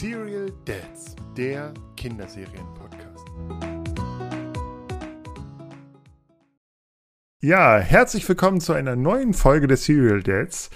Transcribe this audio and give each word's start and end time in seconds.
Serial 0.00 0.52
Dads, 0.64 1.16
der 1.36 1.74
Kinderserien-Podcast. 1.96 3.24
Ja, 7.40 7.78
herzlich 7.78 8.28
willkommen 8.28 8.60
zu 8.60 8.74
einer 8.74 8.94
neuen 8.94 9.34
Folge 9.34 9.66
der 9.66 9.76
Serial 9.76 10.22
Dads. 10.22 10.70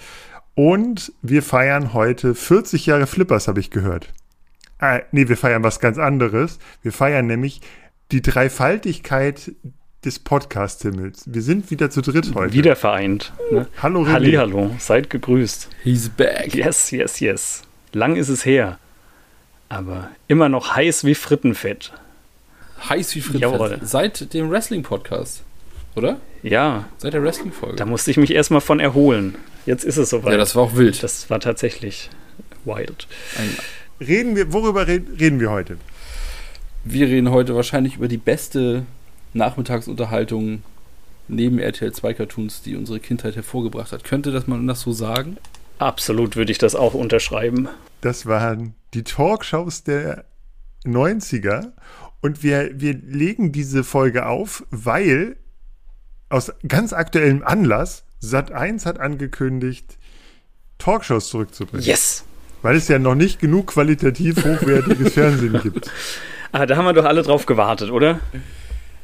Und 0.55 1.13
wir 1.21 1.41
feiern 1.41 1.93
heute 1.93 2.35
40 2.35 2.85
Jahre 2.85 3.07
Flippers, 3.07 3.47
habe 3.47 3.61
ich 3.61 3.69
gehört. 3.71 4.11
Ah, 4.79 4.99
nee, 5.13 5.29
wir 5.29 5.37
feiern 5.37 5.63
was 5.63 5.79
ganz 5.79 5.97
anderes. 5.97 6.59
Wir 6.81 6.91
feiern 6.91 7.25
nämlich 7.25 7.61
die 8.11 8.21
Dreifaltigkeit 8.21 9.53
des 10.03 10.19
Podcast-Himmels. 10.19 11.23
Wir 11.27 11.43
sind 11.43 11.71
wieder 11.71 11.89
zu 11.89 12.01
dritt 12.01 12.35
heute. 12.35 12.53
Wieder 12.53 12.75
vereint. 12.75 13.31
Ne? 13.53 13.69
Hallo, 13.81 14.01
René. 14.01 14.11
Hallihallo, 14.11 14.75
seid 14.79 15.09
gegrüßt. 15.09 15.69
He's 15.81 16.09
back. 16.09 16.53
Yes, 16.53 16.91
yes, 16.91 17.21
yes. 17.21 17.61
Lang 17.93 18.17
ist 18.17 18.27
es 18.27 18.45
her. 18.45 18.79
Aber 19.73 20.11
immer 20.27 20.49
noch 20.49 20.75
heiß 20.75 21.03
wie 21.03 21.15
Frittenfett. 21.15 21.93
Heiß 22.89 23.15
wie 23.15 23.37
Jawohl. 23.39 23.69
Fritz. 23.79 23.89
Seit 23.89 24.33
dem 24.33 24.51
Wrestling-Podcast, 24.51 25.41
oder? 25.95 26.17
Ja, 26.43 26.85
Seit 26.99 27.13
der 27.13 27.23
Wrestling-Folge. 27.23 27.77
da 27.77 27.85
musste 27.85 28.11
ich 28.11 28.17
mich 28.17 28.31
erstmal 28.31 28.61
von 28.61 28.79
erholen. 28.79 29.35
Jetzt 29.65 29.83
ist 29.83 29.97
es 29.97 30.11
soweit. 30.11 30.33
Ja, 30.33 30.37
das 30.37 30.55
war 30.55 30.61
auch 30.63 30.75
wild. 30.75 31.01
Das 31.01 31.27
war 31.31 31.39
tatsächlich 31.39 32.11
wild. 32.65 33.07
Ein, 33.39 33.49
Reden 34.05 34.35
wir, 34.35 34.53
worüber 34.53 34.85
red, 34.87 35.19
reden 35.19 35.39
wir 35.39 35.49
heute? 35.49 35.77
wir 36.83 37.07
reden 37.07 37.31
heute 37.31 37.55
wahrscheinlich 37.55 37.95
über 37.95 38.07
die 38.09 38.17
beste 38.17 38.85
Nachmittagsunterhaltung 39.33 40.61
neben 41.29 41.57
RTL 41.57 41.93
2 41.93 42.13
Cartoons, 42.13 42.61
die 42.61 42.75
unsere 42.75 42.99
Kindheit 42.99 43.35
hervorgebracht 43.37 43.91
hat. 43.91 44.03
Könnte 44.03 44.31
das 44.31 44.45
man 44.45 44.67
das 44.67 44.81
so 44.81 44.91
sagen? 44.91 45.37
Absolut 45.79 46.35
würde 46.35 46.51
ich 46.51 46.57
das 46.57 46.75
auch 46.75 46.93
unterschreiben. 46.93 47.67
Das 48.01 48.25
waren 48.25 48.75
die 48.93 49.03
Talkshows 49.03 49.83
der 49.83 50.25
90er. 50.85 51.71
Und 52.21 52.41
wir, 52.43 52.79
wir 52.79 52.93
legen 52.93 53.51
diese 53.51 53.83
Folge 53.83 54.25
auf, 54.25 54.65
weil 54.69 55.37
aus 56.29 56.51
ganz 56.67 56.93
aktuellem 56.93 57.43
Anlass 57.43 58.05
Sat1 58.21 58.85
hat 58.85 58.99
angekündigt, 58.99 59.97
Talkshows 60.77 61.27
zurückzubringen. 61.29 61.85
Yes! 61.85 62.23
Weil 62.61 62.77
es 62.77 62.87
ja 62.87 62.97
noch 62.97 63.15
nicht 63.15 63.39
genug 63.39 63.67
qualitativ 63.67 64.37
hochwertiges 64.37 65.13
Fernsehen 65.13 65.59
gibt. 65.61 65.91
Ah, 66.53 66.65
da 66.65 66.77
haben 66.77 66.85
wir 66.85 66.93
doch 66.93 67.05
alle 67.05 67.23
drauf 67.23 67.45
gewartet, 67.45 67.91
oder? 67.91 68.21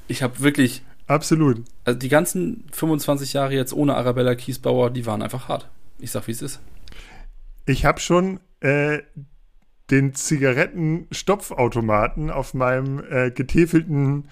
Ich 0.07 0.23
habe 0.23 0.39
wirklich, 0.39 0.81
Absolut. 1.07 1.63
also 1.83 1.99
die 1.99 2.09
ganzen 2.09 2.63
25 2.71 3.33
Jahre 3.33 3.53
jetzt 3.53 3.73
ohne 3.73 3.95
Arabella 3.95 4.35
Kiesbauer, 4.35 4.91
die 4.91 5.05
waren 5.05 5.21
einfach 5.21 5.49
hart. 5.49 5.67
Ich 5.99 6.11
sag, 6.11 6.27
wie 6.27 6.31
es 6.31 6.41
ist. 6.41 6.59
Ich 7.65 7.85
habe 7.85 7.99
schon 7.99 8.39
äh, 8.61 8.99
den 9.91 10.13
Zigarettenstopfautomaten 10.15 12.29
auf 12.31 12.53
meinem 12.53 13.03
äh, 13.09 13.31
getäfelten 13.31 14.27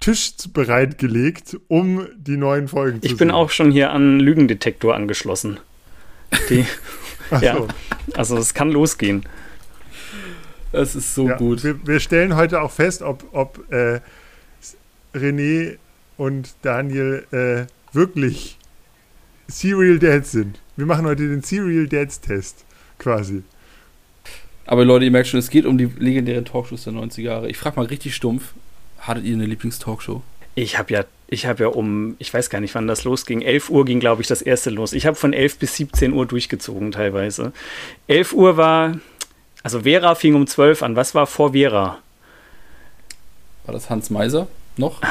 Tisch 0.00 0.32
bereitgelegt, 0.52 1.56
um 1.68 2.06
die 2.16 2.36
neuen 2.36 2.68
Folgen 2.68 3.00
zu 3.00 3.06
Ich 3.06 3.12
sehen. 3.12 3.18
bin 3.18 3.30
auch 3.30 3.50
schon 3.50 3.70
hier 3.70 3.90
an 3.92 4.18
Lügendetektor 4.20 4.94
angeschlossen. 4.94 5.60
Die, 6.50 6.66
Ach 7.30 7.40
ja, 7.42 7.56
so. 7.56 7.68
also 8.14 8.36
es 8.36 8.52
kann 8.54 8.70
losgehen. 8.70 9.24
Es 10.72 10.94
ist 10.96 11.14
so 11.14 11.28
Ja, 11.28 11.36
gut. 11.36 11.62
Wir, 11.62 11.86
wir 11.86 12.00
stellen 12.00 12.34
heute 12.34 12.62
auch 12.62 12.72
fest, 12.72 13.02
ob, 13.02 13.24
ob 13.32 13.70
äh, 13.70 14.00
René 15.14 15.76
und 16.16 16.54
Daniel 16.62 17.26
äh, 17.30 17.66
wirklich 17.94 18.58
Serial 19.52 19.98
Dads 19.98 20.32
sind. 20.32 20.58
Wir 20.76 20.86
machen 20.86 21.04
heute 21.04 21.28
den 21.28 21.42
Serial 21.42 21.86
Dads 21.86 22.20
Test 22.20 22.64
quasi. 22.98 23.42
Aber 24.64 24.84
Leute, 24.84 25.04
ihr 25.04 25.10
merkt 25.10 25.28
schon, 25.28 25.40
es 25.40 25.50
geht 25.50 25.66
um 25.66 25.76
die 25.76 25.90
legendären 25.98 26.46
Talkshows 26.46 26.84
der 26.84 26.94
90er 26.94 27.20
Jahre. 27.20 27.50
Ich 27.50 27.58
frage 27.58 27.76
mal 27.76 27.86
richtig 27.86 28.14
stumpf, 28.14 28.54
hattet 29.00 29.24
ihr 29.24 29.34
eine 29.34 29.44
Lieblingstalkshow? 29.44 30.22
Ich 30.54 30.78
habe 30.78 30.94
ja, 30.94 31.04
ich 31.28 31.44
habe 31.44 31.64
ja 31.64 31.68
um, 31.68 32.16
ich 32.18 32.32
weiß 32.32 32.48
gar 32.48 32.60
nicht, 32.60 32.74
wann 32.74 32.86
das 32.86 33.04
losging. 33.04 33.42
11 33.42 33.68
Uhr 33.68 33.84
ging, 33.84 34.00
glaube 34.00 34.22
ich, 34.22 34.28
das 34.28 34.40
erste 34.40 34.70
los. 34.70 34.94
Ich 34.94 35.04
habe 35.06 35.16
von 35.16 35.34
11 35.34 35.58
bis 35.58 35.76
17 35.76 36.12
Uhr 36.14 36.24
durchgezogen 36.24 36.90
teilweise. 36.92 37.52
11 38.06 38.32
Uhr 38.32 38.56
war, 38.56 38.98
also 39.62 39.80
Vera 39.80 40.14
fing 40.14 40.34
um 40.34 40.46
12 40.46 40.82
an. 40.82 40.96
Was 40.96 41.14
war 41.14 41.26
vor 41.26 41.52
Vera? 41.52 41.98
War 43.66 43.74
das 43.74 43.90
Hans 43.90 44.08
Meiser 44.08 44.48
noch? 44.78 45.02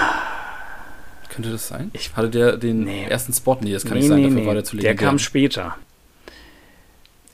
Könnte 1.33 1.49
das 1.51 1.67
sein? 1.67 1.89
Ich- 1.93 2.15
Hatte 2.15 2.29
der 2.29 2.57
den 2.57 2.83
Nee. 2.83 3.05
ersten 3.09 3.33
Spot? 3.33 3.57
Nee, 3.61 3.71
das 3.73 3.85
kann 3.85 3.97
nicht 3.97 4.07
sein, 4.07 4.21
dafür 4.23 4.45
war 4.45 4.53
der 4.53 4.63
zu 4.63 4.75
der 4.75 4.91
legendär. 4.91 5.07
kam 5.09 5.17
später. 5.19 5.75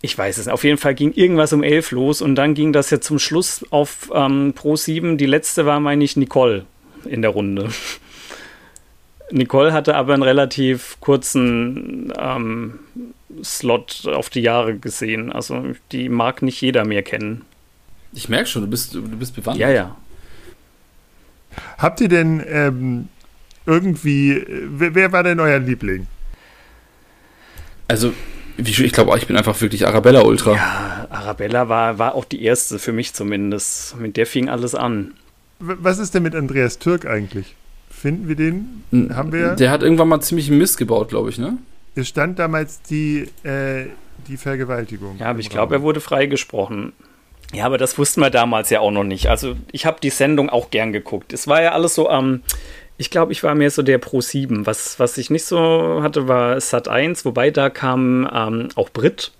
Ich 0.01 0.15
weiß 0.15 0.37
es. 0.37 0.45
nicht. 0.45 0.53
Auf 0.53 0.63
jeden 0.63 0.77
Fall 0.77 0.93
ging 0.93 1.11
irgendwas 1.13 1.51
um 1.53 1.63
11 1.63 1.91
los 1.91 2.21
und 2.21 2.35
dann 2.35 2.53
ging 2.53 2.71
das 2.71 2.91
ja 2.91 3.01
zum 3.01 3.17
Schluss 3.17 3.65
auf 3.71 4.11
ähm, 4.13 4.53
Pro 4.55 4.75
7. 4.75 5.17
Die 5.17 5.25
letzte 5.25 5.65
war, 5.65 5.79
meine 5.79 6.03
ich, 6.03 6.15
Nicole 6.15 6.65
in 7.05 7.21
der 7.23 7.31
Runde. 7.31 7.69
Nicole 9.31 9.73
hatte 9.73 9.95
aber 9.95 10.13
einen 10.13 10.23
relativ 10.23 10.97
kurzen 11.01 12.13
ähm, 12.17 12.79
Slot 13.43 14.03
auf 14.07 14.29
die 14.29 14.41
Jahre 14.41 14.77
gesehen. 14.77 15.31
Also 15.31 15.63
die 15.91 16.07
mag 16.09 16.41
nicht 16.43 16.61
jeder 16.61 16.85
mehr 16.85 17.03
kennen. 17.03 17.41
Ich 18.13 18.29
merke 18.29 18.47
schon, 18.47 18.61
du 18.61 18.67
bist, 18.69 18.93
du 18.93 19.01
bist 19.01 19.35
bewandert. 19.35 19.59
Ja, 19.61 19.69
ja. 19.69 19.95
Habt 21.77 21.99
ihr 22.01 22.07
denn 22.07 22.41
ähm, 22.47 23.09
irgendwie, 23.67 24.31
äh, 24.31 24.67
wer, 24.71 24.95
wer 24.95 25.11
war 25.11 25.21
denn 25.23 25.39
euer 25.39 25.59
Liebling? 25.59 26.07
Also, 27.87 28.13
ich 28.57 28.91
glaube, 28.91 29.15
ich 29.17 29.27
bin 29.27 29.37
einfach 29.37 29.59
wirklich 29.61 29.85
Arabella 29.85 30.21
Ultra. 30.23 30.55
Ja, 30.55 31.07
Arabella 31.09 31.69
war, 31.69 31.99
war 31.99 32.15
auch 32.15 32.25
die 32.25 32.43
erste, 32.43 32.79
für 32.79 32.91
mich 32.91 33.13
zumindest. 33.13 33.97
Mit 33.97 34.17
der 34.17 34.25
fing 34.25 34.49
alles 34.49 34.73
an. 34.75 35.13
Was 35.59 35.99
ist 35.99 36.13
denn 36.15 36.23
mit 36.23 36.35
Andreas 36.35 36.79
Türk 36.79 37.05
eigentlich? 37.05 37.55
Finden 37.89 38.27
wir 38.27 38.35
den? 38.35 38.83
Haben 39.13 39.31
wir- 39.31 39.55
Der 39.55 39.71
hat 39.71 39.83
irgendwann 39.83 40.07
mal 40.07 40.21
ziemlich 40.21 40.49
Mist 40.49 40.77
gebaut, 40.77 41.09
glaube 41.09 41.29
ich, 41.29 41.37
ne? 41.37 41.57
Es 41.95 42.07
stand 42.07 42.37
damals 42.39 42.81
die, 42.83 43.27
äh, 43.43 43.85
die 44.27 44.37
Vergewaltigung. 44.37 45.17
Ja, 45.17 45.27
aber 45.27 45.39
ich 45.39 45.49
glaube, 45.49 45.75
er 45.75 45.81
wurde 45.81 45.99
freigesprochen. 45.99 46.93
Ja, 47.53 47.65
aber 47.65 47.77
das 47.77 47.97
wussten 47.97 48.21
wir 48.21 48.29
damals 48.29 48.69
ja 48.69 48.81
auch 48.81 48.91
noch 48.91 49.03
nicht. 49.05 49.27
Also 49.27 49.55
ich 49.71 49.85
habe 49.85 49.99
die 50.01 50.09
Sendung 50.09 50.49
auch 50.49 50.69
gern 50.69 50.91
geguckt. 50.93 51.31
Es 51.33 51.47
war 51.47 51.61
ja 51.61 51.71
alles 51.71 51.95
so 51.95 52.09
am, 52.09 52.41
ich 52.97 53.09
glaube, 53.09 53.31
ich 53.31 53.43
war 53.43 53.55
mehr 53.55 53.71
so 53.71 53.83
der 53.83 53.99
Pro 53.99 54.21
7. 54.21 54.65
Was, 54.65 54.99
was 54.99 55.17
ich 55.17 55.29
nicht 55.29 55.45
so 55.45 56.01
hatte, 56.01 56.27
war 56.27 56.59
Sat 56.59 56.87
1, 56.87 57.25
wobei 57.25 57.51
da 57.51 57.69
kam 57.69 58.27
ähm, 58.31 58.69
auch 58.75 58.89
Brit. 58.89 59.31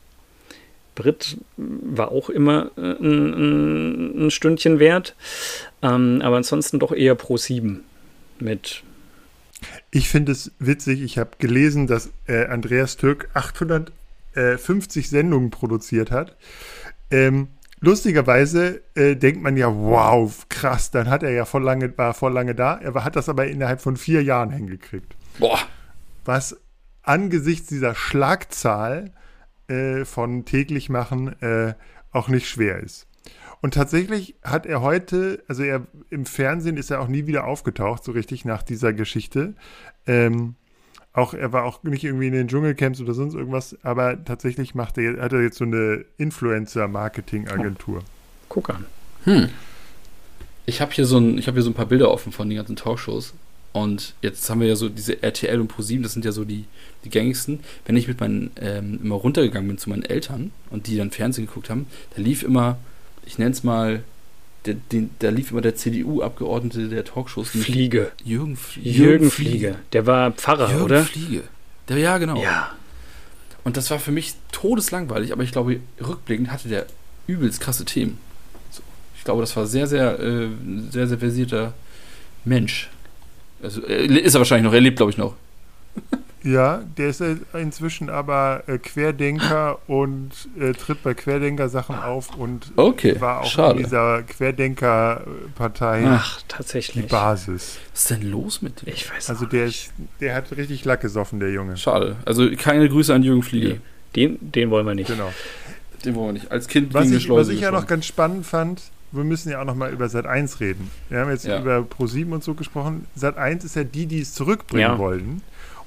Brit 0.96 1.38
war 1.58 2.12
auch 2.12 2.30
immer 2.30 2.72
äh, 2.78 2.82
ein, 2.82 3.34
ein, 3.34 4.28
ein 4.28 4.32
Stündchen 4.32 4.80
wert. 4.80 5.16
Ähm, 5.82 6.22
aber 6.24 6.38
ansonsten 6.38 6.80
doch 6.80 6.92
eher 6.92 7.16
Pro 7.16 7.38
7 7.38 7.84
mit 8.40 8.84
Ich 9.90 10.10
finde 10.10 10.32
es 10.34 10.52
witzig, 10.60 11.02
ich 11.02 11.18
habe 11.18 11.32
gelesen, 11.40 11.88
dass 11.88 12.12
äh, 12.28 12.46
Andreas 12.46 12.98
Türk 12.98 13.30
850 13.34 15.10
Sendungen 15.10 15.50
produziert 15.50 16.12
hat. 16.12 16.36
Ähm, 17.10 17.48
lustigerweise 17.80 18.82
äh, 18.96 19.16
denkt 19.16 19.42
man 19.42 19.58
ja, 19.58 19.74
wow, 19.74 20.46
krass, 20.50 20.92
dann 20.92 21.10
hat 21.10 21.24
er 21.24 21.32
ja 21.32 21.46
voll 21.46 21.64
lange, 21.64 21.96
war 21.98 22.14
voll 22.14 22.34
lange 22.34 22.56
da. 22.56 22.78
Er 22.78 23.04
hat 23.04 23.16
das 23.16 23.30
aber 23.30 23.48
innerhalb 23.48 23.82
von 23.82 23.98
vier 23.98 24.24
Jahren 24.24 24.52
hingekriegt. 24.52 25.16
Boah. 25.40 25.60
Was 26.26 26.58
angesichts 27.04 27.68
dieser 27.68 27.96
Schlagzahl 27.96 29.12
äh, 29.68 30.06
von 30.06 30.46
täglich 30.46 30.90
machen 30.90 31.42
äh, 31.42 31.74
auch 32.12 32.28
nicht 32.28 32.50
schwer 32.50 32.80
ist. 32.80 33.08
Und 33.62 33.74
tatsächlich 33.74 34.36
hat 34.44 34.66
er 34.66 34.82
heute, 34.82 35.44
also 35.48 35.64
er 35.64 35.88
im 36.10 36.26
Fernsehen 36.26 36.78
ist 36.78 36.92
er 36.92 37.02
auch 37.02 37.08
nie 37.08 37.26
wieder 37.26 37.46
aufgetaucht, 37.46 38.04
so 38.04 38.12
richtig 38.12 38.46
nach 38.46 38.62
dieser 38.62 38.94
Geschichte. 38.94 39.56
Ähm, 40.06 40.56
auch 41.18 41.34
er 41.34 41.52
war 41.52 41.64
auch 41.64 41.82
nicht 41.82 42.04
irgendwie 42.04 42.28
in 42.28 42.34
den 42.34 42.48
Dschungelcamps 42.48 43.02
oder 43.02 43.16
sonst 43.16 43.34
irgendwas, 43.34 43.76
aber 43.82 44.24
tatsächlich 44.24 44.76
macht 44.76 45.00
er, 45.00 45.20
hat 45.20 45.34
er 45.34 45.42
jetzt 45.42 45.58
so 45.58 45.66
eine 45.66 46.06
Influencer-Marketing-Agentur. 46.18 48.04
Guck 48.50 48.70
an. 48.70 48.86
Hm. 49.24 49.50
Ich 50.68 50.80
habe 50.80 50.92
hier, 50.92 51.08
so 51.08 51.18
ein, 51.18 51.40
ich 51.40 51.48
hab 51.48 51.56
hier 51.56 51.64
so 51.64 51.72
ein 51.72 51.74
paar 51.74 51.88
Bilder 51.88 52.12
offen 52.12 52.32
von 52.32 52.48
den 52.48 52.58
ganzen 52.58 52.76
Talkshows. 52.76 53.34
Und 53.74 54.14
jetzt 54.22 54.48
haben 54.50 54.62
wir 54.62 54.68
ja 54.68 54.76
so 54.76 54.90
diese 54.90 55.24
RTL 55.24 55.60
und 55.60 55.70
ProSieben, 55.70 56.04
das 56.04 56.14
sind 56.14 56.24
ja 56.24 56.32
so 56.32 56.46
die, 56.46 56.66
die 57.04 57.10
gängigsten. 57.10 57.62
Wenn 57.86 57.98
ich 57.98 58.08
mit 58.08 58.20
meinen 58.20 58.52
ähm, 58.62 59.00
immer 59.04 59.16
runtergegangen 59.16 59.68
bin 59.68 59.80
zu 59.80 59.90
meinen 59.90 60.04
Eltern 60.04 60.52
und 60.70 60.86
die 60.86 60.98
dann 60.98 61.10
Fernsehen 61.10 61.48
geguckt 61.48 61.72
haben, 61.72 61.88
da 62.16 62.22
lief 62.22 62.44
immer, 62.44 62.78
ich 63.26 63.40
nenne 63.40 63.52
es 63.52 63.64
mal, 63.64 64.04
der, 64.68 64.76
den, 64.92 65.10
da 65.20 65.30
lief 65.30 65.52
immer 65.52 65.62
der 65.62 65.76
CDU-Abgeordnete 65.76 66.90
der 66.90 67.04
Talkshows. 67.06 67.50
Fliege. 67.50 68.12
Jürgen, 68.24 68.54
F- 68.54 68.78
Jürgen 68.78 69.32
Fliege. 69.32 69.76
Der 69.94 70.06
war 70.06 70.32
Pfarrer, 70.32 70.70
Jürgen 70.70 70.84
oder? 70.84 71.04
Fliege. 71.04 71.44
Der, 71.90 71.98
ja, 71.98 72.18
genau. 72.18 72.42
Ja. 72.42 72.72
Und 73.64 73.78
das 73.78 73.90
war 73.92 74.00
für 74.00 74.12
mich 74.12 74.34
todeslangweilig, 74.52 75.32
aber 75.34 75.44
ich 75.44 75.52
glaube, 75.52 75.80
rückblickend 76.06 76.52
hatte 76.52 76.70
der 76.70 76.86
übelst 77.28 77.60
krasse 77.60 77.86
Themen. 77.86 78.18
So, 78.72 78.82
ich 79.18 79.24
glaube, 79.24 79.42
das 79.42 79.56
war 79.56 79.66
sehr, 79.66 79.88
sehr, 79.88 80.20
äh, 80.20 80.48
sehr, 80.92 81.08
sehr 81.08 81.18
versierter 81.18 81.74
Mensch. 82.46 82.90
Also, 83.62 83.82
ist 83.82 84.36
er 84.36 84.40
wahrscheinlich 84.40 84.66
noch, 84.66 84.74
er 84.74 84.82
lebt, 84.82 84.98
glaube 84.98 85.12
ich, 85.12 85.18
noch. 85.18 85.36
Ja, 86.50 86.82
der 86.98 87.10
ist 87.10 87.20
äh, 87.20 87.36
inzwischen 87.54 88.10
aber 88.10 88.64
äh, 88.68 88.78
Querdenker 88.78 89.80
und 89.88 90.30
äh, 90.58 90.72
tritt 90.74 91.04
bei 91.04 91.14
Querdenker-Sachen 91.14 91.96
auf 91.98 92.36
und 92.38 92.72
Okay, 92.78 93.20
war 93.20 93.42
auch 93.42 93.46
schade. 93.52 93.78
in 93.80 93.84
dieser 93.84 94.24
Querdenker-Partei 94.24 96.04
Ach, 96.08 96.42
die. 96.94 97.02
Basis. 97.02 97.80
Was 97.92 98.00
ist 98.02 98.10
denn 98.12 98.32
los 98.32 98.62
mit 98.62 98.82
dem? 98.82 98.94
Ich 98.94 99.12
weiß 99.12 99.30
Also 99.30 99.46
auch 99.46 99.50
der 99.50 99.66
nicht. 99.66 99.88
ist, 99.88 99.94
der 100.22 100.36
hat 100.36 100.52
richtig 100.56 100.86
Lack 100.86 101.02
gesoffen, 101.02 101.40
der 101.40 101.52
Junge. 101.52 101.78
Schade. 101.78 102.16
Also 102.26 102.50
keine 102.56 102.88
Grüße 102.90 103.14
an 103.14 103.24
Jürgen 103.24 103.44
Fliege. 103.44 103.80
Nee, 104.16 104.28
den, 104.28 104.52
den 104.52 104.70
wollen 104.70 104.86
wir 104.86 104.96
nicht. 104.96 105.08
Genau. 105.08 105.32
Den 106.06 106.16
wollen 106.16 106.28
wir 106.28 106.34
nicht. 106.34 106.52
Als 106.52 106.68
Kind 106.68 106.94
Was 106.94 107.12
ich, 107.12 107.30
was 107.30 107.50
ich 107.50 107.62
ja 107.62 107.72
noch 107.72 107.88
ganz 107.88 108.06
spannend 108.06 108.46
fand, 108.46 108.82
wir 109.12 109.24
müssen 109.24 109.50
ja 109.52 109.62
auch 109.62 109.66
noch 109.66 109.76
mal 109.76 109.92
über 109.92 110.10
Sat 110.10 110.26
1 110.26 110.60
reden. 110.60 110.92
Wir 111.10 111.20
haben 111.20 111.30
jetzt 111.32 111.46
Ja. 111.46 111.60
über 111.60 111.80
Pro7 111.80 112.32
und 112.32 112.44
so 112.44 112.54
gesprochen. 112.54 113.06
Sat 113.16 113.38
1 113.38 113.64
ist 113.64 113.76
ja 113.76 113.84
die, 113.84 114.06
die 114.06 114.22
es 114.22 114.34
zurückbringen 114.34 114.82
Ja. 114.92 114.98
wollten. 114.98 115.42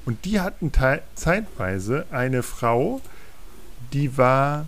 Und 0.06 0.25
die 0.25 0.41
hatten 0.41 0.73
zeitweise 1.14 2.06
eine 2.11 2.43
Frau, 2.43 3.00
die 3.93 4.17
war, 4.17 4.67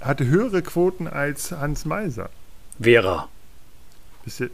hatte 0.00 0.26
höhere 0.26 0.62
Quoten 0.62 1.06
als 1.06 1.52
Hans 1.52 1.84
Meiser. 1.84 2.30
Vera. 2.80 3.28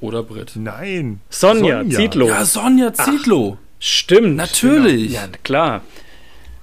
Oder 0.00 0.22
Britt. 0.22 0.52
nein. 0.56 1.20
Sonja, 1.28 1.80
Sonja. 1.82 1.98
Zietlow. 1.98 2.28
Ja, 2.28 2.44
Sonja 2.44 2.92
Zietlow. 2.94 3.58
Stimmt. 3.78 4.36
Natürlich. 4.36 5.12
Ja, 5.12 5.28
klar. 5.44 5.82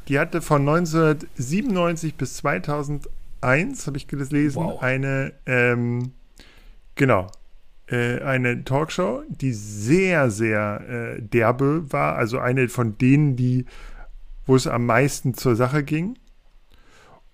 Die 0.08 0.20
hatte 0.20 0.42
von 0.42 0.62
1997 0.68 2.16
bis 2.16 2.36
2001, 2.38 3.88
habe 3.88 3.98
ich 3.98 4.08
gelesen, 4.08 4.56
Wow. 4.56 4.82
eine, 4.82 5.34
ähm, 5.46 6.12
genau, 6.96 7.28
eine 7.94 8.64
Talkshow, 8.64 9.22
die 9.30 9.54
sehr, 9.54 10.32
sehr 10.32 11.16
äh, 11.18 11.22
derbe 11.22 11.92
war. 11.92 12.16
Also 12.16 12.40
eine 12.40 12.68
von 12.70 12.98
denen, 12.98 13.36
die, 13.36 13.66
wo 14.46 14.56
es 14.56 14.66
am 14.68 14.86
meisten 14.86 15.34
zur 15.36 15.56
Sache 15.56 15.84
ging. 15.84 16.18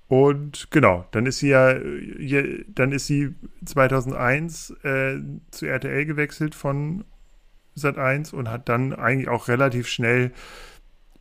Und 0.08 0.68
genau, 0.72 1.06
dann 1.12 1.26
ist 1.26 1.40
sie 1.40 1.50
ja, 1.50 1.72
äh, 1.72 2.66
dann 2.68 2.92
ist 2.92 3.08
sie 3.08 3.34
2001 3.66 4.72
äh, 4.84 5.20
zu 5.52 5.66
RTL 5.68 6.06
gewechselt 6.06 6.54
von 6.54 7.06
Sat 7.76 7.98
1 7.98 8.34
und 8.34 8.50
hat 8.50 8.68
dann 8.68 8.92
eigentlich 8.92 9.30
auch 9.30 9.48
relativ 9.48 9.88
schnell 9.88 10.32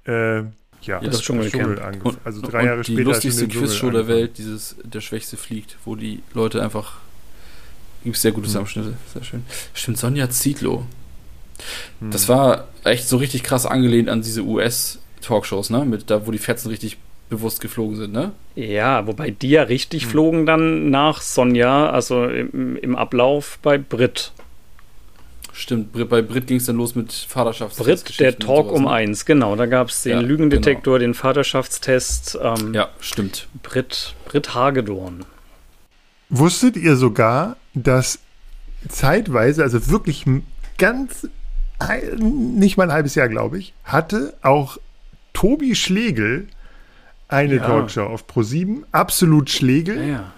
äh, 0.07 0.39
ja, 0.83 0.99
Das 1.01 1.21
Dschungelcamp. 1.23 1.79
angef- 1.81 2.03
Und, 2.03 2.19
also 2.25 2.41
drei 2.43 2.65
Jahre 2.65 2.79
und 2.79 2.89
die 2.89 2.95
später 2.95 3.11
lustigste 3.11 3.43
den 3.43 3.51
Dschungel 3.51 3.69
Quizshow 3.69 3.91
der. 3.91 4.09
Welt, 4.09 4.39
dieses 4.39 4.77
Der 4.83 5.01
Schwächste 5.01 5.37
fliegt, 5.37 5.77
wo 5.85 5.95
die 5.95 6.23
Leute 6.35 6.61
einfach. 6.63 6.99
Gibt 8.05 8.17
sehr 8.17 8.33
gute 8.33 8.45
Hm. 8.45 8.49
Zusammenschnitte, 8.49 8.95
sehr 9.13 9.25
schön. 9.25 9.45
Stimmt, 9.75 9.99
Sonja 9.99 10.31
Zietlow. 10.31 10.85
Hm. 12.01 12.11
Das 12.11 12.29
war 12.29 12.69
echt 12.85 13.09
so 13.09 13.19
richtig 13.19 13.43
krass 13.43 13.67
angelehnt 13.67 14.09
an 14.09 14.23
diese 14.23 14.43
US-Talkshows, 14.43 15.71
ne? 15.71 15.85
Mit 15.85 16.11
da, 16.11 16.27
wo 16.27 16.31
die 16.31 16.39
Fetzen 16.39 16.69
richtig 16.69 16.97
bewusst 17.29 17.61
geflogen 17.61 17.97
sind, 17.97 18.13
ne? 18.13 18.33
Ja, 18.57 19.07
wobei 19.07 19.31
die 19.31 19.51
ja 19.51 19.63
richtig 19.65 20.05
Hm. 20.05 20.11
flogen 20.11 20.47
dann 20.47 20.91
nach 20.91 21.21
Sonja, 21.21 21.91
also 21.91 22.25
im, 22.25 22.77
im 22.77 22.97
Ablauf 22.97 23.59
bei 23.63 23.79
Brit. 23.79 24.33
Stimmt, 25.53 25.93
bei 26.09 26.23
Brit 26.23 26.47
ging 26.47 26.57
es 26.57 26.65
dann 26.67 26.77
los 26.77 26.95
mit 26.95 27.13
Vaterschafts. 27.13 27.77
Brit, 27.77 28.19
der 28.19 28.39
Talk 28.39 28.73
um 28.73 28.87
eins, 28.87 29.27
genau. 29.27 29.57
Da 29.57 29.67
gab 29.67 29.89
es 29.89 30.03
den 30.05 30.13
Ja, 30.13 30.21
Lügendetektor, 30.21 30.99
den 30.99 31.13
Vaterschaftstest. 31.13 32.39
Ähm, 32.43 32.73
Ja, 32.73 32.89
stimmt. 33.01 33.47
Brit, 33.63 34.15
Brit 34.27 34.55
Hagedorn. 34.55 35.27
Wusstet 36.31 36.77
ihr 36.77 36.97
sogar, 36.97 37.57
dass 37.75 38.21
zeitweise, 38.89 39.63
also 39.63 39.89
wirklich 39.91 40.25
ganz, 40.79 41.29
nicht 42.19 42.77
mal 42.77 42.85
ein 42.85 42.93
halbes 42.93 43.15
Jahr, 43.15 43.29
glaube 43.29 43.59
ich, 43.59 43.75
hatte 43.85 44.35
auch 44.43 44.79
Tobi 45.33 45.75
Schlegel 45.75 46.47
eine 47.29 47.57
Ja. 47.57 47.67
Talkshow 47.67 48.03
auf 48.05 48.25
Pro7, 48.27 48.83
absolut 48.93 49.51
Schlegel. 49.51 49.97
Ja, 49.97 50.07
ja. 50.09 50.33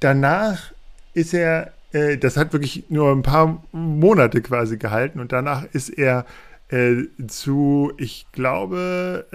Danach 0.00 0.72
ist 1.14 1.34
er, 1.34 1.72
äh, 1.92 2.16
das 2.16 2.36
hat 2.36 2.52
wirklich 2.52 2.84
nur 2.88 3.10
ein 3.10 3.22
paar 3.22 3.62
Monate 3.72 4.40
quasi 4.40 4.78
gehalten 4.78 5.20
und 5.20 5.32
danach 5.32 5.64
ist 5.72 5.90
er 5.90 6.24
äh, 6.68 7.04
zu, 7.26 7.92
ich 7.96 8.26
glaube, 8.32 9.26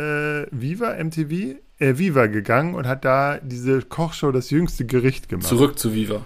äh, 0.51 0.55
Viva, 0.55 0.95
MTV, 1.03 1.55
äh, 1.83 1.97
Viva 1.97 2.27
gegangen 2.27 2.75
und 2.75 2.87
hat 2.87 3.03
da 3.05 3.39
diese 3.41 3.81
Kochshow 3.81 4.31
Das 4.31 4.49
jüngste 4.49 4.85
Gericht 4.85 5.29
gemacht. 5.29 5.47
Zurück 5.47 5.77
zu 5.77 5.93
Viva. 5.93 6.25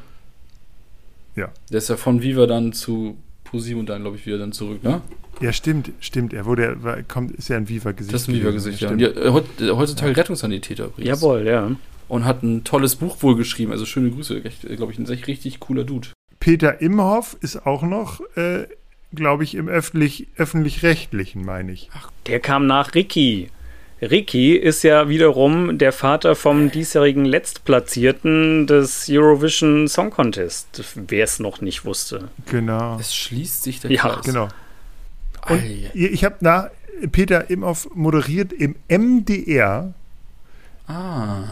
Ja. 1.36 1.50
Der 1.72 1.78
ist 1.80 1.90
ja 1.90 1.98
von 1.98 2.22
Viva 2.22 2.46
dann 2.46 2.74
zu 2.74 3.18
ProSieben 3.44 3.82
und 3.82 3.90
dann, 3.90 4.02
glaube 4.02 4.18
ich, 4.18 4.26
wieder 4.26 4.38
dann 4.38 4.52
zurück, 4.52 4.84
ne? 4.84 5.02
Ja, 5.40 5.54
stimmt, 5.54 5.92
stimmt. 6.00 6.34
Er 6.34 6.46
wurde, 6.46 6.66
er 6.66 6.84
war, 6.84 7.04
kommt, 7.04 7.32
ist 7.32 7.48
ja 7.48 7.58
ein 7.58 7.70
Viva-Gesicht. 7.70 8.14
Das 8.14 8.24
ist 8.24 8.28
ein 8.28 8.36
Viva-Gesicht, 8.36 8.82
ja. 8.82 8.94
Ja, 8.94 9.08
äh, 9.08 9.28
äh, 9.28 9.72
heutzutage 9.72 10.18
Rettungssanitäter 10.18 10.86
übrigens. 10.86 11.08
Jawohl, 11.08 11.46
ja. 11.46 11.72
Und 12.08 12.26
hat 12.26 12.42
ein 12.44 12.64
tolles 12.64 12.96
Buch 12.96 13.22
wohl 13.22 13.36
geschrieben, 13.36 13.72
also 13.72 13.86
schöne 13.86 14.10
Grüße. 14.12 14.42
Glaube 14.42 14.92
ich, 14.92 15.00
ein 15.00 15.10
echt 15.10 15.28
richtig 15.28 15.60
cooler 15.60 15.84
Dude. 15.84 16.10
Peter 16.40 16.82
Imhoff 16.82 17.38
ist 17.42 17.66
auch 17.66 17.84
noch, 17.84 18.22
äh, 18.36 18.68
glaube 19.14 19.44
ich, 19.44 19.56
im 19.56 19.68
öffentlich, 19.68 20.28
öffentlich-rechtlichen, 20.38 21.46
meine 21.46 21.72
ich. 21.72 21.90
Der 22.26 22.40
kam 22.40 22.66
nach 22.66 22.96
Ricky. 22.96 23.50
Ricky 24.02 24.56
ist 24.56 24.84
ja 24.84 25.10
wiederum 25.10 25.78
der 25.78 25.92
Vater 25.92 26.36
vom 26.36 26.70
diesjährigen 26.72 27.26
Letztplatzierten 27.26 28.68
des 28.68 29.08
Eurovision 29.10 29.88
Song 29.88 30.12
Contest, 30.12 30.84
wer 30.96 31.24
es 31.24 31.40
noch 31.40 31.62
nicht 31.62 31.84
wusste. 31.84 32.30
Genau. 32.46 32.98
Es 33.00 33.16
schließt 33.16 33.64
sich 33.64 33.80
der 33.80 33.92
Ja, 33.92 34.02
Kreis. 34.10 34.26
Genau. 34.26 34.50
Und 35.50 35.64
ich 35.94 36.24
habe 36.24 36.36
nach 36.42 36.70
Peter 37.12 37.50
Imhoff 37.50 37.90
moderiert 37.94 38.54
im 38.54 38.76
MDR. 38.88 39.94
ah. 40.88 41.44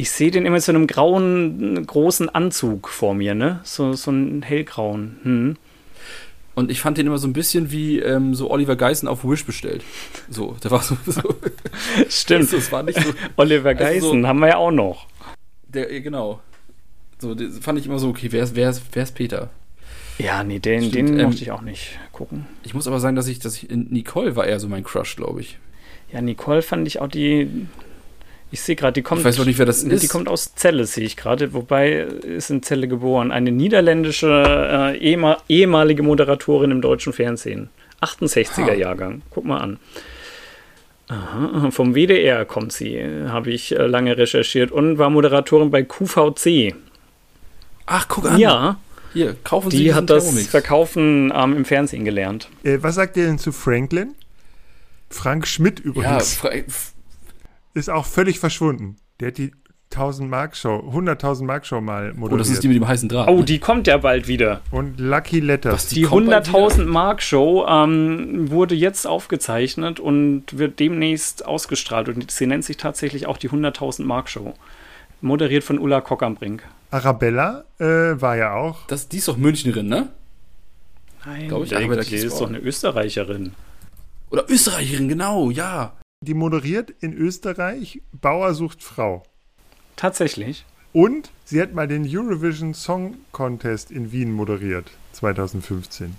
Ich 0.00 0.12
sehe 0.12 0.30
den 0.30 0.46
immer 0.46 0.56
in 0.56 0.62
so 0.62 0.70
einem 0.70 0.86
grauen, 0.86 1.84
großen 1.84 2.28
Anzug 2.28 2.88
vor 2.88 3.14
mir, 3.14 3.34
ne? 3.34 3.58
So, 3.64 3.94
so 3.94 4.12
einen 4.12 4.42
hellgrauen. 4.42 5.16
Hm. 5.24 5.56
Und 6.58 6.72
ich 6.72 6.80
fand 6.80 6.98
den 6.98 7.06
immer 7.06 7.18
so 7.18 7.28
ein 7.28 7.32
bisschen 7.32 7.70
wie 7.70 8.00
ähm, 8.00 8.34
so 8.34 8.50
Oliver 8.50 8.74
Geissen 8.74 9.06
auf 9.06 9.22
Wish 9.22 9.44
bestellt. 9.44 9.84
So, 10.28 10.56
der 10.64 10.72
war 10.72 10.82
so. 10.82 10.96
so 11.06 11.22
Stimmt. 12.08 12.52
Das 12.52 12.72
war 12.72 12.82
nicht 12.82 13.00
so. 13.00 13.10
Oliver 13.36 13.68
Also 13.68 13.78
so- 13.78 13.84
Geissen 13.84 14.26
haben 14.26 14.40
wir 14.40 14.48
ja 14.48 14.56
auch 14.56 14.72
noch. 14.72 15.06
Der, 15.68 16.00
genau. 16.00 16.40
So, 17.20 17.36
das 17.36 17.60
fand 17.60 17.78
ich 17.78 17.86
immer 17.86 18.00
so, 18.00 18.08
okay, 18.08 18.26
wer 18.32 18.42
ist, 18.42 18.56
wer 18.56 18.70
ist, 18.70 18.82
wer 18.90 19.04
ist 19.04 19.14
Peter? 19.14 19.50
Ja, 20.18 20.42
nee, 20.42 20.58
den, 20.58 20.82
Stimmt, 20.82 21.10
den 21.10 21.20
ähm, 21.20 21.26
mochte 21.26 21.42
ich 21.42 21.52
auch 21.52 21.62
nicht 21.62 21.96
gucken. 22.10 22.46
Ich 22.64 22.74
muss 22.74 22.88
aber 22.88 22.98
sagen, 22.98 23.14
dass 23.14 23.28
ich, 23.28 23.38
dass 23.38 23.54
ich, 23.62 23.68
Nicole 23.70 24.34
war 24.34 24.44
eher 24.44 24.58
so 24.58 24.66
mein 24.66 24.82
Crush, 24.82 25.14
glaube 25.14 25.40
ich. 25.40 25.58
Ja, 26.12 26.20
Nicole 26.20 26.62
fand 26.62 26.88
ich 26.88 27.00
auch 27.00 27.06
die. 27.06 27.68
Ich 28.50 28.62
sehe 28.62 28.76
gerade, 28.76 28.94
die 28.94 29.02
kommt. 29.02 29.20
Ich 29.20 29.24
weiß 29.26 29.38
noch 29.38 29.44
nicht, 29.44 29.58
wer 29.58 29.66
das 29.66 29.84
Die 29.84 29.90
ist. 29.90 30.08
kommt 30.08 30.28
aus 30.28 30.54
Celle, 30.54 30.86
sehe 30.86 31.04
ich 31.04 31.16
gerade. 31.16 31.52
Wobei 31.52 31.92
ist 32.00 32.50
in 32.50 32.62
Celle 32.62 32.88
geboren. 32.88 33.30
Eine 33.30 33.52
niederländische 33.52 34.28
äh, 34.28 34.98
ehema 34.98 35.36
ehemalige 35.48 36.02
Moderatorin 36.02 36.70
im 36.70 36.80
deutschen 36.80 37.12
Fernsehen. 37.12 37.68
68er 38.00 38.66
Ha. 38.68 38.72
Jahrgang. 38.72 39.22
Guck 39.30 39.44
mal 39.44 39.58
an. 39.58 39.78
Aha, 41.08 41.70
vom 41.70 41.94
WDR 41.94 42.44
kommt 42.44 42.72
sie, 42.72 43.02
habe 43.28 43.50
ich 43.50 43.74
äh, 43.74 43.86
lange 43.86 44.18
recherchiert 44.18 44.70
und 44.70 44.98
war 44.98 45.08
Moderatorin 45.08 45.70
bei 45.70 45.82
QVC. 45.82 46.74
Ach, 47.86 48.06
guck 48.08 48.30
an. 48.30 48.38
Ja, 48.38 48.78
Hier, 49.14 49.34
kaufen 49.42 49.70
Sie 49.70 49.78
die 49.84 49.94
hat 49.94 50.10
das 50.10 50.24
Thermomix. 50.24 50.48
Verkaufen 50.50 51.32
ähm, 51.34 51.56
im 51.56 51.64
Fernsehen 51.64 52.04
gelernt. 52.04 52.50
Äh, 52.62 52.78
was 52.82 52.96
sagt 52.96 53.16
ihr 53.16 53.24
denn 53.24 53.38
zu 53.38 53.52
Franklin? 53.52 54.14
Frank 55.08 55.46
Schmidt 55.46 55.78
Ja, 55.80 55.84
übrigens 55.86 56.34
fra- 56.34 56.50
f- 56.50 56.92
ist 57.74 57.90
auch 57.90 58.06
völlig 58.06 58.38
verschwunden. 58.38 58.96
Der 59.20 59.28
hat 59.28 59.38
die 59.38 59.52
1000 59.90 60.28
Mark 60.28 60.54
Show, 60.54 60.90
100.000 60.92 61.44
Mark 61.44 61.64
Show 61.64 61.80
mal 61.80 62.12
moderiert. 62.12 62.32
oh, 62.32 62.36
das 62.36 62.50
ist 62.50 62.62
die 62.62 62.68
mit 62.68 62.76
dem 62.76 62.86
heißen 62.86 63.08
Draht. 63.08 63.28
Oh, 63.28 63.38
ne? 63.38 63.44
die 63.44 63.58
kommt 63.58 63.86
ja 63.86 63.96
bald 63.96 64.28
wieder. 64.28 64.60
Und 64.70 65.00
Lucky 65.00 65.40
Letters. 65.40 65.72
Was, 65.72 65.86
Die 65.88 66.02
bald 66.02 66.28
100.000 66.28 66.84
Mark 66.84 67.22
Show 67.22 67.66
ähm, 67.66 68.50
wurde 68.50 68.74
jetzt 68.74 69.06
aufgezeichnet 69.06 69.98
und 69.98 70.58
wird 70.58 70.78
demnächst 70.78 71.46
ausgestrahlt. 71.46 72.08
Und 72.08 72.30
sie 72.30 72.46
nennt 72.46 72.64
sich 72.64 72.76
tatsächlich 72.76 73.26
auch 73.26 73.38
die 73.38 73.48
100.000 73.48 74.04
Mark 74.04 74.28
Show. 74.28 74.54
Moderiert 75.22 75.64
von 75.64 75.78
Ulla 75.78 76.00
Kock 76.00 76.22
am 76.22 76.34
Brink. 76.34 76.62
Arabella 76.90 77.64
äh, 77.78 77.84
war 77.84 78.36
ja 78.36 78.54
auch. 78.54 78.86
Das, 78.88 79.08
die 79.08 79.18
ist 79.18 79.28
doch 79.28 79.36
Münchnerin, 79.36 79.88
ne? 79.88 80.08
Nein, 81.24 81.48
Glaub 81.48 81.62
ich, 81.64 81.70
die, 81.70 81.76
Arabella 81.76 82.02
die 82.02 82.14
ist 82.14 82.40
doch 82.40 82.48
eine 82.48 82.58
Österreicherin. 82.58 83.52
Oder 84.30 84.48
Österreicherin, 84.48 85.08
genau, 85.08 85.50
ja. 85.50 85.94
Die 86.20 86.34
moderiert 86.34 86.90
in 87.00 87.12
Österreich 87.12 88.02
Bauer 88.12 88.52
sucht 88.54 88.82
Frau. 88.82 89.22
Tatsächlich. 89.94 90.66
Und 90.92 91.30
sie 91.44 91.62
hat 91.62 91.74
mal 91.74 91.86
den 91.86 92.04
Eurovision 92.08 92.74
Song 92.74 93.18
Contest 93.30 93.92
in 93.92 94.10
Wien 94.10 94.32
moderiert, 94.32 94.90
2015. 95.12 96.16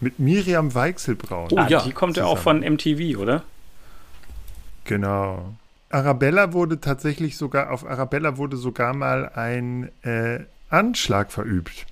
Mit 0.00 0.18
Miriam 0.18 0.74
Weichselbraun. 0.74 1.48
Oh, 1.52 1.56
ah, 1.56 1.68
ja, 1.68 1.82
die 1.82 1.92
kommt 1.92 2.18
ja 2.18 2.26
auch 2.26 2.38
von. 2.38 2.60
MTV, 2.60 3.18
oder? 3.18 3.42
Genau. 4.84 5.54
Arabella 5.88 6.52
wurde 6.52 6.80
tatsächlich 6.80 7.38
sogar, 7.38 7.70
auf 7.70 7.86
Arabella 7.86 8.36
wurde 8.36 8.58
sogar 8.58 8.92
mal 8.92 9.30
ein 9.30 9.90
äh, 10.02 10.40
Anschlag 10.68 11.32
verübt. 11.32 11.86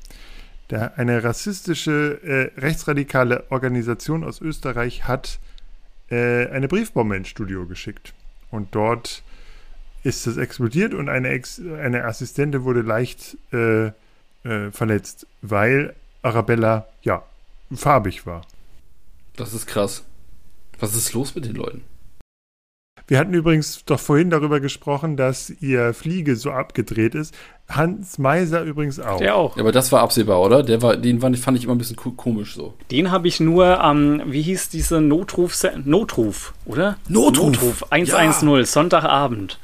Da 0.68 0.92
eine 0.96 1.24
rassistische, 1.24 2.20
äh, 2.22 2.60
rechtsradikale 2.60 3.44
Organisation 3.50 4.24
aus 4.24 4.42
Österreich 4.42 5.08
hat 5.08 5.38
äh, 6.10 6.48
eine 6.48 6.68
Briefbombe 6.68 7.16
ins 7.16 7.28
Studio 7.28 7.66
geschickt. 7.66 8.14
Und 8.50 8.74
dort 8.74 9.22
ist 10.02 10.26
es 10.26 10.36
explodiert 10.36 10.94
und 10.94 11.08
eine, 11.08 11.28
Ex 11.28 11.60
eine 11.60 12.04
Assistentin 12.04 12.64
wurde 12.64 12.82
leicht 12.82 13.36
äh, 13.52 13.86
äh, 13.86 14.70
verletzt, 14.70 15.26
weil 15.42 15.94
Arabella, 16.22 16.86
ja, 17.02 17.24
farbig 17.74 18.26
war. 18.26 18.46
Das 19.36 19.52
ist 19.52 19.66
krass. 19.66 20.04
Was 20.78 20.94
ist 20.94 21.12
los 21.12 21.34
mit 21.34 21.44
den 21.44 21.56
Leuten? 21.56 21.82
Wir 23.08 23.18
hatten 23.20 23.34
übrigens 23.34 23.84
doch 23.84 24.00
vorhin 24.00 24.30
darüber 24.30 24.58
gesprochen, 24.58 25.16
dass 25.16 25.50
ihr 25.60 25.94
Fliege 25.94 26.34
so 26.34 26.50
abgedreht 26.50 27.14
ist. 27.14 27.32
Hans 27.68 28.18
Meiser 28.18 28.62
übrigens 28.62 28.98
auch. 28.98 29.18
Der 29.18 29.36
auch. 29.36 29.56
Ja, 29.56 29.62
aber 29.62 29.70
das 29.70 29.92
war 29.92 30.00
absehbar, 30.00 30.40
oder? 30.40 30.64
Der 30.64 30.82
war, 30.82 30.96
den 30.96 31.20
fand 31.20 31.56
ich 31.56 31.64
immer 31.64 31.74
ein 31.74 31.78
bisschen 31.78 31.96
komisch 31.96 32.54
so. 32.54 32.74
Den 32.90 33.12
habe 33.12 33.28
ich 33.28 33.38
nur 33.38 33.80
am, 33.80 34.20
ähm, 34.20 34.32
wie 34.32 34.42
hieß 34.42 34.70
diese 34.70 35.00
Notruf, 35.00 35.56
Notruf, 35.84 36.52
oder? 36.64 36.96
Notruf. 37.08 37.52
Notruf 37.54 37.92
110, 37.92 38.48
ja. 38.48 38.64
Sonntagabend, 38.64 39.58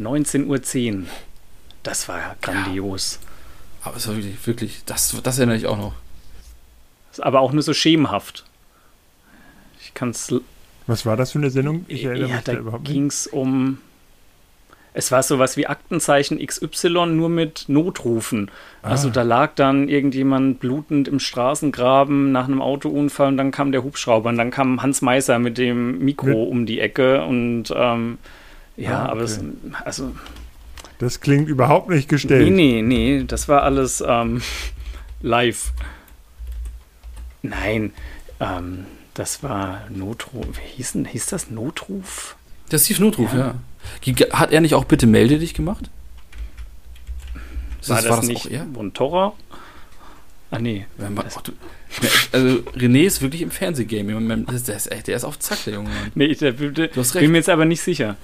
19.10 0.00 0.46
Uhr. 0.98 1.06
Das 1.84 2.08
war 2.08 2.18
ja 2.18 2.36
grandios. 2.40 3.20
Ja. 3.22 3.28
Aber 3.88 3.96
es 3.96 4.08
war 4.08 4.16
wirklich, 4.16 4.46
wirklich, 4.46 4.82
das, 4.86 5.16
das 5.22 5.38
erinnere 5.38 5.56
ich 5.56 5.66
auch 5.66 5.78
noch. 5.78 5.94
Aber 7.18 7.40
auch 7.40 7.52
nur 7.52 7.62
so 7.62 7.74
schemenhaft. 7.74 8.44
Ich 9.80 9.94
kann 9.94 10.10
es 10.10 10.32
was 10.92 11.06
war 11.06 11.16
das 11.16 11.32
für 11.32 11.38
eine 11.38 11.50
Sendung? 11.50 11.84
Ich 11.88 12.04
erinnere 12.04 12.28
ja, 12.28 12.36
mich 12.36 12.44
da, 12.44 12.52
da 12.52 12.58
überhaupt 12.58 12.82
nicht. 12.84 12.92
ging 12.92 13.06
es 13.06 13.26
um. 13.26 13.78
Es 14.94 15.10
war 15.10 15.22
sowas 15.22 15.56
wie 15.56 15.66
Aktenzeichen 15.66 16.38
XY, 16.46 17.06
nur 17.06 17.30
mit 17.30 17.64
Notrufen. 17.68 18.50
Also 18.82 18.86
ah. 18.86 18.90
Also 18.90 19.10
da 19.10 19.22
lag 19.22 19.54
dann 19.54 19.88
irgendjemand 19.88 20.60
blutend 20.60 21.08
im 21.08 21.18
Straßengraben 21.18 22.30
nach 22.30 22.44
einem 22.44 22.60
Autounfall 22.60 23.28
und 23.28 23.38
dann 23.38 23.52
kam 23.52 23.72
der 23.72 23.84
Hubschrauber 23.84 24.28
und 24.28 24.36
dann 24.36 24.50
kam 24.50 24.82
Hans 24.82 25.00
Meiser 25.00 25.38
mit 25.38 25.56
dem 25.56 25.98
Mikro 26.00 26.26
mit? 26.26 26.36
um 26.36 26.66
die 26.66 26.78
Ecke 26.78 27.24
und 27.24 27.72
ähm, 27.74 28.18
ja, 28.76 28.98
ah, 28.98 29.02
okay. 29.04 29.10
aber 29.12 29.20
es, 29.22 29.40
also. 29.84 30.14
Das 30.98 31.20
klingt 31.20 31.48
überhaupt 31.48 31.88
nicht 31.88 32.08
gestellt. 32.08 32.52
Nee, 32.52 32.82
nee, 32.82 32.82
nee, 32.82 33.24
das 33.26 33.48
war 33.48 33.62
alles 33.62 34.04
ähm, 34.06 34.42
live. 35.22 35.72
Nein, 37.40 37.94
ähm, 38.40 38.84
das 39.14 39.42
war 39.42 39.82
Notruf. 39.90 40.46
Wie 40.56 40.76
hieß, 40.76 40.96
hieß 41.06 41.26
das 41.26 41.50
Notruf? 41.50 42.36
Das 42.68 42.86
hieß 42.86 42.98
Notruf, 43.00 43.32
ja. 43.32 43.54
ja. 44.04 44.30
Hat 44.32 44.52
er 44.52 44.60
nicht 44.60 44.74
auch 44.74 44.84
Bitte 44.84 45.06
melde 45.06 45.38
dich 45.38 45.54
gemacht? 45.54 45.90
War 47.86 47.96
das, 47.96 48.08
war 48.08 48.16
das, 48.18 48.26
nicht 48.26 48.48
Montora? 48.72 49.34
Ah, 50.50 50.58
nee. 50.58 50.86
also, 52.32 52.56
René 52.76 53.04
ist 53.04 53.22
wirklich 53.22 53.42
im 53.42 53.50
Fernsehgame. 53.50 54.12
Der 54.12 54.76
ist, 54.76 54.90
der 54.90 55.16
ist 55.16 55.24
auf 55.24 55.38
Zack, 55.38 55.64
der 55.64 55.74
Junge 55.74 55.88
Mann. 55.88 56.12
Nee, 56.14 56.26
ich 56.26 56.38
der, 56.38 56.52
der, 56.52 56.88
bin 56.88 57.32
mir 57.32 57.38
jetzt 57.38 57.48
aber 57.48 57.64
nicht 57.64 57.80
sicher. 57.80 58.16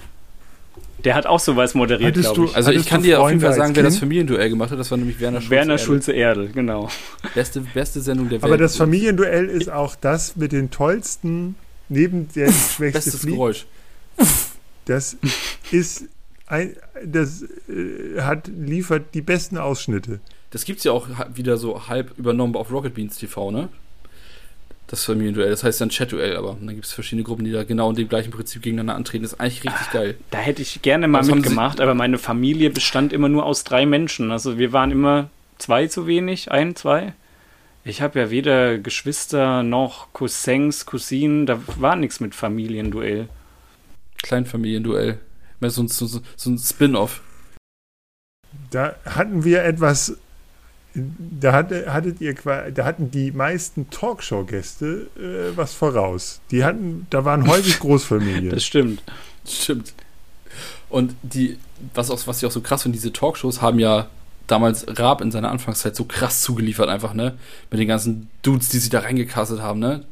Der 1.03 1.15
hat 1.15 1.25
auch 1.25 1.39
sowas 1.39 1.73
moderiert, 1.75 2.15
glaube 2.15 2.45
ich. 2.45 2.55
Also 2.55 2.71
ich 2.71 2.85
kann 2.85 3.03
dir 3.03 3.21
auf 3.21 3.29
jeden 3.29 3.41
Fall 3.41 3.53
sagen, 3.53 3.75
wer 3.75 3.83
das 3.83 3.97
Familienduell 3.97 4.49
gemacht 4.49 4.71
hat. 4.71 4.79
Das 4.79 4.91
war 4.91 4.97
nämlich 4.97 5.19
Werner 5.19 5.41
Schulze 5.41 5.51
Werner 5.51 5.77
Schulze 5.77 6.11
Erdel, 6.13 6.49
genau. 6.49 6.89
Beste, 7.33 7.61
beste 7.61 8.01
Sendung 8.01 8.29
der 8.29 8.41
Welt. 8.41 8.43
Aber 8.43 8.57
das 8.57 8.75
Familienduell 8.75 9.45
ist 9.45 9.69
auch 9.69 9.95
das 9.95 10.35
mit 10.35 10.51
den 10.51 10.71
tollsten, 10.71 11.55
neben 11.87 12.27
der 12.33 12.51
schwächste 12.51 12.99
Bestes 12.99 13.21
Flieg. 13.21 13.35
Geräusch. 13.35 13.65
Das 14.85 15.17
ist 15.71 16.05
ein, 16.47 16.75
das 17.05 17.43
äh, 17.43 18.21
hat, 18.21 18.47
liefert 18.47 19.13
die 19.13 19.21
besten 19.21 19.57
Ausschnitte. 19.57 20.19
Das 20.49 20.65
gibt 20.65 20.79
es 20.79 20.83
ja 20.83 20.91
auch 20.91 21.07
wieder 21.33 21.57
so 21.57 21.87
halb 21.87 22.17
übernommen 22.17 22.55
auf 22.55 22.71
Rocket 22.71 22.95
Beans 22.95 23.17
TV, 23.17 23.51
ne? 23.51 23.69
Das 24.89 25.05
Familienduell. 25.05 25.49
Das 25.49 25.63
heißt 25.63 25.81
dann 25.81 25.89
Chat-Duell, 25.89 26.35
aber 26.35 26.57
dann 26.59 26.73
gibt 26.73 26.85
es 26.85 26.93
verschiedene 26.93 27.23
Gruppen, 27.23 27.45
die 27.45 27.51
da 27.51 27.63
genau 27.63 27.89
in 27.91 27.95
dem 27.95 28.09
gleichen 28.09 28.31
Prinzip 28.31 28.63
gegeneinander 28.63 28.95
antreten. 28.95 29.23
Das 29.23 29.33
ist 29.33 29.39
eigentlich 29.39 29.63
richtig 29.63 29.87
ah, 29.89 29.93
geil. 29.93 30.15
Da 30.31 30.39
hätte 30.39 30.61
ich 30.61 30.81
gerne 30.81 31.07
mal 31.07 31.19
Was 31.19 31.27
mitgemacht, 31.27 31.79
aber 31.79 31.93
meine 31.93 32.17
Familie 32.17 32.71
bestand 32.71 33.13
immer 33.13 33.29
nur 33.29 33.45
aus 33.45 33.63
drei 33.63 33.85
Menschen. 33.85 34.31
Also 34.31 34.57
wir 34.57 34.73
waren 34.73 34.91
immer 34.91 35.29
zwei 35.59 35.87
zu 35.87 36.07
wenig, 36.07 36.51
ein, 36.51 36.75
zwei. 36.75 37.13
Ich 37.83 38.01
habe 38.01 38.19
ja 38.19 38.29
weder 38.29 38.77
Geschwister 38.77 39.63
noch 39.63 40.11
Cousins, 40.11 40.85
Cousinen, 40.85 41.45
da 41.45 41.61
war 41.77 41.95
nichts 41.95 42.19
mit 42.19 42.35
Familienduell. 42.35 43.29
Kleinfamilienduell. 44.21 45.19
Mehr 45.59 45.69
so 45.69 45.83
ein, 45.83 45.87
so, 45.87 46.07
so 46.07 46.49
ein 46.49 46.57
Spin-off. 46.57 47.21
Da 48.71 48.95
hatten 49.05 49.43
wir 49.43 49.63
etwas 49.63 50.17
da, 51.17 51.53
hatte, 51.53 51.93
hattet 51.93 52.21
ihr, 52.21 52.35
da 52.73 52.85
hatten 52.85 53.11
die 53.11 53.31
meisten 53.31 53.89
Talkshow-Gäste 53.89 55.07
äh, 55.17 55.57
was 55.57 55.73
voraus. 55.73 56.41
Die 56.51 56.63
hatten, 56.63 57.07
da 57.09 57.25
waren 57.25 57.47
häufig 57.47 57.79
Großfamilien. 57.79 58.49
Das 58.49 58.63
stimmt. 58.63 59.03
Stimmt. 59.45 59.93
Und 60.89 61.15
die, 61.21 61.57
was, 61.93 62.09
auch, 62.09 62.19
was 62.27 62.39
ich 62.39 62.45
auch 62.45 62.51
so 62.51 62.61
krass 62.61 62.83
finde, 62.83 62.97
diese 62.97 63.13
Talkshows 63.13 63.61
haben 63.61 63.79
ja 63.79 64.09
damals 64.47 64.85
Raab 64.87 65.21
in 65.21 65.31
seiner 65.31 65.51
Anfangszeit 65.51 65.95
so 65.95 66.05
krass 66.05 66.41
zugeliefert, 66.41 66.89
einfach, 66.89 67.13
ne? 67.13 67.37
Mit 67.69 67.79
den 67.79 67.87
ganzen 67.87 68.29
Dudes, 68.41 68.69
die 68.69 68.79
sie 68.79 68.89
da 68.89 68.99
reingekastet 68.99 69.61
haben, 69.61 69.79
ne? 69.79 70.05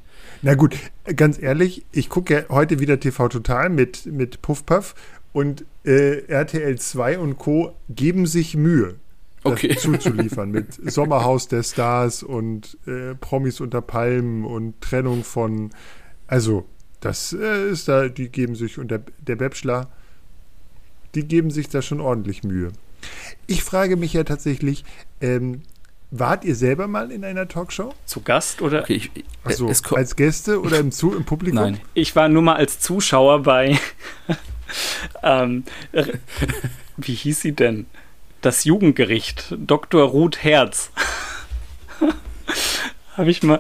Na 0.44 0.54
gut, 0.54 0.76
ganz 1.16 1.42
ehrlich, 1.42 1.84
ich 1.92 2.10
gucke 2.10 2.34
ja 2.34 2.42
heute 2.50 2.80
wieder 2.80 3.00
TV 3.00 3.28
Total 3.28 3.70
mit, 3.70 4.06
mit 4.06 4.44
Puff 4.44 4.66
Puff 4.66 4.94
und 5.34 5.66
äh, 5.84 6.26
RTL 6.28 6.78
2 6.78 7.18
und 7.18 7.38
Co. 7.40 7.76
geben 7.90 8.28
sich 8.28 8.56
Mühe 8.56 8.96
okay. 9.54 9.76
zuzuliefern 9.76 10.52
mit 10.52 10.74
Sommerhaus 10.92 11.48
der 11.48 11.64
Stars 11.64 12.24
und 12.24 12.78
äh, 12.86 13.16
Promis 13.16 13.60
unter 13.60 13.82
Palmen 13.82 14.46
und 14.46 14.80
Trennung 14.82 15.24
von. 15.24 15.72
Also, 16.28 16.66
das 17.00 17.34
äh, 17.34 17.70
ist 17.70 17.88
da, 17.88 18.10
die 18.10 18.30
geben 18.30 18.56
sich, 18.56 18.78
und 18.78 18.90
der, 18.90 19.02
der 19.20 19.36
Bachelor, 19.36 19.90
die 21.16 21.28
geben 21.28 21.52
sich 21.52 21.70
da 21.70 21.82
schon 21.82 22.02
ordentlich 22.02 22.44
Mühe. 22.44 22.72
Ich 23.46 23.64
frage 23.64 23.96
mich 23.96 24.14
ja 24.14 24.24
tatsächlich, 24.24 24.84
ähm, 25.22 25.62
wart 26.12 26.46
ihr 26.46 26.56
selber 26.56 26.88
mal 26.88 27.12
in 27.12 27.24
einer 27.24 27.48
Talkshow? 27.48 27.94
Zu 28.06 28.22
Gast 28.22 28.62
oder? 28.62 28.82
Okay, 28.82 28.96
ich, 28.96 29.12
also, 29.44 29.72
als 29.92 30.16
Gäste 30.16 30.62
oder 30.62 30.80
im, 30.80 30.92
Zu 30.92 31.14
im 31.14 31.26
Publikum? 31.26 31.62
Nein. 31.62 31.82
Ich 31.94 32.16
war 32.16 32.30
nur 32.30 32.42
mal 32.42 32.56
als 32.56 32.80
Zuschauer 32.80 33.44
bei. 33.44 33.80
ähm, 35.24 35.64
wie 36.98 37.14
hieß 37.14 37.42
sie 37.42 37.54
denn? 37.54 37.86
Das 38.48 38.64
Jugendgericht, 38.64 39.54
Dr. 39.58 40.04
Ruth 40.04 40.42
Herz. 40.42 40.92
Habe 43.18 43.30
ich 43.30 43.44
mal 43.44 43.60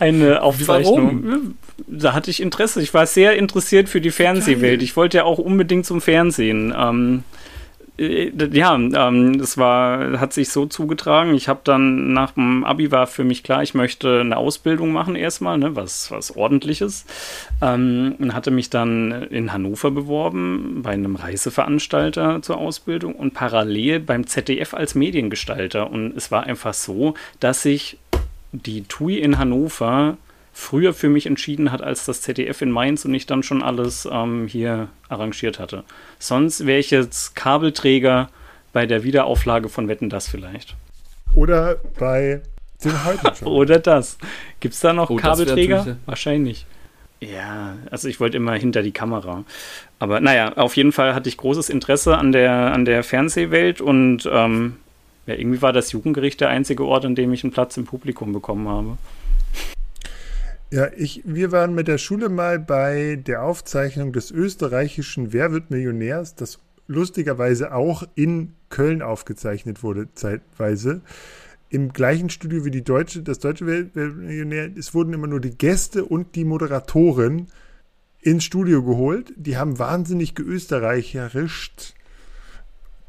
eine 0.00 0.42
Aufzeichnung. 0.42 1.22
Warum? 1.24 1.58
Da 1.86 2.12
hatte 2.12 2.30
ich 2.30 2.42
Interesse. 2.42 2.82
Ich 2.82 2.92
war 2.94 3.06
sehr 3.06 3.36
interessiert 3.36 3.88
für 3.88 4.00
die 4.00 4.10
Fernsehwelt. 4.10 4.82
Ich 4.82 4.96
wollte 4.96 5.18
ja 5.18 5.24
auch 5.24 5.38
unbedingt 5.38 5.86
zum 5.86 6.00
Fernsehen. 6.00 6.74
Ähm, 6.76 7.22
äh, 7.22 7.41
ja, 7.98 8.74
ähm, 8.74 9.38
das 9.38 9.58
war, 9.58 10.18
hat 10.18 10.32
sich 10.32 10.48
so 10.48 10.64
zugetragen. 10.66 11.34
Ich 11.34 11.48
habe 11.48 11.60
dann 11.64 12.12
nach 12.12 12.32
dem 12.32 12.64
Abi 12.64 12.90
war 12.90 13.06
für 13.06 13.22
mich 13.22 13.42
klar, 13.42 13.62
ich 13.62 13.74
möchte 13.74 14.20
eine 14.20 14.38
Ausbildung 14.38 14.92
machen 14.92 15.14
erstmal, 15.14 15.58
ne, 15.58 15.76
was, 15.76 16.10
was 16.10 16.34
ordentliches. 16.34 17.04
Ähm, 17.60 18.14
und 18.18 18.34
hatte 18.34 18.50
mich 18.50 18.70
dann 18.70 19.12
in 19.30 19.52
Hannover 19.52 19.90
beworben 19.90 20.80
bei 20.82 20.90
einem 20.92 21.16
Reiseveranstalter 21.16 22.40
zur 22.40 22.56
Ausbildung 22.56 23.14
und 23.14 23.34
parallel 23.34 24.00
beim 24.00 24.26
ZDF 24.26 24.72
als 24.72 24.94
Mediengestalter. 24.94 25.90
Und 25.90 26.16
es 26.16 26.30
war 26.30 26.44
einfach 26.44 26.74
so, 26.74 27.14
dass 27.40 27.64
ich 27.66 27.98
die 28.52 28.82
TUI 28.84 29.18
in 29.18 29.38
Hannover 29.38 30.16
früher 30.52 30.92
für 30.92 31.08
mich 31.08 31.26
entschieden 31.26 31.72
hat 31.72 31.82
als 31.82 32.04
das 32.04 32.20
ZDF 32.20 32.62
in 32.62 32.70
Mainz 32.70 33.04
und 33.04 33.14
ich 33.14 33.26
dann 33.26 33.42
schon 33.42 33.62
alles 33.62 34.08
ähm, 34.10 34.46
hier 34.46 34.88
arrangiert 35.08 35.58
hatte. 35.58 35.84
Sonst 36.18 36.66
wäre 36.66 36.78
ich 36.78 36.90
jetzt 36.90 37.34
Kabelträger 37.34 38.28
bei 38.72 38.86
der 38.86 39.04
Wiederauflage 39.04 39.68
von 39.68 39.88
Wetten 39.88 40.10
das 40.10 40.28
vielleicht. 40.28 40.76
Oder 41.34 41.76
bei 41.98 42.42
den 42.84 43.04
heute 43.04 43.44
Oder 43.44 43.78
das. 43.78 44.18
Gibt 44.60 44.74
es 44.74 44.80
da 44.80 44.92
noch 44.92 45.10
oh, 45.10 45.16
Kabelträger? 45.16 45.96
Wahrscheinlich. 46.06 46.66
Ja, 47.20 47.76
also 47.90 48.08
ich 48.08 48.18
wollte 48.18 48.36
immer 48.36 48.54
hinter 48.54 48.82
die 48.82 48.90
Kamera. 48.90 49.44
Aber 50.00 50.20
naja, 50.20 50.54
auf 50.54 50.76
jeden 50.76 50.90
Fall 50.90 51.14
hatte 51.14 51.28
ich 51.28 51.36
großes 51.36 51.68
Interesse 51.68 52.18
an 52.18 52.32
der, 52.32 52.72
an 52.72 52.84
der 52.84 53.04
Fernsehwelt 53.04 53.80
und 53.80 54.28
ähm, 54.30 54.76
ja, 55.26 55.34
irgendwie 55.34 55.62
war 55.62 55.72
das 55.72 55.92
Jugendgericht 55.92 56.40
der 56.40 56.48
einzige 56.48 56.84
Ort, 56.84 57.04
an 57.04 57.14
dem 57.14 57.32
ich 57.32 57.44
einen 57.44 57.52
Platz 57.52 57.76
im 57.76 57.84
Publikum 57.84 58.32
bekommen 58.32 58.68
habe. 58.68 58.98
Ja, 60.72 60.88
ich, 60.96 61.20
wir 61.26 61.52
waren 61.52 61.74
mit 61.74 61.86
der 61.86 61.98
Schule 61.98 62.30
mal 62.30 62.58
bei 62.58 63.16
der 63.16 63.42
Aufzeichnung 63.42 64.14
des 64.14 64.30
österreichischen 64.30 65.34
Wer 65.34 65.52
wird 65.52 65.70
Millionärs, 65.70 66.34
das 66.34 66.60
lustigerweise 66.86 67.74
auch 67.74 68.04
in 68.14 68.54
Köln 68.70 69.02
aufgezeichnet 69.02 69.82
wurde, 69.82 70.08
zeitweise. 70.14 71.02
Im 71.68 71.92
gleichen 71.92 72.30
Studio 72.30 72.64
wie 72.64 72.70
die 72.70 72.84
deutsche, 72.84 73.22
das 73.22 73.38
deutsche 73.38 73.66
Wer 73.66 73.94
wird 73.94 74.16
Millionär. 74.16 74.70
Es 74.74 74.94
wurden 74.94 75.12
immer 75.12 75.26
nur 75.26 75.40
die 75.40 75.58
Gäste 75.58 76.06
und 76.06 76.36
die 76.36 76.46
Moderatorin 76.46 77.48
ins 78.22 78.44
Studio 78.44 78.82
geholt. 78.82 79.34
Die 79.36 79.58
haben 79.58 79.78
wahnsinnig 79.78 80.34
geösterreicherischt. 80.34 81.92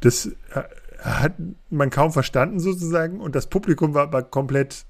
Das 0.02 0.26
äh, 0.26 0.64
hat 1.00 1.36
man 1.70 1.92
kaum 1.92 2.12
verstanden 2.12 2.60
sozusagen 2.60 3.22
und 3.22 3.36
das 3.36 3.48
Publikum 3.48 3.94
war 3.94 4.04
aber 4.04 4.22
komplett 4.24 4.84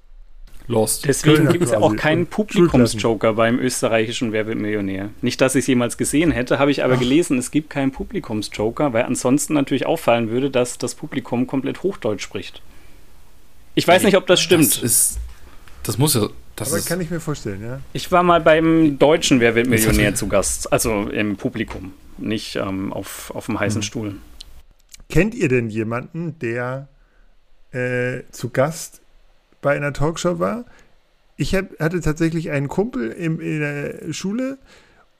Lost. 0.66 1.06
Deswegen 1.06 1.48
gibt 1.48 1.64
es 1.64 1.72
ja 1.72 1.78
auch 1.78 1.94
keinen 1.94 2.26
Publikumsjoker 2.26 3.34
beim 3.34 3.58
österreichischen 3.58 4.32
Wer 4.32 4.46
wird 4.46 4.58
Millionär. 4.58 5.10
Nicht, 5.20 5.40
dass 5.40 5.54
ich 5.54 5.60
es 5.60 5.66
jemals 5.66 5.98
gesehen 5.98 6.30
hätte, 6.30 6.58
habe 6.58 6.70
ich 6.70 6.82
aber 6.82 6.96
gelesen, 6.96 7.38
es 7.38 7.50
gibt 7.50 7.68
keinen 7.68 7.92
Publikumsjoker, 7.92 8.92
weil 8.94 9.04
ansonsten 9.04 9.52
natürlich 9.52 9.84
auffallen 9.84 10.30
würde, 10.30 10.50
dass 10.50 10.78
das 10.78 10.94
Publikum 10.94 11.46
komplett 11.46 11.82
Hochdeutsch 11.82 12.22
spricht. 12.22 12.62
Ich 13.74 13.86
weiß 13.86 14.04
nicht, 14.04 14.16
ob 14.16 14.26
das 14.26 14.40
stimmt. 14.40 14.76
Das 14.76 14.82
ist. 14.82 15.18
Das 15.82 15.98
muss 15.98 16.14
ja. 16.14 16.28
Das 16.56 16.68
Aber 16.68 16.78
ist, 16.78 16.86
kann 16.86 17.00
ich 17.00 17.10
mir 17.10 17.20
vorstellen, 17.20 17.62
ja. 17.62 17.80
Ich 17.92 18.12
war 18.12 18.22
mal 18.22 18.40
beim 18.40 18.98
deutschen 18.98 19.40
Wer 19.40 19.56
wird 19.56 19.66
Millionär 19.66 20.14
zu 20.14 20.28
Gast, 20.28 20.72
also 20.72 21.08
im 21.08 21.36
Publikum, 21.36 21.92
nicht 22.16 22.56
ähm, 22.56 22.92
auf, 22.92 23.32
auf 23.34 23.46
dem 23.46 23.58
heißen 23.58 23.82
Stuhl. 23.82 24.14
Kennt 25.08 25.34
ihr 25.34 25.48
denn 25.48 25.68
jemanden, 25.68 26.38
der 26.38 26.88
äh, 27.72 28.22
zu 28.30 28.50
Gast 28.50 29.00
bei 29.64 29.74
einer 29.74 29.94
Talkshow 29.94 30.38
war? 30.38 30.66
Ich 31.36 31.54
hab, 31.54 31.80
hatte 31.80 32.00
tatsächlich 32.00 32.50
einen 32.50 32.68
Kumpel 32.68 33.10
im, 33.10 33.40
in 33.40 33.60
der 33.60 34.12
Schule 34.12 34.58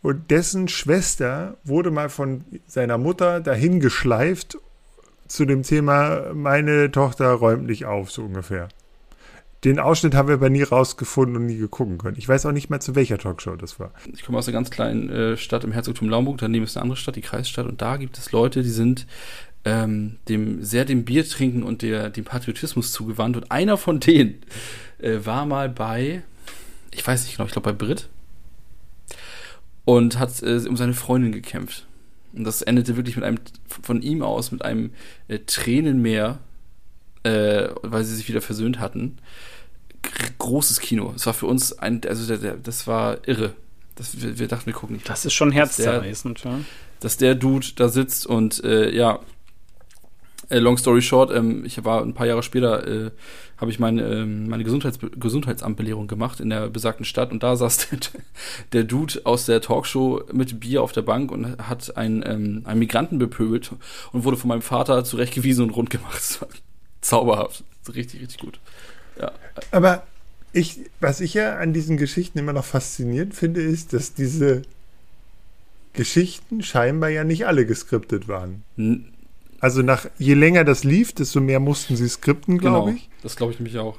und 0.03 0.31
dessen 0.31 0.69
Schwester 0.69 1.57
wurde 1.65 1.91
mal 1.91 2.11
von 2.11 2.45
seiner 2.67 2.99
Mutter 2.99 3.41
dahin 3.41 3.81
geschleift 3.81 4.59
zu 5.27 5.47
dem 5.47 5.63
Thema, 5.63 6.35
meine 6.35 6.93
Tochter 6.93 7.33
räumt 7.33 7.65
nicht 7.65 7.87
auf, 7.87 8.11
so 8.11 8.23
ungefähr. 8.23 8.69
Den 9.65 9.79
Ausschnitt 9.79 10.15
haben 10.15 10.29
wir 10.29 10.35
aber 10.35 10.51
nie 10.51 10.63
rausgefunden 10.63 11.37
und 11.37 11.47
nie 11.47 11.57
gegucken 11.57 11.97
können. 11.97 12.19
Ich 12.19 12.29
weiß 12.29 12.45
auch 12.45 12.53
nicht 12.53 12.69
mehr, 12.69 12.81
zu 12.81 12.95
welcher 12.95 13.17
Talkshow 13.17 13.57
das 13.57 13.81
war. 13.81 13.93
ich 14.13 14.23
komme 14.23 14.37
aus 14.37 14.47
einer 14.47 14.53
ganz 14.53 14.71
kleinen 14.71 15.09
äh, 15.09 15.37
Stadt 15.39 15.65
im 15.65 15.73
Herzogtum 15.73 16.11
Laumburg, 16.11 16.37
daneben 16.37 16.67
ist 16.67 16.77
eine 16.77 16.83
andere 16.83 16.99
Stadt, 16.99 17.17
die 17.17 17.23
Kreisstadt, 17.23 17.67
und 17.67 17.81
da 17.81 17.97
gibt 17.97 18.19
es 18.19 18.31
Leute, 18.31 18.63
die 18.63 18.69
sind 18.69 19.07
ähm, 19.65 20.17
dem 20.29 20.63
sehr 20.63 20.85
dem 20.85 21.05
Bier 21.05 21.27
trinken 21.29 21.63
und 21.63 21.83
der, 21.83 22.11
dem 22.11 22.25
Patriotismus 22.25 22.93
zugewandt. 22.93 23.37
Und 23.37 23.51
einer 23.51 23.77
von 23.77 24.01
denen 24.01 24.43
äh, 24.99 25.19
war 25.25 25.47
mal 25.47 25.69
bei, 25.69 26.23
ich 26.93 27.07
weiß 27.07 27.25
nicht 27.25 27.37
genau, 27.37 27.47
ich 27.47 27.53
glaube 27.53 27.73
bei 27.73 27.77
Brit 27.77 28.09
und 29.85 30.19
hat 30.19 30.43
äh, 30.43 30.61
um 30.69 30.77
seine 30.77 30.95
Freundin 30.95 31.33
gekämpft. 31.33 31.87
Und 32.33 32.45
das 32.45 32.63
endete 32.63 32.97
wirklich 32.97 33.17
mit 33.17 33.25
einem, 33.25 33.39
von 33.83 34.03
ihm 34.03 34.23
aus, 34.23 34.51
mit 34.51 34.65
einem 34.65 34.91
äh, 35.29 35.39
Tränenmeer, 35.47 36.41
äh, 37.23 37.69
weil 37.83 38.05
sie 38.05 38.17
sich 38.17 38.29
wieder 38.29 38.41
versöhnt 38.41 38.81
hatten. 38.81 39.19
G 40.03 40.11
großes 40.39 40.81
Kino. 40.81 41.13
Es 41.17 41.27
war 41.27 41.35
für 41.35 41.47
uns 41.47 41.79
ein, 41.79 42.01
also 42.07 42.27
der, 42.27 42.39
der, 42.39 42.57
das 42.57 42.87
war 42.87 43.27
irre. 43.27 43.55
Das, 43.95 44.21
wir, 44.21 44.39
wir 44.39 44.49
dachten, 44.49 44.67
wir 44.67 44.73
gucken 44.73 44.97
nicht. 44.97 45.09
Das 45.09 45.25
ist 45.25 45.35
schon 45.35 45.53
herzzerreißend, 45.53 46.45
ja. 46.45 46.61
dass 47.01 47.17
der 47.17 47.37
Dude 47.37 47.69
da 47.77 47.89
sitzt 47.89 48.27
und 48.27 48.63
äh, 48.65 48.91
ja, 48.91 49.21
äh, 50.49 50.59
long 50.59 50.77
story 50.77 51.03
short, 51.03 51.31
ähm, 51.33 51.65
ich 51.65 51.85
war 51.85 52.03
ein 52.03 52.15
paar 52.15 52.27
Jahre 52.27 52.43
später, 52.43 52.87
äh, 52.87 53.11
habe 53.57 53.71
ich 53.71 53.79
meine, 53.79 54.03
ähm, 54.03 54.49
meine 54.49 54.65
Gesundheits 54.65 54.99
Gesundheitsamtbelehrung 55.01 56.07
gemacht 56.07 56.41
in 56.41 56.51
der 56.51 56.69
besagten 56.69 57.05
Stadt 57.05 57.33
und 57.33 57.43
da 57.43 57.57
saß 57.57 57.89
der, 57.89 57.99
der 58.73 58.85
Dude 58.85 59.21
aus 59.25 59.47
der 59.47 59.61
Talkshow 59.61 60.23
mit 60.33 60.61
Bier 60.61 60.83
auf 60.83 60.93
der 60.93 61.03
Bank 61.03 61.31
und 61.31 61.59
hat 61.59 61.97
einen, 61.97 62.23
ähm, 62.27 62.63
einen 62.65 62.79
Migranten 62.79 63.19
bepöbelt 63.19 63.73
und 64.13 64.25
wurde 64.25 64.37
von 64.37 64.49
meinem 64.49 64.63
Vater 64.63 65.05
zurechtgewiesen 65.05 65.65
und 65.65 65.71
rund 65.71 65.91
gemacht. 65.91 66.47
Zauberhaft. 67.01 67.65
Richtig, 67.95 68.21
richtig 68.23 68.39
gut. 68.39 68.59
Ja. 69.21 69.33
Aber 69.71 70.05
ich, 70.53 70.81
was 71.01 71.21
ich 71.21 71.35
ja 71.35 71.57
an 71.57 71.73
diesen 71.73 71.97
Geschichten 71.97 72.39
immer 72.39 72.53
noch 72.53 72.65
faszinierend 72.65 73.35
finde, 73.35 73.61
ist, 73.61 73.93
dass 73.93 74.15
diese 74.15 74.63
Geschichten 75.93 76.63
scheinbar 76.63 77.11
ja 77.11 77.25
nicht 77.25 77.47
alle 77.47 77.67
geskriptet 77.67 78.29
waren. 78.29 78.63
N 78.77 79.14
Also 79.65 79.81
nach 79.81 80.05
je 80.19 80.35
länger 80.35 80.63
das 80.63 80.85
lief, 80.85 81.15
desto 81.15 81.41
mehr 81.41 81.59
mussten 81.59 81.97
sie 81.97 82.07
skripten, 82.07 82.59
glaube 82.59 82.91
genau. 82.91 82.99
ich. 82.99 83.09
Das 83.23 83.35
glaube 83.35 83.55
ich 83.55 83.59
nämlich 83.59 83.79
auch. 83.79 83.97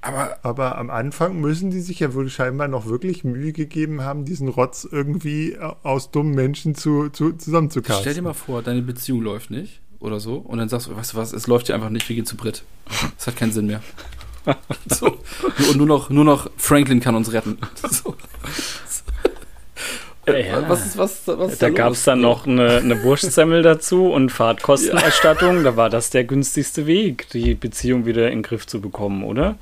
Aber 0.00 0.38
Aber 0.42 0.76
am 0.76 0.90
Anfang 0.90 1.40
müssen 1.40 1.70
die 1.70 1.82
sich 1.82 2.00
ja 2.00 2.14
wohl 2.14 2.28
scheinbar 2.28 2.66
noch 2.66 2.86
wirklich 2.86 3.22
Mühe 3.22 3.52
gegeben 3.52 4.02
haben, 4.02 4.24
diesen 4.24 4.48
Rotz 4.48 4.88
irgendwie 4.90 5.56
aus 5.84 6.10
dummen 6.10 6.34
Menschen 6.34 6.74
zu, 6.74 7.10
zu, 7.10 7.32
zusammenzucasten. 7.34 8.02
Stell 8.02 8.14
dir 8.14 8.22
mal 8.22 8.34
vor, 8.34 8.62
deine 8.62 8.82
Beziehung 8.82 9.22
läuft 9.22 9.52
nicht 9.52 9.82
oder 10.00 10.18
so 10.18 10.38
und 10.38 10.58
dann 10.58 10.68
sagst 10.68 10.88
du, 10.88 10.96
weißt 10.96 11.12
du 11.12 11.16
was, 11.16 11.32
es 11.32 11.46
läuft 11.46 11.66
hier 11.66 11.76
einfach 11.76 11.90
nicht, 11.90 12.08
wir 12.08 12.16
gehen 12.16 12.26
zu 12.26 12.36
Brit. 12.36 12.64
Das 13.16 13.28
hat 13.28 13.36
keinen 13.36 13.52
Sinn 13.52 13.68
mehr. 13.68 13.84
so. 14.88 15.20
Und 15.70 15.76
nur 15.76 15.86
noch, 15.86 16.10
nur 16.10 16.24
noch 16.24 16.50
Franklin 16.56 16.98
kann 16.98 17.14
uns 17.14 17.32
retten. 17.32 17.56
So. 17.88 18.16
Ja. 20.26 20.68
Was 20.68 20.86
ist, 20.86 20.96
was, 20.96 21.26
was 21.26 21.52
ist 21.52 21.62
Da 21.62 21.68
los? 21.68 21.76
gab 21.76 21.92
es 21.92 22.04
dann 22.04 22.20
noch 22.20 22.46
eine, 22.46 22.78
eine 22.78 23.02
Wurstsemmel 23.02 23.62
dazu 23.62 24.10
und 24.10 24.30
Fahrtkostenerstattung. 24.30 25.64
Da 25.64 25.76
war 25.76 25.90
das 25.90 26.10
der 26.10 26.24
günstigste 26.24 26.86
Weg, 26.86 27.28
die 27.30 27.54
Beziehung 27.54 28.06
wieder 28.06 28.26
in 28.28 28.38
den 28.38 28.42
Griff 28.42 28.66
zu 28.66 28.80
bekommen, 28.80 29.24
oder? 29.24 29.58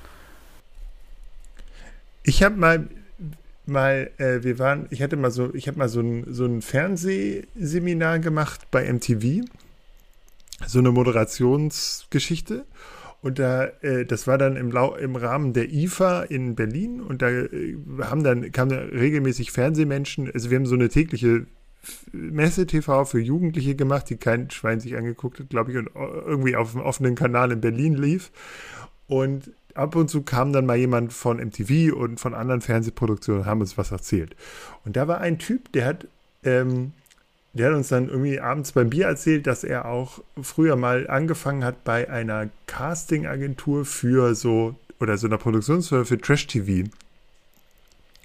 Ich 2.23 2.43
habe 2.43 2.57
mal, 2.57 2.89
mal, 3.67 4.11
äh, 4.19 4.43
wir 4.43 4.59
waren, 4.59 4.87
ich 4.91 5.03
hatte 5.03 5.17
mal 5.17 5.31
so, 5.31 5.53
ich 5.55 5.67
habe 5.67 5.79
mal 5.79 5.89
so 5.89 6.01
ein, 6.01 6.25
so 6.29 6.45
ein 6.45 6.63
Fernsehseminar 6.63 8.21
gemacht 8.21 8.61
bei 8.71 8.91
MTV, 8.93 9.45
so 10.67 10.79
eine 10.79 10.93
Moderationsgeschichte. 10.93 12.65
Und 13.23 13.39
da, 13.39 13.67
äh, 13.83 14.05
das 14.05 14.27
war 14.27 14.37
dann 14.37 14.57
im, 14.57 14.71
Lau 14.71 14.97
im 14.97 15.17
Rahmen 15.17 15.53
der 15.53 15.73
IFA 15.73 16.23
in 16.25 16.57
Berlin 16.57 17.01
und 17.01 17.23
da 17.23 17.31
äh, 17.31 17.77
haben 18.03 18.25
dann, 18.25 18.51
kamen 18.51 18.71
da 18.71 18.79
regelmäßig 18.79 19.53
Fernsehmenschen, 19.53 20.31
also 20.33 20.51
wir 20.51 20.59
haben 20.59 20.67
so 20.67 20.75
eine 20.75 20.89
tägliche 20.89 21.47
Messe-TV 22.13 23.05
für 23.05 23.21
Jugendliche 23.21 23.75
gemacht, 23.75 24.11
die 24.11 24.17
kein 24.17 24.51
Schwein 24.51 24.81
sich 24.81 24.97
angeguckt 24.97 25.41
hat, 25.41 25.51
glaube 25.51 25.73
ich, 25.73 25.79
und 25.79 25.91
irgendwie 25.95 26.57
auf 26.57 26.73
dem 26.73 26.81
offenen 26.81 27.15
Kanal 27.15 27.51
in 27.53 27.61
Berlin 27.61 27.95
lief. 27.95 28.31
Und 29.09 29.51
ab 29.75 29.97
und 29.97 30.09
zu 30.09 30.23
kam 30.23 30.53
dann 30.53 30.67
mal 30.67 30.77
jemand 30.77 31.13
von 31.13 31.39
MTV 31.39 31.95
und 31.95 32.21
von 32.21 32.35
anderen 32.35 32.61
Fernsehproduktionen 32.61 33.43
und 33.43 33.47
haben 33.47 33.61
uns 33.61 33.79
was 33.79 33.91
erzählt. 33.91 34.37
Und 34.85 34.97
da 34.97 35.09
war 35.09 35.21
ein 35.21 35.39
Typ, 35.39 35.73
der 35.73 35.87
hat, 35.87 36.07
ähm, 36.45 36.93
der 37.55 37.69
hat 37.69 37.77
uns 37.77 37.89
dann 37.89 38.09
irgendwie 38.09 38.41
abends 38.41 38.73
beim 38.73 38.91
Bier 38.91 39.07
erzählt, 39.07 39.47
dass 39.47 39.63
er 39.63 39.87
auch 39.87 40.21
früher 40.41 40.75
mal 40.77 41.07
angefangen 41.09 41.65
hat 41.65 41.85
bei 41.85 42.09
einer 42.09 42.49
Casting-Agentur 42.67 43.85
für 43.85 44.35
so, 44.35 44.75
oder 45.01 45.19
so 45.19 45.27
einer 45.27 45.39
Produktionsfirma 45.39 46.05
für 46.05 46.19
Trash-TV. 46.19 46.89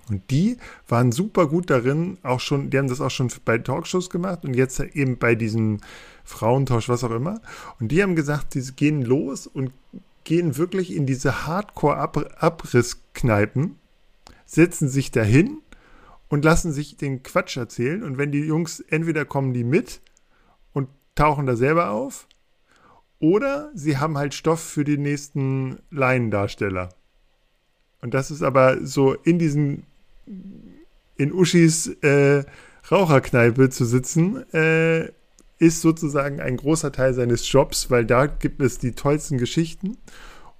Und 0.10 0.32
die 0.32 0.56
waren 0.88 1.12
super 1.12 1.48
gut 1.48 1.70
darin, 1.70 2.18
auch 2.24 2.40
schon, 2.40 2.70
die 2.70 2.78
haben 2.78 2.88
das 2.88 3.02
auch 3.02 3.12
schon 3.12 3.30
bei 3.44 3.58
Talkshows 3.58 4.10
gemacht 4.10 4.46
und 4.46 4.54
jetzt 4.54 4.80
eben 4.80 5.18
bei 5.18 5.36
diesem 5.36 5.82
Frauentausch, 6.24 6.88
was 6.88 7.04
auch 7.04 7.12
immer. 7.12 7.42
Und 7.82 7.92
die 7.92 8.02
haben 8.02 8.16
gesagt, 8.16 8.54
die 8.54 8.62
gehen 8.76 9.02
los 9.02 9.48
und 9.48 9.74
gehen 10.24 10.56
wirklich 10.56 10.96
in 10.96 11.06
diese 11.06 11.46
Hardcore-Abrisskneipen, 11.46 13.76
setzen 14.46 14.88
sich 14.88 15.12
dahin 15.12 15.58
und 16.30 16.44
lassen 16.44 16.72
sich 16.72 16.98
den 16.98 17.24
Quatsch 17.24 17.58
erzählen. 17.58 18.04
Und 18.04 18.18
wenn 18.18 18.32
die 18.32 18.44
Jungs, 18.44 18.80
entweder 18.80 19.26
kommen 19.26 19.54
die 19.54 19.63
mit 19.63 20.02
und 20.74 20.90
tauchen 21.16 21.46
da 21.46 21.56
selber 21.56 21.92
auf, 21.92 22.28
oder 23.20 23.72
sie 23.74 23.98
haben 23.98 24.18
halt 24.18 24.34
Stoff 24.34 24.62
für 24.62 24.84
die 24.84 24.98
nächsten 24.98 25.80
Laiendarsteller. 25.90 26.90
Und 28.02 28.13
das 28.13 28.30
ist 28.30 28.44
aber 28.44 28.86
so 28.86 29.13
in 29.13 29.40
diesen, 29.40 29.86
in 31.16 31.34
Uschis 31.34 31.88
äh, 32.02 32.44
Raucherkneipe 32.92 33.70
zu 33.70 33.86
sitzen, 33.86 34.46
äh, 34.54 35.12
ist 35.60 35.82
sozusagen 35.82 36.40
ein 36.40 36.58
großer 36.58 36.92
Teil 36.92 37.16
seines 37.16 37.52
Jobs, 37.52 37.90
weil 37.90 38.06
da 38.06 38.28
gibt 38.28 38.62
es 38.62 38.78
die 38.78 38.92
tollsten 38.92 39.40
Geschichten 39.40 39.98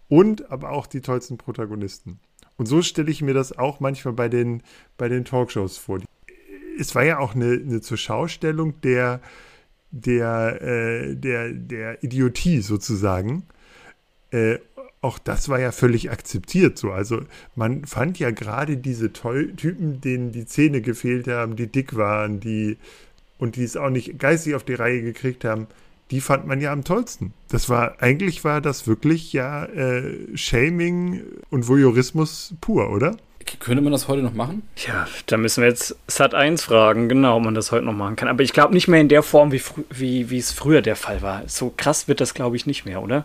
und 0.10 0.50
aber 0.50 0.72
auch 0.72 0.88
die 0.88 1.02
tollsten 1.02 1.38
Protagonisten. 1.38 2.20
Und 2.58 2.66
so 2.66 2.82
stelle 2.82 3.12
ich 3.12 3.22
mir 3.22 3.34
das 3.34 3.58
auch 3.58 3.80
manchmal 3.80 4.14
bei 4.14 4.30
den, 4.30 4.64
bei 4.98 5.10
den 5.10 5.26
Talkshows 5.26 5.78
vor. 5.78 6.00
Es 6.80 6.94
war 6.96 7.04
ja 7.04 7.20
auch 7.20 7.36
eine, 7.36 7.52
eine 7.54 7.82
Zurschaustellung 7.82 8.82
der, 8.82 9.22
der, 9.92 10.62
äh, 10.62 11.16
der, 11.16 11.54
der 11.54 12.04
Idiotie 12.04 12.62
sozusagen. 12.62 13.44
Äh, 14.32 14.58
auch 15.02 15.20
das 15.20 15.48
war 15.50 15.60
ja 15.60 15.72
völlig 15.72 16.10
akzeptiert 16.10 16.78
so. 16.78 16.92
Also 16.92 17.22
man 17.56 17.86
fand 17.86 18.20
ja 18.20 18.32
gerade 18.32 18.78
diese 18.78 19.14
Toll 19.14 19.54
Typen, 19.56 20.02
denen 20.02 20.32
die 20.32 20.46
Zähne 20.46 20.82
gefehlt 20.82 21.28
haben, 21.28 21.56
die 21.56 21.68
dick 21.68 21.96
waren, 21.96 22.40
die 22.40 22.78
und 23.38 23.56
die 23.56 23.64
es 23.64 23.78
auch 23.78 23.92
nicht 23.92 24.18
geistig 24.18 24.56
auf 24.56 24.64
die 24.64 24.74
Reihe 24.74 25.04
gekriegt 25.04 25.46
haben, 25.46 25.68
die 26.12 26.22
fand 26.22 26.48
man 26.48 26.62
ja 26.62 26.72
am 26.72 26.84
tollsten. 26.84 27.34
Das 27.50 27.70
war, 27.70 28.02
eigentlich 28.02 28.44
war 28.44 28.62
das 28.62 28.88
wirklich 28.88 29.34
ja 29.34 29.66
äh, 29.66 30.36
Shaming 30.36 31.24
und 31.50 31.68
Voyeurismus 31.68 32.54
pur, 32.62 32.90
oder? 32.92 33.18
Könnte 33.60 33.82
man 33.82 33.94
das 33.94 34.10
heute 34.10 34.22
noch 34.22 34.34
machen? 34.34 34.64
Ja, 34.76 35.08
da 35.28 35.38
müssen 35.38 35.62
wir 35.62 35.70
jetzt 35.70 35.96
Sat 36.08 36.34
1 36.34 36.64
fragen, 36.64 37.08
genau, 37.08 37.38
ob 37.38 37.44
man 37.44 37.56
das 37.56 37.72
heute 37.72 37.86
noch 37.86 37.94
machen 37.94 38.18
kann. 38.18 38.28
Aber 38.28 38.44
ich 38.44 38.52
glaube 38.52 38.74
nicht 38.74 38.90
mehr 38.90 39.00
in 39.00 39.08
der 39.08 39.24
Form, 39.24 39.54
wie, 39.54 39.62
wie, 39.90 40.30
wie 40.30 40.38
es 40.38 40.52
früher 40.52 40.82
der 40.82 40.98
Fall 40.98 41.22
war. 41.22 41.44
So 41.48 41.74
krass 41.76 42.10
wird 42.10 42.20
das, 42.20 42.34
glaube 42.34 42.58
ich, 42.58 42.66
nicht 42.66 42.86
mehr, 42.86 43.02
oder? 43.02 43.24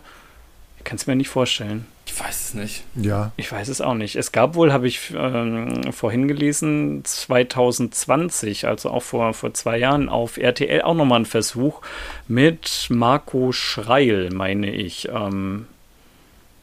Ich 0.77 0.85
kann 0.85 0.95
es 0.95 1.07
mir 1.07 1.15
nicht 1.17 1.29
vorstellen. 1.29 1.85
Ich 2.13 2.19
weiß 2.19 2.49
es 2.49 2.53
nicht. 2.53 2.83
Ja. 2.95 3.31
Ich 3.37 3.51
weiß 3.51 3.69
es 3.69 3.81
auch 3.81 3.95
nicht. 3.95 4.15
Es 4.15 4.31
gab 4.31 4.53
wohl, 4.53 4.71
habe 4.71 4.87
ich 4.87 5.11
ähm, 5.17 5.91
vorhin 5.91 6.27
gelesen, 6.27 7.03
2020, 7.03 8.67
also 8.67 8.91
auch 8.91 9.01
vor, 9.01 9.33
vor 9.33 9.53
zwei 9.55 9.77
Jahren, 9.79 10.09
auf 10.09 10.37
RTL 10.37 10.83
auch 10.83 10.93
nochmal 10.93 11.17
einen 11.17 11.25
Versuch 11.25 11.81
mit 12.27 12.87
Marco 12.89 13.51
Schreil, 13.51 14.29
meine 14.31 14.71
ich. 14.71 15.09
Ähm, 15.09 15.65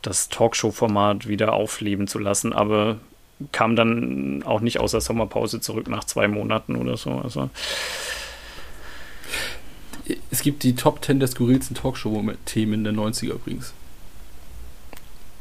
das 0.03 0.29
Talkshow-Format 0.29 1.27
wieder 1.27 1.53
aufleben 1.53 2.07
zu 2.07 2.19
lassen, 2.19 2.53
aber 2.53 2.99
kam 3.53 3.75
dann 3.75 4.43
auch 4.45 4.61
nicht 4.61 4.79
aus 4.79 4.93
der 4.93 5.01
Sommerpause 5.01 5.61
zurück 5.61 5.89
nach 5.89 6.05
zwei 6.05 6.29
Monaten 6.29 6.77
oder 6.77 6.97
so. 6.97 7.11
Also 7.11 7.51
es 10.31 10.43
gibt 10.43 10.63
die 10.63 10.75
Top 10.75 11.05
10 11.05 11.19
der 11.19 11.29
skurrilsten 11.29 11.77
Talkshow-Themen 11.77 12.85
der 12.85 12.93
90er 12.93 13.33
übrigens. 13.33 13.75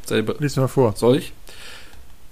Selber. 0.10 0.36
Lies 0.39 0.56
mal 0.58 0.67
vor. 0.67 0.93
Soll 0.95 1.17
ich? 1.17 1.34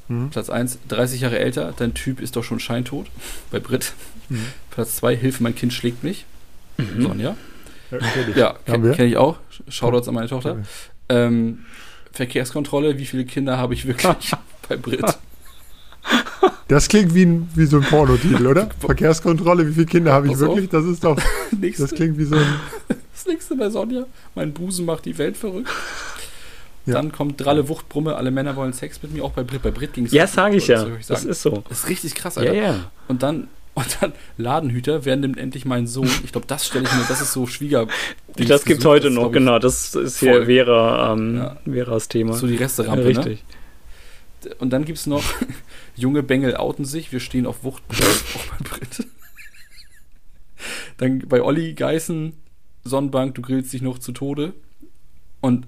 Mhm. 0.07 0.29
Platz 0.29 0.49
1, 0.49 0.79
30 0.87 1.21
Jahre 1.21 1.39
älter, 1.39 1.73
dein 1.77 1.93
Typ 1.93 2.19
ist 2.19 2.35
doch 2.35 2.43
schon 2.43 2.59
scheintot. 2.59 3.07
Bei 3.51 3.59
Brit. 3.59 3.93
Mhm. 4.29 4.45
Platz 4.71 4.97
2, 4.97 5.15
Hilfe, 5.15 5.43
mein 5.43 5.55
Kind 5.55 5.73
schlägt 5.73 6.03
mich. 6.03 6.25
Mhm. 6.77 7.01
Sonja. 7.01 7.37
Ja, 8.35 8.55
kenne 8.65 8.91
kenn 8.91 9.07
ich 9.07 9.15
auch. 9.15 9.37
Shoutouts 9.69 10.09
an 10.09 10.15
meine 10.15 10.27
Tochter. 10.27 10.57
Ähm, 11.07 11.59
Verkehrskontrolle, 12.11 12.97
wie 12.97 13.05
viele 13.05 13.23
Kinder 13.23 13.57
habe 13.57 13.73
ich 13.73 13.87
wirklich 13.87 14.33
bei 14.67 14.75
Brit? 14.75 15.05
Das 16.67 16.89
klingt 16.89 17.13
wie, 17.13 17.25
ein, 17.25 17.49
wie 17.55 17.65
so 17.65 17.77
ein 17.77 17.83
Pornotitel, 17.83 18.45
oder? 18.45 18.69
Verkehrskontrolle, 18.79 19.67
wie 19.69 19.73
viele 19.73 19.85
Kinder 19.85 20.11
habe 20.11 20.27
ich 20.27 20.33
Pass 20.33 20.41
wirklich? 20.41 20.69
Das 20.69 20.83
ist 20.85 21.03
doch. 21.03 21.17
das 21.77 21.91
klingt 21.91 22.17
wie 22.17 22.25
so 22.25 22.35
ein. 22.35 22.45
Das 23.13 23.25
nächste 23.25 23.55
bei 23.55 23.69
Sonja. 23.69 24.05
Mein 24.35 24.51
Busen 24.53 24.85
macht 24.85 25.05
die 25.05 25.17
Welt 25.17 25.37
verrückt. 25.37 25.69
Ja. 26.87 26.93
Dann 26.93 27.11
kommt 27.11 27.43
Dralle 27.43 27.67
Wuchtbrumme, 27.67 28.15
alle 28.15 28.31
Männer 28.31 28.55
wollen 28.55 28.71
Sex 28.71 29.03
mit 29.03 29.13
mir, 29.13 29.23
auch 29.23 29.31
bei 29.31 29.43
Brit. 29.43 29.61
Bei 29.61 29.71
Brit 29.71 29.93
ging 29.93 30.05
es. 30.05 30.13
Ja, 30.13 30.25
sage 30.25 30.55
ich 30.55 30.67
ja. 30.67 30.87
Das 31.07 31.25
ist 31.25 31.41
so. 31.41 31.63
Das 31.67 31.79
ist 31.79 31.89
richtig 31.89 32.15
krass, 32.15 32.37
Alter. 32.37 32.53
Ja, 32.53 32.63
ja. 32.63 32.91
Und 33.09 33.23
dann, 33.23 33.49
und 33.73 33.97
dann 33.99 34.13
Ladenhüter, 34.37 35.03
wer 35.03 35.17
nimmt 35.17 35.37
endlich 35.37 35.65
meinen 35.65 35.85
Sohn? 35.85 36.09
Ich 36.23 36.31
glaube, 36.31 36.47
das 36.47 36.65
stelle 36.65 36.85
ich 36.85 36.93
mir, 36.93 37.03
das 37.09 37.19
ist 37.19 37.33
so 37.33 37.45
Schwieger. 37.45 37.87
Das 38.37 38.63
gibt 38.63 38.79
es 38.79 38.85
heute 38.85 39.09
noch, 39.09 39.33
genau. 39.33 39.59
Das 39.59 39.93
ist 39.95 40.19
hier 40.19 40.45
Vera, 40.45 41.11
ähm, 41.11 41.37
ja. 41.37 41.57
Veras 41.65 42.07
Thema. 42.07 42.33
So 42.33 42.47
die 42.47 42.55
Resterampe, 42.55 43.01
ja, 43.01 43.07
Richtig. 43.07 43.43
Ne? 44.45 44.55
Und 44.59 44.71
dann 44.71 44.85
gibt 44.85 44.97
es 44.97 45.07
noch 45.07 45.23
junge 45.97 46.23
Bengel 46.23 46.55
outen 46.55 46.85
sich, 46.85 47.11
wir 47.11 47.19
stehen 47.19 47.45
auf 47.45 47.65
Wucht, 47.65 47.83
auch 47.91 48.57
bei 48.57 48.69
Brit. 48.69 49.07
Dann 50.97 51.19
bei 51.27 51.41
Olli 51.41 51.73
Geißen, 51.73 52.31
Sonnenbank, 52.85 53.35
du 53.35 53.41
grillst 53.41 53.73
dich 53.73 53.81
noch 53.81 53.99
zu 53.99 54.13
Tode. 54.13 54.53
Und 55.41 55.67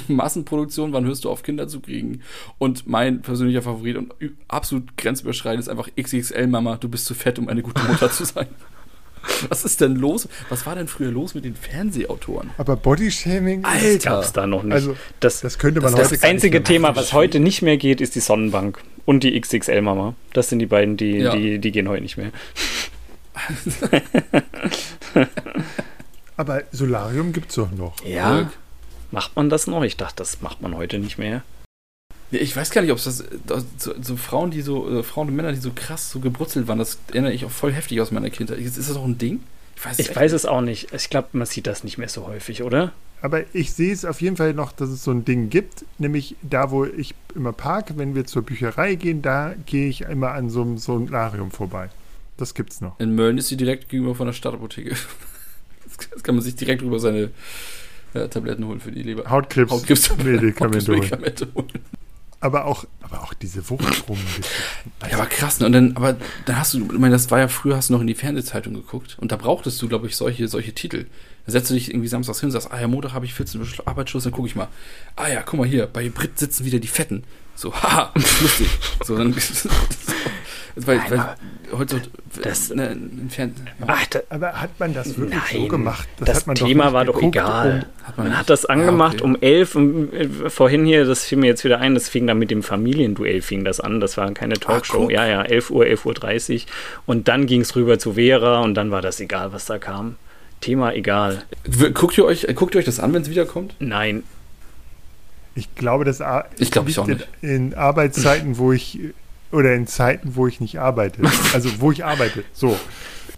Massenproduktion, 0.08 0.92
wann 0.92 1.04
hörst 1.04 1.24
du 1.24 1.30
auf, 1.30 1.42
Kinder 1.42 1.68
zu 1.68 1.80
kriegen? 1.80 2.22
Und 2.58 2.86
mein 2.86 3.22
persönlicher 3.22 3.62
Favorit 3.62 3.96
und 3.96 4.14
absolut 4.48 4.96
grenzüberschreitend 4.96 5.60
ist 5.60 5.68
einfach 5.68 5.88
XXL 6.00 6.46
Mama, 6.46 6.76
du 6.76 6.88
bist 6.88 7.06
zu 7.06 7.14
fett, 7.14 7.38
um 7.38 7.48
eine 7.48 7.62
gute 7.62 7.82
Mutter 7.82 8.10
zu 8.10 8.24
sein. 8.24 8.46
Was 9.48 9.64
ist 9.64 9.80
denn 9.80 9.96
los? 9.96 10.28
Was 10.50 10.66
war 10.66 10.74
denn 10.74 10.86
früher 10.86 11.10
los 11.10 11.34
mit 11.34 11.46
den 11.46 11.56
Fernsehautoren? 11.56 12.50
Aber 12.58 12.76
Bodyshaming? 12.76 13.62
Gab 14.02 14.22
es 14.22 14.32
da 14.32 14.46
noch 14.46 14.62
nicht. 14.62 14.74
Also, 14.74 14.96
das, 15.20 15.40
das 15.40 15.58
könnte 15.58 15.80
man 15.80 15.92
das 15.92 16.00
heute 16.00 16.14
Das 16.14 16.22
einzige 16.24 16.62
Thema, 16.62 16.94
was 16.94 17.14
heute 17.14 17.40
nicht 17.40 17.62
mehr 17.62 17.78
geht, 17.78 18.02
ist 18.02 18.14
die 18.14 18.20
Sonnenbank. 18.20 18.80
Und 19.06 19.22
die 19.22 19.38
XXL-Mama. 19.38 20.14
Das 20.32 20.48
sind 20.48 20.58
die 20.58 20.66
beiden, 20.66 20.96
die, 20.96 21.18
ja. 21.18 21.34
die, 21.34 21.58
die 21.58 21.72
gehen 21.72 21.88
heute 21.88 22.02
nicht 22.02 22.16
mehr. 22.16 22.32
Aber 26.36 26.62
Solarium 26.72 27.32
gibt 27.32 27.50
es 27.50 27.56
doch 27.56 27.70
noch. 27.70 27.94
Ja. 28.04 28.50
Macht 29.14 29.36
man 29.36 29.48
das 29.48 29.68
noch? 29.68 29.84
Ich 29.84 29.96
dachte, 29.96 30.16
das 30.16 30.42
macht 30.42 30.60
man 30.60 30.76
heute 30.76 30.98
nicht 30.98 31.18
mehr. 31.18 31.42
Ja, 32.32 32.40
ich 32.40 32.56
weiß 32.56 32.70
gar 32.70 32.82
nicht, 32.82 32.90
ob 32.90 32.98
es 32.98 33.04
das. 33.04 33.24
So, 33.78 33.94
so, 34.00 34.16
Frauen, 34.16 34.50
die 34.50 34.60
so, 34.60 34.90
äh, 34.90 35.02
Frauen 35.04 35.28
und 35.28 35.36
Männer, 35.36 35.52
die 35.52 35.60
so 35.60 35.70
krass 35.72 36.10
so 36.10 36.18
gebrutzelt 36.18 36.66
waren, 36.66 36.80
das 36.80 36.98
erinnere 37.12 37.32
ich 37.32 37.44
auch 37.44 37.50
voll 37.52 37.72
heftig 37.72 38.00
aus 38.00 38.10
meiner 38.10 38.30
Kindheit. 38.30 38.58
Ist 38.58 38.76
das 38.76 38.96
auch 38.96 39.04
ein 39.04 39.16
Ding? 39.16 39.38
Ich 39.76 39.86
weiß, 39.86 39.98
ich 40.00 40.16
weiß 40.16 40.32
es 40.32 40.46
auch 40.46 40.62
nicht. 40.62 40.92
Ich 40.92 41.10
glaube, 41.10 41.28
man 41.32 41.46
sieht 41.46 41.68
das 41.68 41.84
nicht 41.84 41.96
mehr 41.96 42.08
so 42.08 42.26
häufig, 42.26 42.64
oder? 42.64 42.92
Aber 43.22 43.44
ich 43.54 43.72
sehe 43.72 43.92
es 43.92 44.04
auf 44.04 44.20
jeden 44.20 44.36
Fall 44.36 44.52
noch, 44.52 44.72
dass 44.72 44.88
es 44.88 45.04
so 45.04 45.12
ein 45.12 45.24
Ding 45.24 45.48
gibt, 45.48 45.84
nämlich 45.98 46.34
da, 46.42 46.72
wo 46.72 46.84
ich 46.84 47.14
immer 47.36 47.52
parke, 47.52 47.96
wenn 47.96 48.16
wir 48.16 48.26
zur 48.26 48.42
Bücherei 48.42 48.96
gehen, 48.96 49.22
da 49.22 49.54
gehe 49.64 49.88
ich 49.88 50.00
immer 50.00 50.32
an 50.32 50.50
so 50.50 50.62
einem 50.62 50.76
Solarium 50.76 51.52
vorbei. 51.52 51.88
Das 52.36 52.54
gibt's 52.54 52.80
noch. 52.80 52.98
In 52.98 53.14
Mölln 53.14 53.38
ist 53.38 53.46
sie 53.46 53.56
direkt 53.56 53.90
gegenüber 53.90 54.16
von 54.16 54.26
der 54.26 54.34
Stadtapotheke. 54.34 54.96
Das 56.10 56.24
kann 56.24 56.34
man 56.34 56.42
sich 56.42 56.56
direkt 56.56 56.82
über 56.82 56.98
seine 56.98 57.30
ja, 58.14 58.28
Tabletten 58.28 58.66
holen 58.66 58.80
für 58.80 58.92
die 58.92 59.02
Leber. 59.02 59.28
Hautkrebs, 59.28 59.70
Hautkrebs 59.70 60.16
Medikamente, 60.24 60.92
holen. 61.54 61.68
Aber 62.40 62.66
auch, 62.66 62.84
aber 63.00 63.22
auch 63.22 63.32
diese 63.32 63.68
Wuchtrum. 63.70 64.18
ja, 65.08 65.16
aber 65.16 65.26
krass, 65.26 65.60
ne? 65.60 65.66
Und 65.66 65.72
dann, 65.72 65.96
aber 65.96 66.16
dann 66.44 66.58
hast 66.58 66.74
du, 66.74 66.84
ich 66.84 66.98
meine, 66.98 67.12
das 67.12 67.30
war 67.30 67.38
ja 67.38 67.48
früher, 67.48 67.76
hast 67.76 67.88
du 67.88 67.94
noch 67.94 68.02
in 68.02 68.06
die 68.06 68.14
Fernsehzeitung 68.14 68.74
geguckt 68.74 69.16
und 69.18 69.32
da 69.32 69.36
brauchtest 69.36 69.80
du, 69.80 69.88
glaube 69.88 70.08
ich, 70.08 70.16
solche, 70.16 70.46
solche 70.48 70.74
Titel. 70.74 71.06
Da 71.46 71.52
setzt 71.52 71.70
du 71.70 71.74
dich 71.74 71.90
irgendwie 71.90 72.08
samstags 72.08 72.40
hin 72.40 72.48
und 72.48 72.52
sagst, 72.52 72.70
ah 72.70 72.80
ja, 72.80 72.86
Montag 72.86 73.12
habe 73.12 73.24
ich 73.24 73.34
14 73.34 73.62
Arbeitsschluss, 73.86 74.24
dann 74.24 74.32
gucke 74.32 74.48
ich 74.48 74.56
mal. 74.56 74.68
Ah 75.16 75.28
ja, 75.28 75.42
guck 75.42 75.58
mal 75.58 75.66
hier, 75.66 75.86
bei 75.86 76.08
Brit 76.08 76.38
sitzen 76.38 76.64
wieder 76.64 76.78
die 76.78 76.88
Fetten. 76.88 77.24
So, 77.54 77.74
haha, 77.82 78.12
lustig. 78.14 78.68
so, 79.04 79.16
dann, 79.16 79.34
weil, 80.76 80.96
Nein, 80.96 81.10
weil 81.10 81.36
heute 81.78 82.02
das, 82.42 82.70
ne, 82.70 82.88
entfernt. 82.88 83.56
Ach, 83.86 84.06
da, 84.06 84.20
aber 84.28 84.60
hat 84.60 84.78
man 84.80 84.92
das 84.92 85.16
wirklich 85.16 85.40
Nein, 85.52 85.62
so 85.62 85.68
gemacht? 85.68 86.08
Das, 86.18 86.44
das 86.44 86.54
Thema 86.58 86.86
doch 86.86 86.92
war 86.92 87.04
doch 87.04 87.22
egal. 87.22 87.86
Um, 88.00 88.06
hat 88.06 88.18
man, 88.18 88.28
man 88.28 88.38
hat 88.38 88.50
das 88.50 88.66
angemacht 88.66 89.20
ja, 89.20 89.26
okay. 89.26 89.34
um 89.34 89.38
elf. 89.40 89.74
Und, 89.76 90.12
äh, 90.12 90.50
vorhin 90.50 90.84
hier, 90.84 91.04
das 91.04 91.24
fiel 91.24 91.38
mir 91.38 91.46
jetzt 91.46 91.64
wieder 91.64 91.78
ein, 91.78 91.94
das 91.94 92.08
fing 92.08 92.26
dann 92.26 92.38
mit 92.38 92.50
dem 92.50 92.62
Familienduell 92.62 93.40
fing 93.40 93.64
das 93.64 93.80
an. 93.80 94.00
Das 94.00 94.16
war 94.16 94.30
keine 94.32 94.54
Talkshow. 94.54 95.04
Ach, 95.06 95.10
ja, 95.10 95.26
ja, 95.26 95.42
11 95.42 95.70
Uhr, 95.70 95.86
11 95.86 96.06
Uhr 96.06 96.14
30. 96.14 96.66
Und 97.06 97.28
dann 97.28 97.46
ging 97.46 97.60
es 97.60 97.76
rüber 97.76 97.98
zu 97.98 98.14
Vera 98.14 98.60
und 98.60 98.74
dann 98.74 98.90
war 98.90 99.02
das 99.02 99.20
egal, 99.20 99.52
was 99.52 99.66
da 99.66 99.78
kam. 99.78 100.16
Thema 100.60 100.92
egal. 100.92 101.44
Guckt 101.92 102.18
ihr 102.18 102.24
euch, 102.24 102.46
guckt 102.54 102.74
ihr 102.74 102.78
euch 102.80 102.84
das 102.84 102.98
an, 102.98 103.12
wenn 103.12 103.22
es 103.22 103.30
wiederkommt? 103.30 103.76
Nein. 103.78 104.24
Ich 105.54 105.72
glaube, 105.76 106.04
das 106.04 106.20
ich 106.58 106.72
glaube 106.72 106.90
ich 106.90 106.98
auch 106.98 107.06
nicht. 107.06 107.28
In 107.42 107.74
Arbeitszeiten, 107.74 108.58
wo 108.58 108.72
ich 108.72 108.98
oder 109.54 109.74
in 109.74 109.86
Zeiten, 109.86 110.36
wo 110.36 110.46
ich 110.46 110.60
nicht 110.60 110.78
arbeite. 110.78 111.22
Also 111.52 111.70
wo 111.80 111.92
ich 111.92 112.04
arbeite. 112.04 112.44
So. 112.52 112.78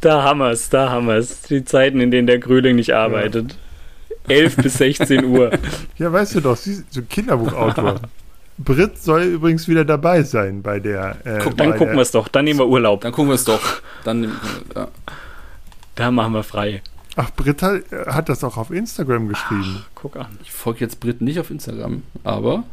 Da 0.01 0.23
haben 0.23 0.39
wir 0.39 0.51
es, 0.51 0.69
da 0.69 0.91
haben 0.91 1.07
wir 1.07 1.15
es. 1.15 1.43
Die 1.43 1.65
Zeiten, 1.65 2.01
in 2.01 2.11
denen 2.11 2.27
der 2.27 2.39
Gröling 2.39 2.77
nicht 2.77 2.95
arbeitet. 2.95 3.57
Ja. 4.29 4.37
11 4.37 4.57
bis 4.57 4.79
16 4.79 5.25
Uhr. 5.25 5.51
Ja, 5.99 6.13
weißt 6.13 6.35
du 6.35 6.41
doch, 6.41 6.57
sie 6.57 6.73
ist 6.73 6.93
so 6.93 7.01
ein 7.01 7.09
Kinderbuchautor. 7.09 8.01
Brit 8.59 8.99
soll 8.99 9.23
übrigens 9.23 9.69
wieder 9.69 9.85
dabei 9.85 10.23
sein 10.23 10.63
bei 10.63 10.81
der. 10.81 11.17
Äh, 11.25 11.39
Guck, 11.43 11.57
dann 11.57 11.77
gucken 11.77 11.95
wir 11.95 12.03
es 12.03 12.11
doch. 12.11 12.29
Dann 12.29 12.45
nehmen 12.45 12.59
wir 12.59 12.67
Urlaub. 12.67 13.01
Dann 13.03 13.13
gucken 13.13 13.31
wir 13.31 13.35
es 13.35 13.45
doch. 13.45 13.61
Dann, 14.05 14.33
ja. 14.75 14.89
Da 15.95 16.11
machen 16.11 16.33
wir 16.33 16.43
frei. 16.43 16.83
Ach, 17.17 17.31
Brit 17.31 17.63
hat, 17.63 17.83
hat 18.07 18.29
das 18.29 18.45
auch 18.45 18.59
auf 18.59 18.71
Instagram 18.71 19.29
geschrieben. 19.29 19.83
Ach, 19.83 19.91
guck 19.95 20.17
an. 20.17 20.39
Ich 20.43 20.53
folge 20.53 20.81
jetzt 20.81 21.01
Brit 21.01 21.23
nicht 21.23 21.41
auf 21.41 21.51
Instagram, 21.51 22.03
aber. 22.25 22.65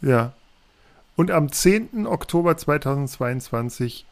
Ja. 0.00 0.32
Und 1.16 1.30
am 1.30 1.52
10. 1.52 2.06
Oktober 2.06 2.56
2022 2.56 4.06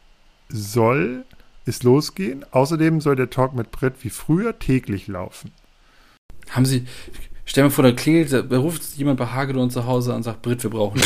soll 0.49 1.25
es 1.65 1.83
losgehen. 1.83 2.45
Außerdem 2.51 3.01
soll 3.01 3.15
der 3.15 3.29
Talk 3.29 3.53
mit 3.53 3.71
Brett 3.71 3.95
wie 4.01 4.09
früher 4.09 4.59
täglich 4.59 5.07
laufen. 5.07 5.51
Haben 6.49 6.65
Sie, 6.65 6.85
stell 7.45 7.63
mir 7.63 7.71
vor, 7.71 7.83
da 7.83 7.91
klingelt, 7.91 8.31
da 8.31 8.57
ruft 8.57 8.83
jemand 8.97 9.19
bei 9.19 9.27
Hagedorn 9.27 9.69
zu 9.69 9.85
Hause 9.85 10.13
und 10.13 10.23
sagt, 10.23 10.41
Britt, 10.41 10.63
wir 10.63 10.69
brauchen. 10.69 11.01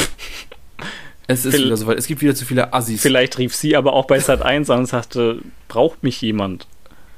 es 1.28 1.46
ist 1.46 1.52
Vielleicht, 1.52 1.66
wieder 1.66 1.78
soweit. 1.78 1.98
Es 1.98 2.08
gibt 2.08 2.22
wieder 2.22 2.36
zu 2.36 2.46
viele 2.46 2.74
Assis. 2.74 3.02
Vielleicht 3.02 3.38
rief 3.38 3.56
sie 3.56 3.76
aber 3.76 3.94
auch 3.94 4.06
bei 4.06 4.20
Sat 4.20 4.42
1 4.42 4.70
an 4.70 4.80
und 4.80 4.86
sagte, 4.88 5.42
braucht 5.68 6.04
mich 6.04 6.22
jemand? 6.22 6.68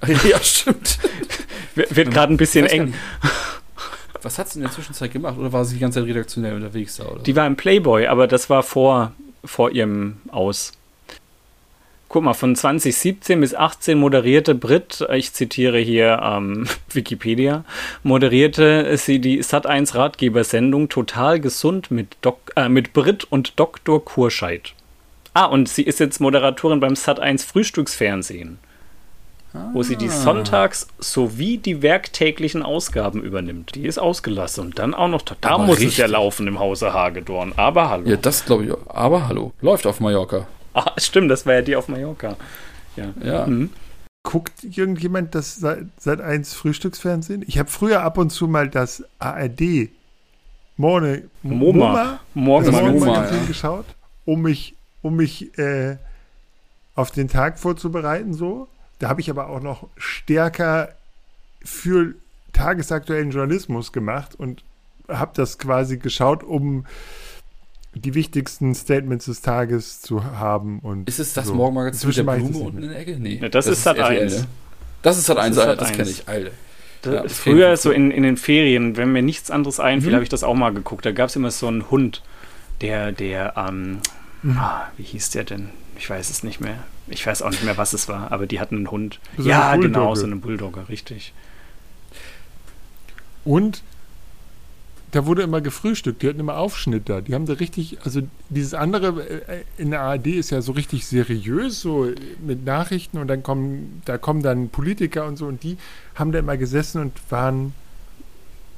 ja, 0.30 0.40
stimmt. 0.40 1.00
Wird 1.76 2.12
gerade 2.12 2.34
ein 2.34 2.38
bisschen 2.38 2.66
eng. 2.66 2.94
Was 4.23 4.38
hat 4.39 4.49
sie 4.49 4.60
in 4.60 4.63
der 4.63 4.71
Zwischenzeit 4.71 5.12
gemacht? 5.12 5.38
Oder 5.38 5.51
war 5.53 5.65
sie 5.65 5.75
die 5.75 5.80
ganze 5.80 5.99
Zeit 5.99 6.10
redaktionell 6.10 6.56
unterwegs 6.56 6.97
da? 6.97 7.06
Oder? 7.06 7.23
Die 7.23 7.36
war 7.36 7.47
im 7.47 7.56
Playboy, 7.56 8.08
aber 8.08 8.27
das 8.27 8.49
war 8.49 8.63
vor, 8.63 9.13
vor 9.43 9.71
ihrem 9.71 10.17
Aus. 10.30 10.73
Guck 12.10 12.23
mal, 12.23 12.34
von 12.34 12.56
2017 12.56 13.41
bis 13.41 13.53
18 13.53 13.97
moderierte 13.97 14.56
Brit, 14.56 15.06
ich 15.13 15.34
zitiere 15.34 15.77
hier 15.80 16.21
ähm, 16.23 16.65
Wikipedia, 16.93 17.65
moderierte 18.03 18.95
sie 18.97 19.19
die 19.19 19.43
Sat1 19.43 19.93
Ratgebersendung 19.93 20.88
Total 20.88 21.39
gesund 21.41 21.91
mit, 21.91 22.15
Dok 22.21 22.39
äh, 22.56 22.69
mit 22.69 22.93
Brit 22.93 23.25
und 23.25 23.60
Dr. 23.60 24.03
Kurscheid. 24.03 24.73
Ah, 25.34 25.45
und 25.45 25.67
sie 25.67 25.84
ist 25.84 25.99
jetzt 25.99 26.21
Moderatorin 26.21 26.80
beim 26.80 26.93
Sat1 26.93 27.45
Frühstücksfernsehen 27.45 28.58
wo 29.74 29.84
sie 29.84 29.96
die 29.96 30.10
ah. 30.10 30.12
Sonntags- 30.12 30.88
sowie 31.00 31.58
die 31.58 31.82
werktäglichen 31.82 32.63
Ausgaben 32.63 33.22
übernimmt. 33.22 33.76
Die 33.76 33.86
ist 33.86 33.98
ausgelassen. 33.98 34.65
Und 34.65 34.80
dann 34.80 34.93
auch 34.93 35.08
noch, 35.08 35.22
da 35.22 35.36
aber 35.50 35.65
muss 35.65 35.78
richtig. 35.78 35.93
es 35.93 35.98
ja 35.98 36.08
laufen 36.08 36.48
im 36.48 36.60
Hause 36.60 36.93
Hagedorn. 36.93 37.54
Aber 37.56 37.89
hallo. 37.89 38.08
Ja, 38.08 38.17
das 38.17 38.46
glaube 38.46 38.65
ich 38.65 38.72
auch. 38.72 38.88
Aber 38.88 39.28
hallo. 39.28 39.54
Läuft 39.62 39.86
auf 39.86 40.00
Mallorca. 40.00 40.48
Ah, 40.74 40.93
stimmt, 40.98 41.32
das 41.32 41.46
war 41.46 41.56
ja 41.56 41.62
die 41.62 41.76
auf 41.76 41.88
Mallorca. 41.88 42.38
Ja. 42.96 43.13
ja. 43.24 43.48
Mhm. 43.48 43.72
Guckt 44.24 44.63
irgendjemand 44.63 45.34
das 45.36 45.56
seit, 45.56 45.86
seit 45.98 46.22
eins 46.22 46.54
Frühstücksfernsehen? 46.54 47.43
Ich 47.48 47.58
habe 47.58 47.70
früher 47.70 48.02
ab 48.02 48.17
und 48.17 48.30
zu 48.30 48.48
mal 48.48 48.70
das 48.70 49.04
ARD 49.20 49.89
Morne, 50.78 51.24
MoMA, 51.41 52.20
Morgen 52.36 52.72
MoMA, 52.72 53.32
ja. 53.32 53.46
geschaut, 53.48 53.86
um 54.26 54.43
mich, 54.43 54.76
um 55.02 55.15
mich 55.15 55.58
äh, 55.58 55.98
auf 56.93 57.10
den 57.10 57.28
Tag 57.30 57.58
vorzubereiten 57.58 58.34
so. 58.34 58.67
Da 59.00 59.10
habe 59.10 59.22
ich 59.22 59.30
aber 59.30 59.48
auch 59.50 59.62
noch 59.62 59.88
stärker 59.98 60.90
für 61.64 62.14
tagesaktuellen 62.54 63.32
Journalismus 63.32 63.92
gemacht 63.92 64.36
und 64.38 64.64
habe 65.08 65.32
das 65.36 65.58
quasi 65.58 65.98
geschaut, 65.98 66.44
um 66.44 66.86
die 67.94 68.14
wichtigsten 68.14 68.76
Statements 68.76 69.26
des 69.26 69.42
Tages 69.42 70.02
zu 70.02 70.24
haben. 70.24 70.80
Und 70.80 71.08
Ist 71.08 71.20
es 71.20 71.34
das 71.34 71.48
so. 71.48 71.56
Morgenmagazin 71.56 72.08
mit 72.08 72.18
der 72.18 72.24
Blume 72.24 72.50
es 72.50 72.56
unten 72.58 72.84
in 72.84 72.90
der 72.90 73.00
Ecke? 73.00 73.18
Nee. 73.20 73.40
Ja, 73.42 73.50
das 73.50 73.68
ist 73.68 73.84
Sat. 73.84 73.98
RTL, 73.98 74.24
1. 74.24 74.34
ne? 74.42 74.48
Das 75.02 75.18
ist 75.18 75.26
Sat 75.26 75.38
1, 75.38 75.56
ist 75.56 75.62
Alter, 75.62 75.72
Sat. 75.74 75.82
das 75.82 75.92
kenne 75.92 76.10
1. 76.10 76.20
ich, 76.20 76.28
Alter. 76.28 76.52
Ja, 77.06 77.24
das 77.24 77.34
früher 77.40 77.78
so 77.78 77.92
in, 77.92 78.12
in 78.12 78.24
den 78.24 78.38
Ferien, 78.38 78.98
wenn 78.98 79.12
mir 79.14 79.22
nichts 79.22 79.50
anderes 79.52 79.80
einfiel, 79.80 80.10
Mhm. 80.12 80.16
habe 80.16 80.24
ich 80.24 80.30
das 80.30 80.44
auch 80.44 80.56
mal 80.56 80.74
geguckt. 80.74 81.06
Da 81.06 81.12
gab 81.12 81.30
es 81.30 81.36
immer 81.36 81.52
so 81.52 81.68
einen 81.68 81.90
Hund, 81.90 82.22
der, 82.82 83.12
der, 83.12 83.54
ähm, 83.56 84.00
Mhm. 84.44 84.58
ah, 84.58 84.92
wie 84.98 85.04
hieß 85.04 85.30
der 85.32 85.44
denn? 85.46 85.70
Ich 85.98 86.10
weiß 86.10 86.30
es 86.30 86.44
nicht 86.44 86.60
mehr. 86.60 86.84
Ich 87.08 87.26
weiß 87.26 87.41
auch 87.41 87.52
nicht 87.52 87.63
mehr, 87.63 87.78
was 87.78 87.93
es 87.93 88.08
war, 88.10 88.32
aber 88.32 88.48
die 88.48 88.60
hatten 88.60 88.76
einen 88.76 88.91
Hund. 88.91 89.20
So 89.38 89.43
eine 89.43 89.50
ja, 89.50 89.72
Bulldogge. 89.72 89.88
genau, 89.93 90.15
so 90.15 90.26
eine 90.26 90.36
Bulldogge, 90.36 90.89
richtig. 90.89 91.34
Und 93.46 93.82
da 95.12 95.26
wurde 95.26 95.41
immer 95.41 95.62
gefrühstückt, 95.62 96.22
die 96.22 96.28
hatten 96.28 96.39
immer 96.41 96.58
Aufschnitt 96.58 97.08
da. 97.08 97.22
Die 97.22 97.34
haben 97.34 97.46
da 97.46 97.54
richtig, 97.54 97.98
also 98.04 98.22
dieses 98.50 98.74
andere 98.74 99.26
äh, 99.26 99.63
in 99.78 99.91
der 99.91 100.02
ARD 100.02 100.28
ist 100.28 100.50
ja 100.50 100.62
so 100.62 100.74
richtig 100.74 101.08
seriös, 101.08 101.80
so 101.80 102.12
mit 102.46 102.65
Nachrichten 102.65 103.17
und 103.17 103.28
dann 103.28 103.41
kommen, 103.41 104.02
da 104.04 104.17
kommen 104.17 104.43
dann 104.43 104.67
Politiker 104.70 105.26
und 105.26 105.38
so 105.38 105.46
und 105.46 105.63
die 105.63 105.78
haben 106.15 106.34
da 106.34 106.39
immer 106.39 106.58
gesessen 106.58 107.02
und 107.02 107.13
waren, 107.30 107.74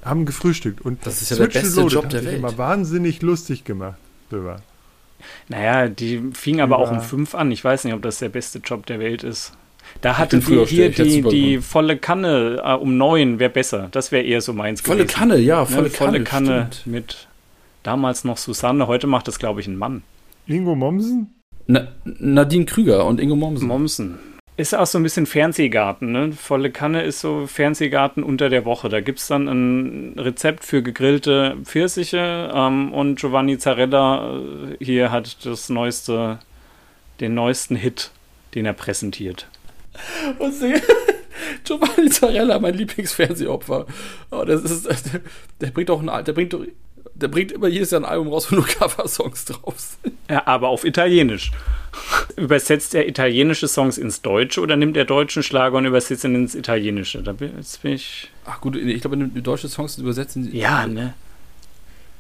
haben 0.04 0.26
gefrühstückt. 0.28 0.82
Und 0.82 1.04
Das 1.06 1.22
ist 1.24 1.32
ja 1.32 1.38
der 1.38 1.48
beste 1.48 1.82
Job 1.82 2.06
hat 2.06 2.14
der 2.14 2.20
sich 2.20 2.30
Welt. 2.30 2.40
immer 2.40 2.58
wahnsinnig 2.60 3.24
lustig 3.24 3.64
gemacht 3.64 3.98
drüber. 4.30 4.62
Naja, 5.48 5.88
die 5.90 6.22
fing 6.34 6.62
aber 6.62 6.80
auch 6.80 6.92
um 6.92 7.02
fünf 7.02 7.36
an. 7.36 7.52
Ich 7.52 7.64
weiß 7.64 7.84
nicht, 7.86 7.94
ob 7.94 8.02
das 8.02 8.20
der 8.20 8.30
beste 8.30 8.60
Job 8.60 8.86
der 8.86 9.00
Welt 9.00 9.24
ist. 9.24 9.54
Da 10.02 10.18
hatte 10.18 10.40
die 10.40 10.66
hier 10.66 10.92
die, 10.92 11.22
die 11.24 11.58
volle 11.60 11.98
Kanne 11.98 12.62
äh, 12.64 12.74
um 12.74 12.98
neun 12.98 13.40
wäre 13.40 13.50
besser. 13.50 13.88
Das 13.92 14.12
wäre 14.12 14.24
eher 14.24 14.42
so 14.42 14.54
meins 14.54 14.82
Volle 14.82 15.04
gewesen. 15.06 15.18
Kanne, 15.18 15.38
ja, 15.40 15.62
Ne, 15.62 15.66
volle 15.66 15.90
Kanne. 15.90 16.12
volle 16.12 16.24
Kanne 16.24 16.68
stimmt. 16.72 16.88
mit 16.94 17.28
damals 17.84 18.24
noch 18.24 18.38
Susanne. 18.38 18.86
Heute 18.88 19.08
macht 19.08 19.28
das, 19.28 19.40
glaube 19.40 19.62
ich, 19.62 19.68
ein 19.68 19.78
Mann. 19.78 20.04
Ingo 20.46 20.76
Mommsen? 20.76 21.34
Na, 21.68 21.88
Nadine 22.06 22.66
Krüger 22.66 23.06
und 23.06 23.20
Ingo 23.20 23.36
Mommsen. 23.36 23.68
Mommsen. 23.68 24.20
Ist 24.60 24.76
auch 24.76 24.86
so 24.88 24.98
ein 25.00 25.04
bisschen 25.04 25.26
Fernsehgarten, 25.26 26.12
ne? 26.12 26.34
Volle 26.34 26.70
Kanne 26.70 27.04
ist 27.04 27.22
so 27.22 27.48
Fernsehgarten 27.48 28.24
unter 28.24 28.50
der 28.50 28.66
Woche. 28.66 28.90
Da 28.90 29.00
gibt 29.00 29.20
es 29.20 29.28
dann 29.28 29.48
ein 29.48 30.20
Rezept 30.20 30.66
für 30.66 30.84
gegrillte 30.84 31.56
Pfirsiche 31.64 32.52
ähm, 32.54 32.92
und 32.92 33.18
Giovanni 33.22 33.58
Zarella 33.58 34.36
äh, 34.38 34.84
hier 34.84 35.12
hat 35.14 35.46
das 35.46 35.70
neueste, 35.70 36.40
den 37.22 37.36
neuesten 37.36 37.78
Hit, 37.78 38.12
den 38.54 38.66
er 38.66 38.74
präsentiert. 38.74 39.48
Und 40.40 40.54
sie, 40.54 40.74
Giovanni 41.64 42.10
Zarella, 42.10 42.60
mein 42.60 42.74
Lieblingsfernsehopfer. 42.74 43.86
Oh, 44.30 44.44
das 44.44 44.62
ist, 44.64 45.22
der, 45.62 45.68
bringt 45.68 45.90
auch 45.90 46.04
ein, 46.06 46.26
der 46.26 46.34
bringt, 46.34 46.52
doch- 46.52 46.66
der 47.22 47.28
bringt 47.28 47.52
immer 47.52 47.68
jedes 47.68 47.92
Jahr 47.92 48.02
ein 48.02 48.06
Album 48.06 48.30
raus, 48.30 48.52
wo 48.52 48.56
nur 48.56 48.66
Cover-Songs 48.68 49.46
drauf 49.46 49.76
sind. 49.78 50.16
Ja, 50.30 50.48
aber 50.48 50.70
auf 50.70 50.84
Italienisch. 50.86 51.52
Übersetzt 52.36 52.94
er 52.96 53.08
italienische 53.08 53.68
Songs 53.68 53.98
ins 53.98 54.22
Deutsche 54.22 54.62
oder 54.62 54.76
nimmt 54.76 54.96
er 54.96 55.06
deutschen 55.06 55.44
Schlager 55.44 55.78
und 55.78 55.86
übersetzt 55.86 56.24
ihn 56.24 56.36
ins 56.36 56.56
Italienische? 56.56 57.22
Da 57.24 57.34
bin, 57.34 57.52
jetzt 57.58 57.82
bin 57.82 57.94
ich. 57.94 58.32
Ach 58.46 58.62
gut, 58.62 58.76
ich 58.76 59.02
glaube, 59.02 59.18
die 59.18 59.42
deutsche 59.42 59.68
Songs 59.68 59.98
übersetzen. 59.98 60.54
Ja, 60.54 60.88
ne? 60.88 61.14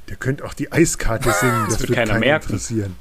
Der 0.10 0.16
könnte 0.18 0.44
auch 0.44 0.54
die 0.54 0.72
Eiskarte 0.72 1.32
singen, 1.32 1.66
das, 1.70 1.80
wird 1.80 1.90
wird 1.90 2.00
keiner 2.00 2.20
merken. 2.20 2.46
interessieren. 2.46 2.96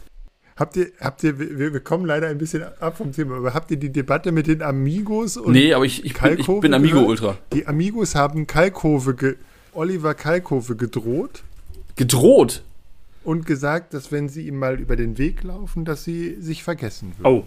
Habt 0.56 0.76
ihr, 0.76 0.88
habt 1.00 1.22
ihr, 1.22 1.38
wir, 1.38 1.72
wir 1.72 1.80
kommen 1.80 2.04
leider 2.04 2.26
ein 2.26 2.36
bisschen 2.36 2.64
ab 2.80 2.98
vom 2.98 3.12
Thema, 3.12 3.36
aber 3.36 3.54
habt 3.54 3.70
ihr 3.70 3.76
die 3.76 3.90
Debatte 3.92 4.32
mit 4.32 4.48
den 4.48 4.60
Amigos 4.60 5.36
und 5.36 5.52
Nee, 5.52 5.72
aber 5.72 5.84
ich, 5.84 6.04
ich, 6.04 6.14
bin, 6.14 6.38
ich 6.38 6.46
bin 6.46 6.60
gehört? 6.60 6.74
Amigo-Ultra. 6.74 7.38
Die 7.52 7.66
Amigos 7.66 8.14
haben 8.14 8.46
Kalkofe, 8.46 9.14
ge 9.14 9.36
Oliver 9.72 10.14
Kalkofe 10.14 10.74
gedroht 10.74 11.44
Gedroht. 11.98 12.62
und 13.24 13.44
gesagt, 13.44 13.92
dass 13.92 14.10
wenn 14.10 14.28
sie 14.30 14.46
ihm 14.46 14.58
mal 14.58 14.80
über 14.80 14.96
den 14.96 15.18
Weg 15.18 15.42
laufen, 15.42 15.84
dass 15.84 16.04
sie 16.04 16.40
sich 16.40 16.62
vergessen 16.62 17.12
würden. 17.18 17.42
Oh. 17.42 17.44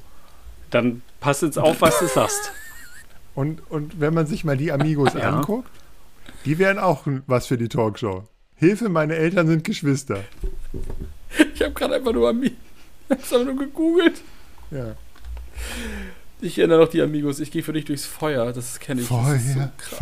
Dann 0.69 1.01
pass 1.19 1.41
jetzt 1.41 1.57
auf, 1.57 1.81
was 1.81 1.97
du 1.99 2.07
sagst. 2.07 2.51
Und, 3.33 3.61
und 3.71 4.01
wenn 4.01 4.13
man 4.13 4.27
sich 4.27 4.43
mal 4.43 4.57
die 4.57 4.73
Amigos 4.73 5.13
Ja. 5.13 5.29
anguckt, 5.37 5.69
die 6.43 6.57
wären 6.59 6.77
auch 6.79 7.07
was 7.27 7.47
für 7.47 7.57
die 7.57 7.69
Talkshow. 7.69 8.25
Hilfe, 8.55 8.89
meine 8.89 9.15
Eltern 9.15 9.47
sind 9.47 9.63
Geschwister. 9.63 10.19
Ich 11.55 11.61
habe 11.61 11.71
gerade 11.73 11.95
einfach 11.95 12.11
nur 12.11 12.27
Ami 12.27 12.47
ich 13.09 13.15
einfach 13.17 13.45
nur 13.45 13.55
gegoogelt. 13.55 14.21
Ja. 14.69 14.95
Ich 16.41 16.57
erinnere 16.57 16.79
noch 16.79 16.89
die 16.89 17.01
Amigos. 17.01 17.39
Ich 17.39 17.51
gehe 17.51 17.61
für 17.63 17.73
dich 17.73 17.85
durchs 17.85 18.05
Feuer. 18.05 18.51
Das 18.51 18.79
kenne 18.79 19.01
ich. 19.01 19.07
das 19.07 19.33
ist 19.35 19.47
so 19.53 19.59
Feuer, 19.59 19.71
krass. 19.77 19.97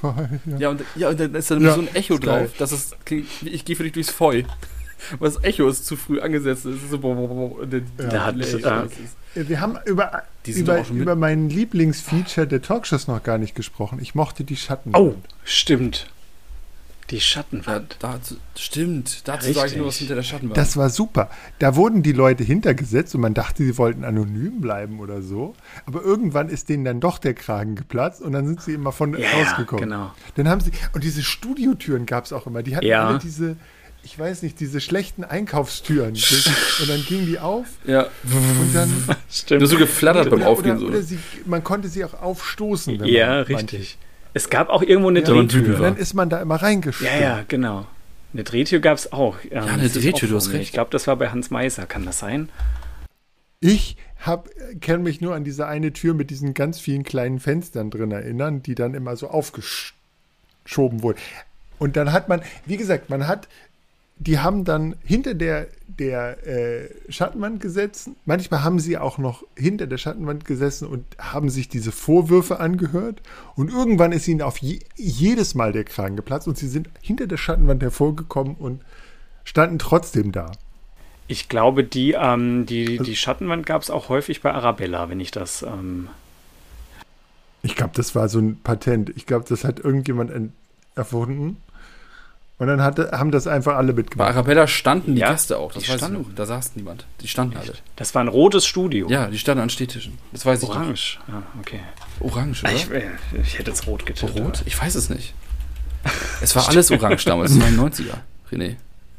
Feuer, 0.00 0.14
Feuer. 0.14 0.28
Ja, 0.58 0.70
und, 0.70 0.82
ja, 0.96 1.08
und 1.10 1.20
dann 1.20 1.34
ist 1.34 1.50
da 1.50 1.56
Ja, 1.58 1.74
so 1.74 1.80
ein 1.82 1.94
Echo 1.94 2.18
drauf. 2.18 2.50
Das 2.58 2.72
ist, 2.72 2.96
ich 3.44 3.64
gehe 3.64 3.76
für 3.76 3.82
dich 3.84 3.92
durchs 3.92 4.10
Feu. 4.10 4.44
Aber 5.14 5.26
das 5.26 5.42
Echo 5.44 5.68
ist 5.68 5.84
zu 5.84 5.96
früh 5.96 6.20
angesetzt. 6.20 6.64
Es 6.64 6.76
ist 6.82 6.90
so, 6.90 6.98
boah, 6.98 7.14
boah, 7.14 7.28
boah, 7.28 7.66
der, 7.66 7.80
Ja. 7.98 8.06
Da 8.08 8.24
hat- 8.26 8.36
ist- 8.36 8.62
Wir 9.34 9.60
haben 9.60 9.76
über, 9.84 10.22
über, 10.46 10.84
über 10.90 11.16
meinen 11.16 11.48
Lieblingsfeature 11.50 12.46
der 12.46 12.62
Talkshows 12.62 13.08
noch 13.08 13.22
gar 13.22 13.38
nicht 13.38 13.54
gesprochen. 13.54 13.98
Ich 14.00 14.14
mochte 14.14 14.44
die 14.44 14.56
Schatten. 14.56 14.92
Oh, 14.94 15.14
stimmt. 15.44 16.06
Die 17.12 17.20
Schattenwand. 17.20 17.98
Ja, 18.02 18.14
dazu, 18.14 18.36
stimmt. 18.56 19.28
Dazu 19.28 19.46
Richtig. 19.46 19.54
sage 19.56 19.70
ich 19.72 19.76
nur, 19.76 19.86
was 19.86 19.96
hinter 19.96 20.14
der 20.14 20.22
Schattenwand. 20.22 20.56
Das 20.56 20.76
war 20.76 20.88
super. 20.90 21.30
Da 21.58 21.76
wurden 21.76 22.02
die 22.02 22.12
Leute 22.12 22.42
hintergesetzt 22.42 23.14
und 23.14 23.20
man 23.20 23.34
dachte, 23.34 23.62
sie 23.64 23.76
wollten 23.78 24.02
anonym 24.02 24.60
bleiben 24.62 24.98
oder 24.98 25.20
so. 25.22 25.54
Aber 25.86 26.02
irgendwann 26.02 26.48
ist 26.48 26.70
denen 26.70 26.84
dann 26.84 27.00
doch 27.00 27.18
der 27.18 27.34
Kragen 27.34 27.76
geplatzt 27.76 28.22
und 28.22 28.32
dann 28.32 28.46
sind 28.46 28.62
sie 28.62 28.72
immer 28.72 28.92
von 28.92 29.16
Ja, 29.16 29.28
rausgekommen. 29.30 29.84
genau. 29.84 30.10
Dann 30.36 30.48
haben 30.48 30.60
sie, 30.62 30.72
und 30.94 31.04
diese 31.04 31.22
Studiotüren 31.22 32.06
gab 32.06 32.24
es 32.24 32.32
auch 32.32 32.46
immer. 32.46 32.62
Die 32.62 32.74
hatten 32.76 32.86
Ja. 32.86 33.06
alle 33.08 33.18
diese, 33.18 33.56
ich 34.02 34.18
weiß 34.18 34.42
nicht, 34.42 34.58
diese 34.58 34.80
schlechten 34.80 35.22
Einkaufstüren. 35.22 36.14
und 36.80 36.88
dann 36.88 37.04
gingen 37.04 37.26
die 37.26 37.38
auf 37.38 37.66
ja, 37.84 38.04
und 38.24 38.74
dann. 38.74 38.90
Stimmt. 39.30 39.60
nur 39.60 39.68
so 39.68 39.76
geflattert 39.76 40.30
beim 40.30 40.42
Aufgehen. 40.44 40.72
oder, 40.78 40.80
so. 40.80 40.86
oder 40.86 41.02
sie, 41.02 41.18
man 41.44 41.62
konnte 41.62 41.88
sie 41.88 42.04
auch 42.06 42.14
aufstoßen. 42.14 42.98
wenn 43.00 43.06
ja, 43.06 43.28
man 43.28 43.42
richtig. 43.44 43.98
Es 44.34 44.50
gab 44.50 44.68
auch 44.68 44.82
irgendwo 44.82 45.10
eine 45.10 45.20
Ja, 45.20 45.26
Drehtür. 45.26 45.76
Und 45.76 45.82
dann 45.82 45.96
ist 45.96 46.14
man 46.14 46.30
da 46.30 46.40
immer 46.40 46.56
reingestimmt. 46.56 47.10
Ja, 47.10 47.20
ja, 47.20 47.44
genau. 47.46 47.86
Eine 48.32 48.44
Drehtür 48.44 48.80
gab 48.80 48.96
es 48.96 49.12
auch. 49.12 49.36
Ja, 49.50 49.64
eine 49.64 49.88
Drehtür, 49.88 50.28
du 50.28 50.36
hast 50.36 50.52
recht. 50.52 50.62
Ich 50.62 50.72
glaube, 50.72 50.90
das 50.90 51.06
war 51.06 51.16
bei 51.16 51.28
Hans 51.28 51.50
Meiser. 51.50 51.86
Kann 51.86 52.06
das 52.06 52.18
sein? 52.18 52.48
Ich 53.60 53.96
kenne 54.80 55.02
mich 55.02 55.20
nur 55.20 55.34
an 55.34 55.44
diese 55.44 55.66
eine 55.66 55.92
Tür 55.92 56.14
mit 56.14 56.30
diesen 56.30 56.54
ganz 56.54 56.78
vielen 56.80 57.02
kleinen 57.02 57.40
Fenstern 57.40 57.90
drin 57.90 58.10
erinnern, 58.10 58.62
die 58.62 58.74
dann 58.74 58.94
immer 58.94 59.16
so 59.16 59.28
aufgeschoben 59.28 61.02
wurden. 61.02 61.18
Und 61.78 61.96
dann 61.96 62.12
hat 62.12 62.28
man, 62.28 62.42
wie 62.64 62.76
gesagt, 62.76 63.10
man 63.10 63.26
hat, 63.26 63.48
die 64.18 64.38
haben 64.38 64.64
dann 64.64 64.94
hinter 65.04 65.34
der, 65.34 65.66
der 65.98 66.46
äh, 66.46 66.88
Schattenwand 67.10 67.60
gesessen. 67.60 68.16
Manchmal 68.24 68.62
haben 68.62 68.78
sie 68.78 68.98
auch 68.98 69.18
noch 69.18 69.44
hinter 69.56 69.86
der 69.86 69.98
Schattenwand 69.98 70.44
gesessen 70.44 70.86
und 70.88 71.04
haben 71.18 71.50
sich 71.50 71.68
diese 71.68 71.92
Vorwürfe 71.92 72.60
angehört. 72.60 73.22
Und 73.54 73.70
irgendwann 73.70 74.12
ist 74.12 74.28
ihnen 74.28 74.42
auf 74.42 74.58
je, 74.58 74.80
jedes 74.96 75.54
Mal 75.54 75.72
der 75.72 75.84
Kragen 75.84 76.16
geplatzt 76.16 76.48
und 76.48 76.58
sie 76.58 76.68
sind 76.68 76.88
hinter 77.00 77.26
der 77.26 77.36
Schattenwand 77.36 77.82
hervorgekommen 77.82 78.54
und 78.56 78.82
standen 79.44 79.78
trotzdem 79.78 80.32
da. 80.32 80.52
Ich 81.28 81.48
glaube, 81.48 81.84
die, 81.84 82.12
ähm, 82.12 82.66
die, 82.66 82.98
die 82.98 83.16
Schattenwand 83.16 83.64
gab 83.64 83.82
es 83.82 83.90
auch 83.90 84.08
häufig 84.08 84.42
bei 84.42 84.52
Arabella, 84.52 85.08
wenn 85.08 85.20
ich 85.20 85.30
das. 85.30 85.62
Ähm, 85.62 86.08
Ich 87.62 87.76
glaube, 87.76 87.92
das 87.94 88.14
war 88.14 88.28
so 88.28 88.38
ein 88.38 88.58
Patent. 88.62 89.12
Ich 89.16 89.26
glaube, 89.26 89.44
das 89.48 89.64
hat 89.64 89.78
irgendjemand 89.80 90.30
en- 90.30 90.52
erfunden. 90.94 91.56
Und 92.62 92.68
dann 92.68 92.80
hatte, 92.80 93.10
haben 93.10 93.32
das 93.32 93.48
einfach 93.48 93.74
alle 93.74 93.92
Bei 93.92 94.02
mitgemacht. 94.02 94.30
Arabella 94.30 94.68
standen 94.68 95.16
die 95.16 95.20
Ja, 95.20 95.32
Gäste 95.32 95.58
auch. 95.58 95.72
Das 95.72 95.82
die 95.82 95.88
weiß 95.88 95.96
standen. 95.96 96.20
ich 96.20 96.28
noch. 96.28 96.34
Da 96.36 96.46
saß 96.46 96.76
niemand. 96.76 97.06
Die 97.20 97.26
standen 97.26 97.56
alle. 97.56 97.72
das 97.96 98.14
war 98.14 98.22
ein 98.22 98.28
rotes 98.28 98.66
Studio. 98.66 99.08
Ja, 99.10 99.26
die 99.26 99.38
standen 99.40 99.64
an 99.64 99.68
Stehtischen. 99.68 100.16
Das 100.30 100.46
weiß 100.46 100.62
ich 100.62 100.68
noch. 100.68 100.76
Orange. 100.76 101.18
Ah, 101.26 101.42
okay. 101.58 101.80
Orange, 102.20 102.62
oder? 102.62 102.72
Ich, 102.72 102.88
äh, 102.88 103.02
ich 103.42 103.58
hätte 103.58 103.72
jetzt 103.72 103.88
rot 103.88 104.06
getippt. 104.06 104.38
Rot? 104.38 104.62
Ich 104.64 104.80
weiß 104.80 104.94
es 104.94 105.10
nicht. 105.10 105.34
Es 106.40 106.54
war 106.54 106.68
alles 106.68 106.92
orange 106.92 107.24
damals. 107.24 107.50
Es 107.50 107.60
waren 107.60 107.76
90er, 107.76 108.18
René. 108.52 108.76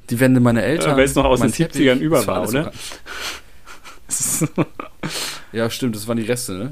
Die 0.10 0.20
Wände 0.22 0.40
meiner 0.40 0.64
Eltern. 0.64 0.92
Ja, 0.92 0.96
weil 0.96 1.04
es 1.04 1.16
noch 1.16 1.26
aus 1.26 1.42
den 1.42 1.52
70ern 1.52 1.98
über 1.98 2.20
es 2.20 2.28
war, 2.28 2.48
oder? 2.48 2.72
orange. 2.72 4.48
Ja, 5.52 5.70
stimmt, 5.70 5.98
das 5.98 6.08
waren 6.08 6.16
die 6.18 6.24
Reste, 6.24 6.54
ne? 6.54 6.72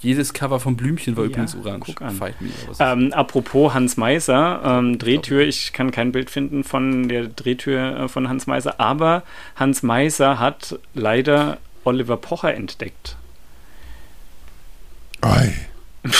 Jedes 0.00 0.32
Cover 0.32 0.60
von 0.60 0.76
Blümchen 0.76 1.16
war 1.16 1.24
Ja, 1.24 1.30
übrigens 1.30 1.54
orange. 1.54 1.86
guck 1.86 2.02
an. 2.02 2.14
Fight 2.16 2.40
me. 2.40 2.48
Ähm, 2.78 3.12
apropos 3.12 3.74
Hans 3.74 3.96
Meiser, 3.98 4.62
ähm, 4.64 4.98
Drehtür, 4.98 5.42
ich 5.42 5.72
kann 5.74 5.90
kein 5.90 6.10
Bild 6.12 6.30
finden 6.30 6.64
von 6.64 7.08
der 7.08 7.26
Drehtür 7.28 8.00
äh, 8.00 8.08
von 8.08 8.28
Hans 8.28 8.46
Meiser, 8.46 8.80
aber 8.80 9.22
Hans 9.56 9.82
Meiser 9.82 10.38
hat 10.38 10.78
leider 10.94 11.58
Oliver 11.84 12.16
Pocher 12.16 12.54
entdeckt. 12.54 13.16
Oi. 15.22 15.52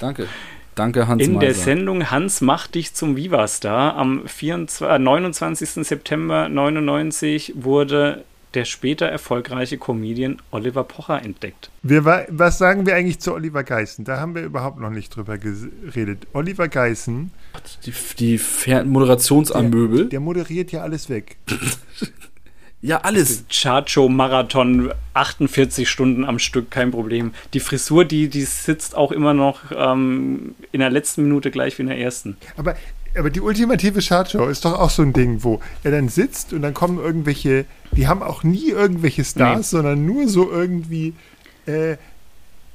Danke. 0.00 0.28
Danke, 0.76 1.06
Hans 1.06 1.22
In 1.22 1.38
der 1.38 1.50
Meiser. 1.50 1.62
Sendung 1.62 2.10
Hans 2.10 2.40
macht 2.40 2.74
dich 2.74 2.94
zum 2.94 3.16
Viva-Star 3.16 3.94
am 3.96 4.26
24, 4.26 4.86
äh, 4.88 4.98
29. 4.98 5.86
September 5.86 6.48
99 6.48 7.52
wurde 7.56 8.24
der 8.54 8.64
später 8.64 9.06
erfolgreiche 9.06 9.78
Comedian 9.78 10.40
Oliver 10.50 10.84
Pocher 10.84 11.22
entdeckt. 11.22 11.70
Wir, 11.82 12.04
was 12.28 12.58
sagen 12.58 12.86
wir 12.86 12.94
eigentlich 12.94 13.18
zu 13.18 13.34
Oliver 13.34 13.64
Geissen? 13.64 14.04
Da 14.04 14.18
haben 14.18 14.34
wir 14.34 14.42
überhaupt 14.42 14.80
noch 14.80 14.90
nicht 14.90 15.14
drüber 15.14 15.38
geredet. 15.38 16.26
Oliver 16.32 16.68
Geissen. 16.68 17.32
Die, 17.84 17.92
die 18.18 18.40
Moderationsamöbel. 18.84 19.98
Der, 19.98 20.06
der 20.06 20.20
moderiert 20.20 20.72
ja 20.72 20.82
alles 20.82 21.08
weg. 21.08 21.36
Ja, 22.84 22.98
alles. 22.98 23.46
Chacho-Marathon, 23.48 24.92
48 25.14 25.88
Stunden 25.88 26.22
am 26.26 26.38
Stück, 26.38 26.70
kein 26.70 26.90
Problem. 26.90 27.32
Die 27.54 27.60
Frisur, 27.60 28.04
die, 28.04 28.28
die 28.28 28.42
sitzt 28.42 28.94
auch 28.94 29.10
immer 29.10 29.32
noch 29.32 29.60
ähm, 29.74 30.54
in 30.70 30.80
der 30.80 30.90
letzten 30.90 31.22
Minute 31.22 31.50
gleich 31.50 31.78
wie 31.78 31.82
in 31.84 31.88
der 31.88 31.98
ersten. 31.98 32.36
Aber, 32.58 32.76
aber 33.16 33.30
die 33.30 33.40
ultimative 33.40 34.00
Chartshow 34.00 34.46
ist 34.46 34.64
doch 34.64 34.78
auch 34.78 34.90
so 34.90 35.02
ein 35.02 35.12
Ding, 35.12 35.44
wo 35.44 35.60
er 35.82 35.90
dann 35.92 36.08
sitzt 36.08 36.52
und 36.52 36.62
dann 36.62 36.74
kommen 36.74 36.98
irgendwelche, 36.98 37.64
die 37.92 38.08
haben 38.08 38.22
auch 38.22 38.42
nie 38.42 38.70
irgendwelche 38.70 39.24
Stars, 39.24 39.58
nee. 39.58 39.62
sondern 39.78 40.04
nur 40.04 40.28
so 40.28 40.50
irgendwie. 40.50 41.14
Äh, 41.66 41.96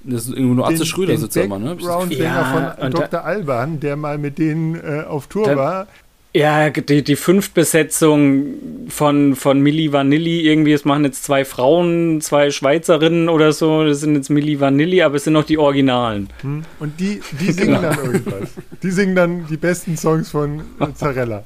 das 0.02 0.28
ist 0.28 0.30
irgendwo 0.30 0.54
nur 0.56 0.68
Atze 0.68 0.86
Schröder 0.86 1.18
sitzt 1.18 1.36
immer, 1.36 1.60
ne? 1.60 1.76
Ja, 1.80 2.76
von 2.80 2.92
Dr. 2.92 3.26
Alban, 3.26 3.82
der 3.82 3.98
mal 3.98 4.18
mit 4.18 4.38
denen 4.38 4.76
äh, 4.76 5.04
auf 5.08 5.28
Tour 5.28 5.56
war. 5.58 5.88
Ja, 6.32 6.70
die, 6.70 7.04
die 7.04 7.16
Fünftbesetzung 7.16 8.88
von, 8.90 9.36
von 9.36 9.62
Milli 9.62 9.92
Vanilli, 9.92 10.42
irgendwie, 10.42 10.74
es 10.74 10.86
machen 10.86 11.04
jetzt 11.04 11.24
zwei 11.24 11.44
Frauen, 11.44 12.22
zwei 12.22 12.52
Schweizerinnen 12.52 13.30
oder 13.30 13.52
so, 13.52 13.84
das 13.84 14.02
sind 14.02 14.16
jetzt 14.16 14.30
Milli 14.30 14.60
Vanilli, 14.60 15.02
aber 15.02 15.16
es 15.16 15.24
sind 15.24 15.34
noch 15.34 15.46
die 15.46 15.58
Originalen. 15.58 16.30
Hm. 16.42 16.64
Und 16.80 17.00
die, 17.00 17.22
die 17.40 17.52
singen 17.52 17.76
genau. 17.76 17.82
dann 17.82 18.06
irgendwas. 18.06 18.50
Die 18.84 18.92
singen 18.92 19.16
dann 19.16 19.48
die 19.48 19.58
besten 19.58 19.98
Songs 19.98 20.30
von 20.30 20.62
Zarella. 20.94 21.44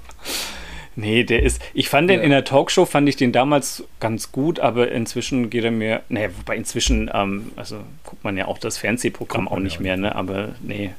Nee, 0.96 1.24
der 1.24 1.43
ist. 1.43 1.62
Ich 1.74 1.89
fand 1.89 2.10
den 2.10 2.19
ja. 2.19 2.26
in 2.26 2.30
der 2.30 2.43
Talkshow, 2.43 2.86
fand 2.86 3.10
ich 3.10 3.15
den 3.15 3.32
damals 3.32 3.84
ganz 4.00 4.32
gut, 4.32 4.60
aber 4.60 4.91
inzwischen 4.91 5.50
geht 5.50 5.63
er 5.63 5.72
mir. 5.72 6.02
Nee, 6.10 6.30
wobei 6.38 6.56
inzwischen, 6.56 7.10
ähm, 7.13 7.52
also 7.56 7.78
guckt 8.04 8.24
man 8.24 8.38
ja 8.38 8.48
auch 8.48 8.58
das 8.58 8.78
Fernsehprogramm 8.78 9.48
auch 9.48 9.60
nicht 9.60 9.80
mehr, 9.80 9.98
ne? 9.98 10.15
Aber 10.15 10.50
nee, 10.62 10.91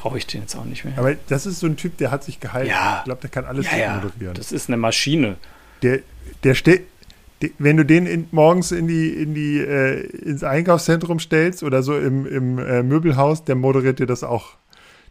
brauche 0.00 0.18
ich 0.18 0.26
den 0.26 0.42
jetzt 0.42 0.56
auch 0.56 0.64
nicht 0.64 0.84
mehr. 0.84 0.96
Aber 0.96 1.14
das 1.28 1.46
ist 1.46 1.60
so 1.60 1.66
ein 1.66 1.76
Typ, 1.76 1.98
der 1.98 2.10
hat 2.10 2.24
sich 2.24 2.40
gehalten. 2.40 2.70
Ja. 2.70 2.98
Ich 2.98 3.04
glaube, 3.04 3.20
der 3.20 3.30
kann 3.30 3.44
alles 3.44 3.70
ja, 3.70 3.78
ja. 3.78 3.94
moderieren. 3.96 4.34
Das 4.34 4.50
ist 4.50 4.68
eine 4.68 4.76
Maschine. 4.76 5.36
Der, 5.82 6.00
der 6.42 6.54
steht. 6.54 6.86
Wenn 7.58 7.76
du 7.76 7.84
den 7.84 8.06
in, 8.06 8.28
morgens 8.32 8.70
in 8.70 8.86
die, 8.86 9.08
in 9.10 9.34
die, 9.34 9.58
äh, 9.58 10.00
ins 10.18 10.44
Einkaufszentrum 10.44 11.20
stellst 11.20 11.62
oder 11.62 11.82
so 11.82 11.96
im, 11.98 12.26
im 12.26 12.58
äh, 12.58 12.82
Möbelhaus, 12.82 13.44
der 13.44 13.54
moderiert 13.54 13.98
dir 13.98 14.06
das 14.06 14.24
auch. 14.24 14.56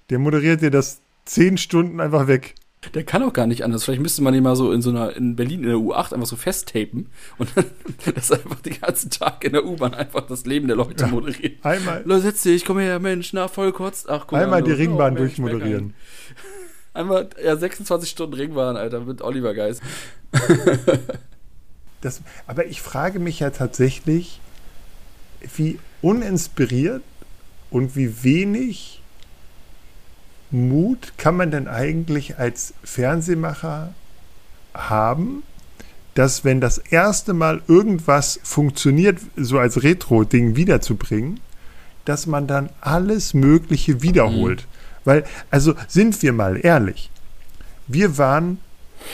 Der 0.10 0.20
moderiert 0.20 0.62
dir 0.62 0.70
das 0.70 1.02
zehn 1.26 1.58
Stunden 1.58 2.00
einfach 2.00 2.28
weg. 2.28 2.56
Der 2.94 3.04
kann 3.04 3.24
auch 3.24 3.34
gar 3.34 3.46
nicht 3.46 3.64
anders. 3.64 3.84
Vielleicht 3.84 4.02
müsste 4.02 4.22
man 4.22 4.34
ihn 4.34 4.42
mal 4.42 4.56
so 4.56 4.72
in 4.72 4.82
so 4.82 4.90
einer, 4.90 5.14
in 5.16 5.36
Berlin 5.36 5.64
in 5.64 5.70
der 5.70 5.78
U8 5.78 6.14
einfach 6.14 6.28
so 6.28 6.38
festtapen 6.38 7.08
und 7.38 7.50
dann 7.56 7.66
das 8.16 8.32
einfach 8.32 8.62
den 8.62 8.80
ganzen 8.80 9.10
Tag 9.10 9.44
in 9.44 9.52
der 9.52 9.66
U-Bahn 9.66 9.94
einfach 9.94 10.26
das 10.28 10.46
Leben 10.46 10.68
der 10.68 10.78
Leute 10.78 11.04
ja. 11.04 11.10
moderieren. 11.10 11.58
Einmal. 11.62 12.04
Leute, 12.06 12.22
setz 12.22 12.44
dich, 12.44 12.64
komm 12.64 12.80
her, 12.80 13.00
Mensch, 13.00 13.34
na, 13.34 13.50
voll 13.50 13.74
kurz. 13.74 14.06
Ach, 14.08 14.26
guck 14.28 14.40
Einmal 14.40 14.64
die 14.64 14.72
Ringbahn 14.72 15.14
oh, 15.14 15.18
durchmoderieren. 15.18 15.94
Einmal, 16.94 17.30
ja, 17.44 17.56
26 17.56 18.10
Stunden 18.10 18.36
Ringbahn, 18.36 18.78
Alter, 18.78 19.02
mit 19.02 19.22
Oliver 19.22 19.54
Geist. 19.54 19.82
das, 22.02 22.22
aber 22.48 22.66
ich 22.66 22.82
frage 22.82 23.20
mich 23.20 23.42
ja 23.42 23.50
tatsächlich, 23.50 24.40
wie 25.56 25.80
uninspiriert 26.02 27.04
und 27.72 27.96
wie 27.96 28.24
wenig 28.24 28.99
Mut 30.52 31.14
kann 31.18 31.38
man 31.38 31.52
denn 31.52 31.68
eigentlich 31.68 32.40
als 32.40 32.74
Fernsehmacher 32.84 33.94
haben, 34.74 35.44
dass 36.16 36.44
wenn 36.44 36.60
das 36.60 36.78
erste 36.78 37.34
Mal 37.34 37.62
irgendwas 37.68 38.40
funktioniert, 38.44 39.20
so 39.36 39.60
als 39.60 39.84
Retro-Ding 39.84 40.56
wiederzubringen, 40.56 41.40
dass 42.06 42.26
man 42.26 42.48
dann 42.48 42.70
alles 42.82 43.34
Mögliche 43.34 44.02
wiederholt. 44.02 44.62
Mhm. 44.62 44.66
Weil, 45.06 45.24
also 45.52 45.76
sind 45.88 46.22
wir 46.22 46.34
mal 46.34 46.60
ehrlich, 46.64 47.10
wir 47.88 48.18
waren 48.18 48.60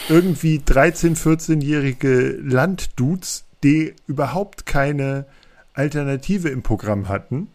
irgendwie 0.10 0.60
13-, 0.60 1.18
14-jährige 1.18 2.40
Landdudes, 2.42 3.44
die 3.64 3.94
überhaupt 4.08 4.66
keine 4.66 5.26
Alternative 5.74 6.50
im 6.50 6.64
Programm 6.64 7.08
hatten. 7.08 7.50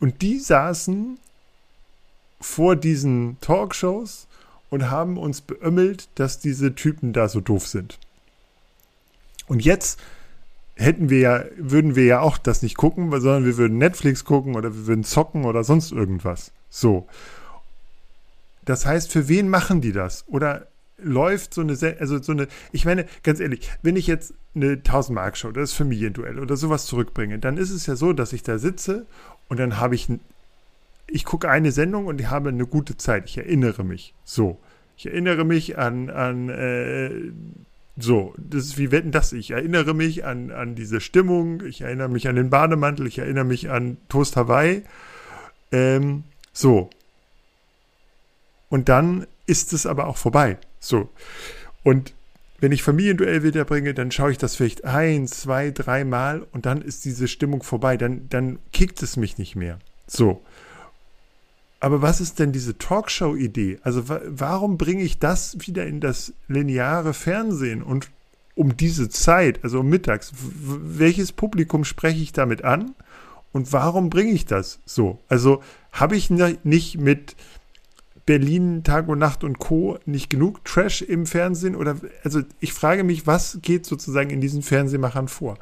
Und 0.00 0.22
die 0.22 0.38
saßen 0.38 1.18
vor 2.40 2.76
diesen 2.76 3.38
Talkshows 3.40 4.26
und 4.70 4.90
haben 4.90 5.16
uns 5.16 5.40
beömmelt, 5.40 6.08
dass 6.14 6.38
diese 6.38 6.74
Typen 6.74 7.12
da 7.12 7.28
so 7.28 7.40
doof 7.40 7.66
sind. 7.66 7.98
Und 9.46 9.64
jetzt 9.64 9.98
hätten 10.74 11.10
wir 11.10 11.18
ja, 11.18 11.44
würden 11.56 11.96
wir 11.96 12.04
ja 12.04 12.20
auch 12.20 12.38
das 12.38 12.62
nicht 12.62 12.76
gucken, 12.76 13.10
sondern 13.10 13.44
wir 13.44 13.56
würden 13.56 13.78
Netflix 13.78 14.24
gucken 14.24 14.54
oder 14.54 14.74
wir 14.74 14.86
würden 14.86 15.04
zocken 15.04 15.44
oder 15.44 15.64
sonst 15.64 15.90
irgendwas. 15.90 16.52
So. 16.70 17.08
Das 18.64 18.86
heißt, 18.86 19.10
für 19.10 19.28
wen 19.28 19.48
machen 19.48 19.80
die 19.80 19.92
das? 19.92 20.24
Oder 20.28 20.66
läuft 20.98 21.54
so 21.54 21.62
eine, 21.62 21.76
also 21.98 22.20
so 22.22 22.32
eine, 22.32 22.48
ich 22.72 22.84
meine, 22.84 23.06
ganz 23.22 23.40
ehrlich, 23.40 23.70
wenn 23.82 23.96
ich 23.96 24.06
jetzt 24.06 24.34
eine 24.54 24.72
1000 24.72 25.14
Mark 25.14 25.36
Show, 25.36 25.52
das 25.52 25.72
Familienduell 25.72 26.38
oder 26.38 26.56
sowas 26.56 26.86
zurückbringe, 26.86 27.38
dann 27.38 27.56
ist 27.56 27.70
es 27.70 27.86
ja 27.86 27.96
so, 27.96 28.12
dass 28.12 28.32
ich 28.32 28.42
da 28.42 28.58
sitze 28.58 29.06
und 29.48 29.58
dann 29.58 29.78
habe 29.78 29.94
ich 29.94 30.08
ich 31.10 31.24
gucke 31.24 31.48
eine 31.48 31.72
Sendung 31.72 32.06
und 32.06 32.20
ich 32.20 32.28
habe 32.28 32.50
eine 32.50 32.66
gute 32.66 32.96
Zeit. 32.96 33.24
Ich 33.26 33.38
erinnere 33.38 33.84
mich. 33.84 34.14
So. 34.24 34.60
Ich 34.96 35.06
erinnere 35.06 35.44
mich 35.44 35.78
an, 35.78 36.10
an 36.10 36.48
äh, 36.48 37.10
so, 37.96 38.34
das 38.36 38.64
ist 38.64 38.78
wie 38.78 38.90
wetten 38.92 39.10
das. 39.10 39.32
Ich 39.32 39.50
erinnere 39.50 39.94
mich 39.94 40.24
an, 40.24 40.50
an 40.50 40.74
diese 40.74 41.00
Stimmung, 41.00 41.64
ich 41.64 41.80
erinnere 41.80 42.08
mich 42.08 42.28
an 42.28 42.36
den 42.36 42.50
Bademantel, 42.50 43.06
ich 43.06 43.18
erinnere 43.18 43.44
mich 43.44 43.70
an 43.70 43.96
Toast 44.08 44.36
Hawaii. 44.36 44.82
Ähm, 45.72 46.24
so. 46.52 46.90
Und 48.68 48.88
dann 48.88 49.26
ist 49.46 49.72
es 49.72 49.86
aber 49.86 50.06
auch 50.06 50.16
vorbei. 50.16 50.58
So. 50.78 51.08
Und 51.82 52.14
wenn 52.60 52.72
ich 52.72 52.82
Familienduell 52.82 53.42
wiederbringe, 53.42 53.94
dann 53.94 54.10
schaue 54.10 54.32
ich 54.32 54.38
das 54.38 54.56
vielleicht 54.56 54.84
ein, 54.84 55.26
zwei, 55.26 55.70
dreimal 55.70 56.46
und 56.52 56.66
dann 56.66 56.82
ist 56.82 57.04
diese 57.04 57.28
Stimmung 57.28 57.62
vorbei. 57.62 57.96
Dann, 57.96 58.28
dann 58.28 58.58
kickt 58.72 59.02
es 59.02 59.16
mich 59.16 59.38
nicht 59.38 59.56
mehr. 59.56 59.78
So. 60.06 60.42
Aber 61.80 62.02
was 62.02 62.20
ist 62.20 62.38
denn 62.38 62.52
diese 62.52 62.76
Talkshow-Idee? 62.76 63.78
Also 63.82 64.04
warum 64.08 64.78
bringe 64.78 65.02
ich 65.02 65.18
das 65.18 65.56
wieder 65.60 65.86
in 65.86 66.00
das 66.00 66.32
lineare 66.48 67.14
Fernsehen 67.14 67.82
und 67.82 68.10
um 68.54 68.76
diese 68.76 69.08
Zeit, 69.08 69.62
also 69.62 69.80
um 69.80 69.88
mittags, 69.88 70.32
welches 70.34 71.30
Publikum 71.30 71.84
spreche 71.84 72.20
ich 72.20 72.32
damit 72.32 72.64
an 72.64 72.96
und 73.52 73.72
warum 73.72 74.10
bringe 74.10 74.32
ich 74.32 74.46
das 74.46 74.80
so? 74.84 75.20
Also 75.28 75.62
habe 75.92 76.16
ich 76.16 76.30
nicht 76.30 76.98
mit 76.98 77.36
Berlin 78.26 78.82
Tag 78.82 79.08
und 79.08 79.20
Nacht 79.20 79.44
und 79.44 79.60
Co. 79.60 79.98
nicht 80.04 80.28
genug 80.28 80.64
Trash 80.64 81.02
im 81.02 81.24
Fernsehen 81.24 81.76
oder 81.76 81.96
also 82.24 82.42
ich 82.58 82.72
frage 82.72 83.04
mich, 83.04 83.28
was 83.28 83.60
geht 83.62 83.86
sozusagen 83.86 84.30
in 84.30 84.40
diesen 84.40 84.62
Fernsehmachern 84.62 85.28
vor? 85.28 85.56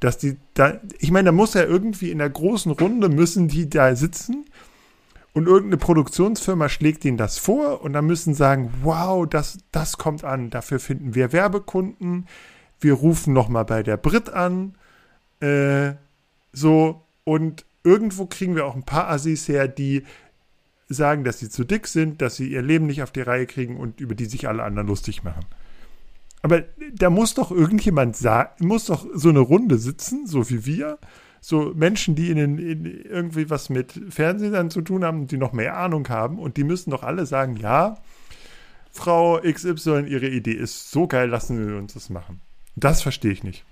Dass 0.00 0.18
die 0.18 0.36
da, 0.54 0.80
ich 0.98 1.12
meine, 1.12 1.26
da 1.26 1.32
muss 1.32 1.54
ja 1.54 1.62
irgendwie 1.62 2.10
in 2.10 2.18
der 2.18 2.28
großen 2.28 2.72
Runde 2.72 3.08
müssen 3.08 3.46
die 3.46 3.70
da 3.70 3.94
sitzen 3.94 4.44
und 5.34 5.46
irgendeine 5.46 5.78
Produktionsfirma 5.78 6.68
schlägt 6.68 7.04
ihnen 7.04 7.16
das 7.16 7.38
vor 7.38 7.82
und 7.82 7.94
dann 7.94 8.06
müssen 8.06 8.34
sagen, 8.34 8.72
wow, 8.82 9.26
das, 9.26 9.58
das 9.72 9.98
kommt 9.98 10.24
an, 10.24 10.50
dafür 10.50 10.78
finden 10.78 11.14
wir 11.14 11.32
Werbekunden, 11.32 12.26
wir 12.80 12.94
rufen 12.94 13.32
nochmal 13.32 13.64
bei 13.64 13.82
der 13.82 13.96
Brit 13.96 14.28
an, 14.28 14.74
äh, 15.40 15.92
so, 16.52 17.02
und 17.24 17.64
irgendwo 17.82 18.26
kriegen 18.26 18.54
wir 18.56 18.66
auch 18.66 18.74
ein 18.74 18.84
paar 18.84 19.08
Assis 19.08 19.48
her, 19.48 19.68
die 19.68 20.04
sagen, 20.88 21.24
dass 21.24 21.38
sie 21.38 21.48
zu 21.48 21.64
dick 21.64 21.86
sind, 21.86 22.20
dass 22.20 22.36
sie 22.36 22.48
ihr 22.48 22.62
Leben 22.62 22.86
nicht 22.86 23.02
auf 23.02 23.10
die 23.10 23.22
Reihe 23.22 23.46
kriegen 23.46 23.78
und 23.78 24.00
über 24.00 24.14
die 24.14 24.26
sich 24.26 24.48
alle 24.48 24.62
anderen 24.62 24.88
lustig 24.88 25.24
machen. 25.24 25.46
Aber 26.42 26.64
da 26.92 27.08
muss 27.08 27.34
doch 27.34 27.50
irgendjemand 27.50 28.16
sagen, 28.16 28.66
muss 28.66 28.86
doch 28.86 29.06
so 29.14 29.28
eine 29.28 29.40
Runde 29.40 29.78
sitzen, 29.78 30.26
so 30.26 30.50
wie 30.50 30.66
wir, 30.66 30.98
so 31.44 31.72
Menschen, 31.74 32.14
die 32.14 32.30
in, 32.30 32.36
den, 32.36 32.58
in 32.58 32.84
irgendwie 32.86 33.50
was 33.50 33.68
mit 33.68 34.00
Fernsehen 34.10 34.70
zu 34.70 34.80
tun 34.80 35.04
haben, 35.04 35.26
die 35.26 35.36
noch 35.36 35.52
mehr 35.52 35.76
Ahnung 35.76 36.08
haben 36.08 36.38
und 36.38 36.56
die 36.56 36.62
müssen 36.62 36.92
doch 36.92 37.02
alle 37.02 37.26
sagen, 37.26 37.56
ja, 37.56 37.98
Frau 38.92 39.40
XY, 39.40 40.04
ihre 40.06 40.28
Idee 40.28 40.52
ist 40.52 40.92
so 40.92 41.08
geil, 41.08 41.28
lassen 41.28 41.66
wir 41.66 41.76
uns 41.76 41.94
das 41.94 42.10
machen. 42.10 42.40
Das 42.76 43.02
verstehe 43.02 43.32
ich 43.32 43.42
nicht. 43.42 43.64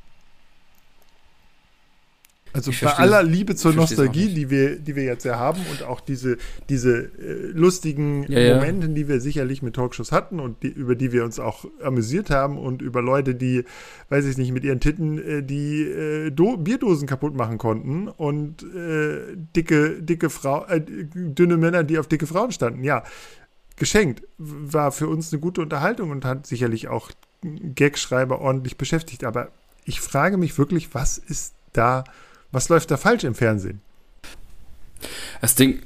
Also 2.53 2.71
ich 2.71 2.81
bei 2.81 2.93
aller 2.95 3.23
Liebe 3.23 3.55
zur 3.55 3.73
Nostalgie, 3.73 4.29
die 4.35 4.51
wir, 4.51 4.77
die 4.77 4.97
wir 4.97 5.05
jetzt 5.05 5.25
ja 5.25 5.39
haben 5.39 5.61
und 5.71 5.85
auch 5.85 6.01
diese, 6.01 6.37
diese 6.69 6.99
äh, 6.99 7.51
lustigen 7.53 8.25
ja, 8.29 8.55
Momente, 8.55 8.89
ja. 8.89 8.93
die 8.93 9.09
wir 9.09 9.21
sicherlich 9.21 9.63
mit 9.63 9.77
Talkshows 9.77 10.11
hatten 10.11 10.41
und 10.41 10.63
die, 10.63 10.69
über 10.69 10.97
die 10.97 11.13
wir 11.13 11.25
uns 11.25 11.39
auch 11.39 11.65
amüsiert 11.83 12.31
haben 12.31 12.59
und 12.59 12.83
über 12.83 13.03
Leute, 13.03 13.35
die, 13.35 13.65
weiß 14.09 14.27
ich 14.27 14.37
nicht, 14.37 14.53
mit 14.53 14.65
ihren 14.65 14.81
Titten 14.81 15.19
äh, 15.19 15.43
die 15.43 15.83
äh, 15.83 16.31
Bierdosen 16.31 17.07
kaputt 17.07 17.37
machen 17.37 17.59
konnten 17.59 18.09
und 18.09 18.63
äh, 18.63 19.37
dicke, 19.55 20.03
dicke 20.03 20.29
Frau, 20.29 20.67
äh, 20.67 20.81
dünne 20.81 21.57
Männer, 21.57 21.85
die 21.85 21.99
auf 21.99 22.09
dicke 22.09 22.27
Frauen 22.27 22.51
standen. 22.51 22.83
Ja, 22.83 23.05
geschenkt. 23.77 24.23
War 24.39 24.93
für 24.93 25.09
uns 25.09 25.33
eine 25.33 25.41
gute 25.41 25.61
Unterhaltung 25.61 26.11
und 26.11 26.25
hat 26.25 26.47
sicherlich 26.47 26.89
auch 26.89 27.11
Gagschreiber 27.75 28.41
ordentlich 28.41 28.77
beschäftigt. 28.77 29.25
Aber 29.25 29.51
ich 29.85 30.01
frage 30.01 30.37
mich 30.37 30.59
wirklich, 30.59 30.95
was 30.95 31.19
ist 31.19 31.55
da, 31.73 32.05
was 32.53 32.69
läuft 32.69 32.91
da 32.91 32.97
falsch 32.97 33.25
im 33.25 33.35
Fernsehen? 33.35 33.81
Das 35.41 35.55
Ding, 35.55 35.81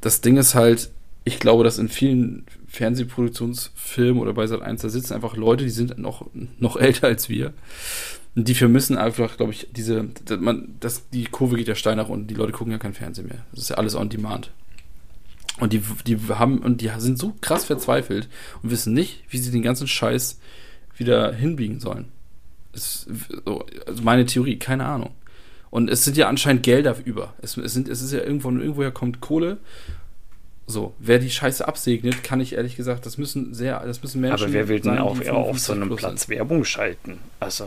das 0.00 0.20
Ding 0.20 0.36
ist 0.36 0.54
halt, 0.54 0.90
ich 1.24 1.38
glaube, 1.38 1.64
dass 1.64 1.78
in 1.78 1.88
vielen 1.88 2.44
Fernsehproduktionsfilmen 2.68 4.20
oder 4.20 4.32
bei 4.32 4.46
Sat 4.46 4.62
1, 4.62 4.82
da 4.82 4.88
sitzen 4.88 5.14
einfach 5.14 5.36
Leute, 5.36 5.64
die 5.64 5.70
sind 5.70 5.98
noch, 5.98 6.26
noch 6.58 6.76
älter 6.76 7.08
als 7.08 7.28
wir. 7.28 7.52
Und 8.36 8.46
die 8.46 8.54
vermissen 8.54 8.96
einfach, 8.96 9.36
glaube 9.36 9.52
ich, 9.52 9.68
diese, 9.72 10.04
dass 10.24 10.38
man, 10.40 10.76
das, 10.78 11.08
die 11.10 11.24
Kurve 11.24 11.56
geht 11.56 11.68
ja 11.68 11.74
steil 11.74 11.96
nach 11.96 12.08
unten, 12.08 12.28
die 12.28 12.34
Leute 12.34 12.52
gucken 12.52 12.72
ja 12.72 12.78
kein 12.78 12.94
Fernsehen 12.94 13.26
mehr. 13.26 13.44
Das 13.50 13.62
ist 13.62 13.70
ja 13.70 13.76
alles 13.76 13.96
on 13.96 14.08
demand. 14.08 14.52
Und 15.58 15.72
die, 15.72 15.82
die 16.06 16.16
haben, 16.28 16.58
und 16.58 16.80
die 16.80 16.90
sind 16.98 17.18
so 17.18 17.34
krass 17.40 17.64
verzweifelt 17.64 18.28
und 18.62 18.70
wissen 18.70 18.94
nicht, 18.94 19.24
wie 19.28 19.38
sie 19.38 19.50
den 19.50 19.62
ganzen 19.62 19.88
Scheiß 19.88 20.38
wieder 20.96 21.32
hinbiegen 21.34 21.80
sollen. 21.80 22.06
Das 22.72 23.06
ist 23.08 23.08
also 23.86 24.02
meine 24.02 24.26
Theorie, 24.26 24.58
keine 24.58 24.86
Ahnung. 24.86 25.10
Und 25.70 25.88
es 25.88 26.04
sind 26.04 26.16
ja 26.16 26.28
anscheinend 26.28 26.64
Gelder 26.64 26.96
über. 27.04 27.34
Es, 27.42 27.56
es, 27.56 27.72
sind, 27.72 27.88
es 27.88 28.02
ist 28.02 28.12
ja 28.12 28.20
irgendwo, 28.20 28.50
irgendwoher 28.50 28.90
kommt 28.90 29.20
Kohle 29.20 29.58
so, 30.70 30.94
wer 30.98 31.18
die 31.18 31.30
Scheiße 31.30 31.66
absegnet, 31.66 32.22
kann 32.22 32.40
ich 32.40 32.54
ehrlich 32.54 32.76
gesagt, 32.76 33.04
das 33.04 33.18
müssen 33.18 33.52
sehr, 33.54 33.80
das 33.80 34.02
müssen 34.02 34.20
Menschen. 34.20 34.44
Aber 34.44 34.52
wer 34.52 34.68
will 34.68 34.80
denn 34.80 34.98
auch 34.98 35.18
auf 35.28 35.58
so 35.58 35.72
einem 35.72 35.94
Platz 35.96 36.22
sind. 36.22 36.36
Werbung 36.36 36.64
schalten? 36.64 37.18
Also. 37.40 37.66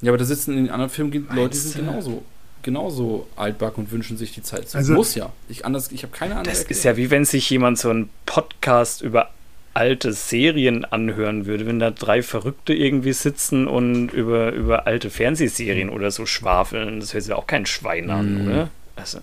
Ja, 0.00 0.10
aber 0.10 0.18
da 0.18 0.24
sitzen 0.24 0.56
in 0.56 0.64
den 0.64 0.70
anderen 0.70 0.90
Filmen 0.90 1.28
Leute, 1.32 1.50
die 1.50 1.58
sind 1.58 1.86
genauso, 1.86 2.24
genauso 2.62 3.28
altback 3.36 3.78
und 3.78 3.92
wünschen 3.92 4.16
sich 4.16 4.32
die 4.32 4.42
Zeit. 4.42 4.74
Also, 4.74 4.94
muss 4.94 5.14
ja. 5.14 5.32
Ich, 5.48 5.64
anders, 5.64 5.92
ich 5.92 6.02
habe 6.02 6.12
keine 6.12 6.36
andere. 6.36 6.50
Das 6.50 6.60
Erklärung. 6.60 6.78
ist 6.78 6.84
ja 6.84 6.96
wie 6.96 7.10
wenn 7.10 7.24
sich 7.24 7.48
jemand 7.50 7.78
so 7.78 7.90
einen 7.90 8.10
Podcast 8.26 9.02
über 9.02 9.30
alte 9.74 10.12
Serien 10.12 10.84
anhören 10.84 11.46
würde, 11.46 11.66
wenn 11.66 11.78
da 11.78 11.90
drei 11.90 12.22
Verrückte 12.22 12.74
irgendwie 12.74 13.12
sitzen 13.12 13.66
und 13.66 14.12
über, 14.12 14.52
über 14.52 14.86
alte 14.86 15.10
Fernsehserien 15.10 15.88
oder 15.88 16.10
so 16.10 16.26
schwafeln. 16.26 17.00
Das 17.00 17.14
hört 17.14 17.24
sich 17.24 17.32
auch 17.32 17.46
kein 17.46 17.66
Schwein 17.66 18.10
an, 18.10 18.34
mm. 18.34 18.46
oder? 18.46 18.70
Also. 18.96 19.20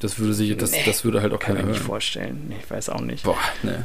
Das 0.00 0.18
würde 0.18 0.34
sich, 0.34 0.54
das, 0.56 0.72
nee, 0.72 0.82
das 0.84 1.04
würde 1.04 1.22
halt 1.22 1.32
auch 1.32 1.38
kann 1.38 1.54
keiner 1.54 1.66
mir 1.66 1.72
nicht 1.72 1.82
vorstellen. 1.82 2.52
Ich 2.60 2.70
weiß 2.70 2.90
auch 2.90 3.00
nicht. 3.00 3.24
Boah, 3.24 3.38
ne. 3.62 3.84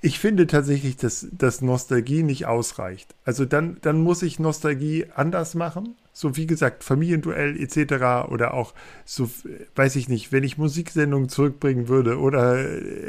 Ich 0.00 0.18
finde 0.18 0.48
tatsächlich, 0.48 0.96
dass, 0.96 1.28
dass 1.30 1.60
Nostalgie 1.60 2.24
nicht 2.24 2.46
ausreicht. 2.46 3.14
Also 3.24 3.44
dann, 3.44 3.78
dann 3.82 4.00
muss 4.00 4.22
ich 4.22 4.40
Nostalgie 4.40 5.06
anders 5.14 5.54
machen. 5.54 5.94
So 6.12 6.36
wie 6.36 6.46
gesagt, 6.46 6.84
Familienduell 6.84 7.58
etc. 7.60 8.28
Oder 8.30 8.54
auch 8.54 8.74
so, 9.04 9.30
weiß 9.74 9.96
ich 9.96 10.08
nicht, 10.08 10.32
wenn 10.32 10.44
ich 10.44 10.58
Musiksendungen 10.58 11.28
zurückbringen 11.28 11.88
würde 11.88 12.18
oder 12.18 12.56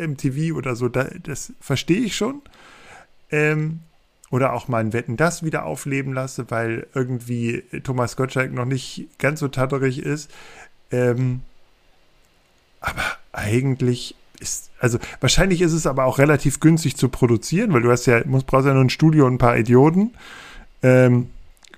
MTV 0.08 0.56
oder 0.56 0.76
so, 0.76 0.88
da, 0.90 1.10
das 1.24 1.54
verstehe 1.60 2.02
ich 2.02 2.16
schon. 2.16 2.42
Ähm, 3.30 3.80
oder 4.32 4.54
auch 4.54 4.68
mal 4.68 4.80
ein 4.80 4.94
Wetten 4.94 5.16
das 5.16 5.44
wieder 5.44 5.66
aufleben 5.66 6.14
lasse, 6.14 6.50
weil 6.50 6.88
irgendwie 6.96 7.64
Thomas 7.84 8.16
Gottschalk 8.16 8.52
noch 8.52 8.66
nicht 8.66 9.08
ganz 9.20 9.40
so 9.40 9.48
tatterig 9.48 10.00
ist. 10.00 10.32
Ähm, 10.90 11.42
aber 12.82 13.04
eigentlich 13.32 14.16
ist, 14.40 14.72
also 14.80 14.98
wahrscheinlich 15.20 15.62
ist 15.62 15.74
es 15.74 15.86
aber 15.86 16.06
auch 16.06 16.18
relativ 16.18 16.60
günstig 16.60 16.98
zu 16.98 17.10
produzieren, 17.10 17.74
weil 17.74 17.82
du 17.82 17.92
hast 17.92 18.06
ja, 18.06 18.22
brauchst 18.26 18.66
ja 18.66 18.74
nur 18.74 18.84
ein 18.84 18.90
Studio 18.90 19.26
und 19.26 19.36
ein 19.36 19.38
paar 19.38 19.58
Idioten. 19.58 20.14
Ähm, 20.82 21.30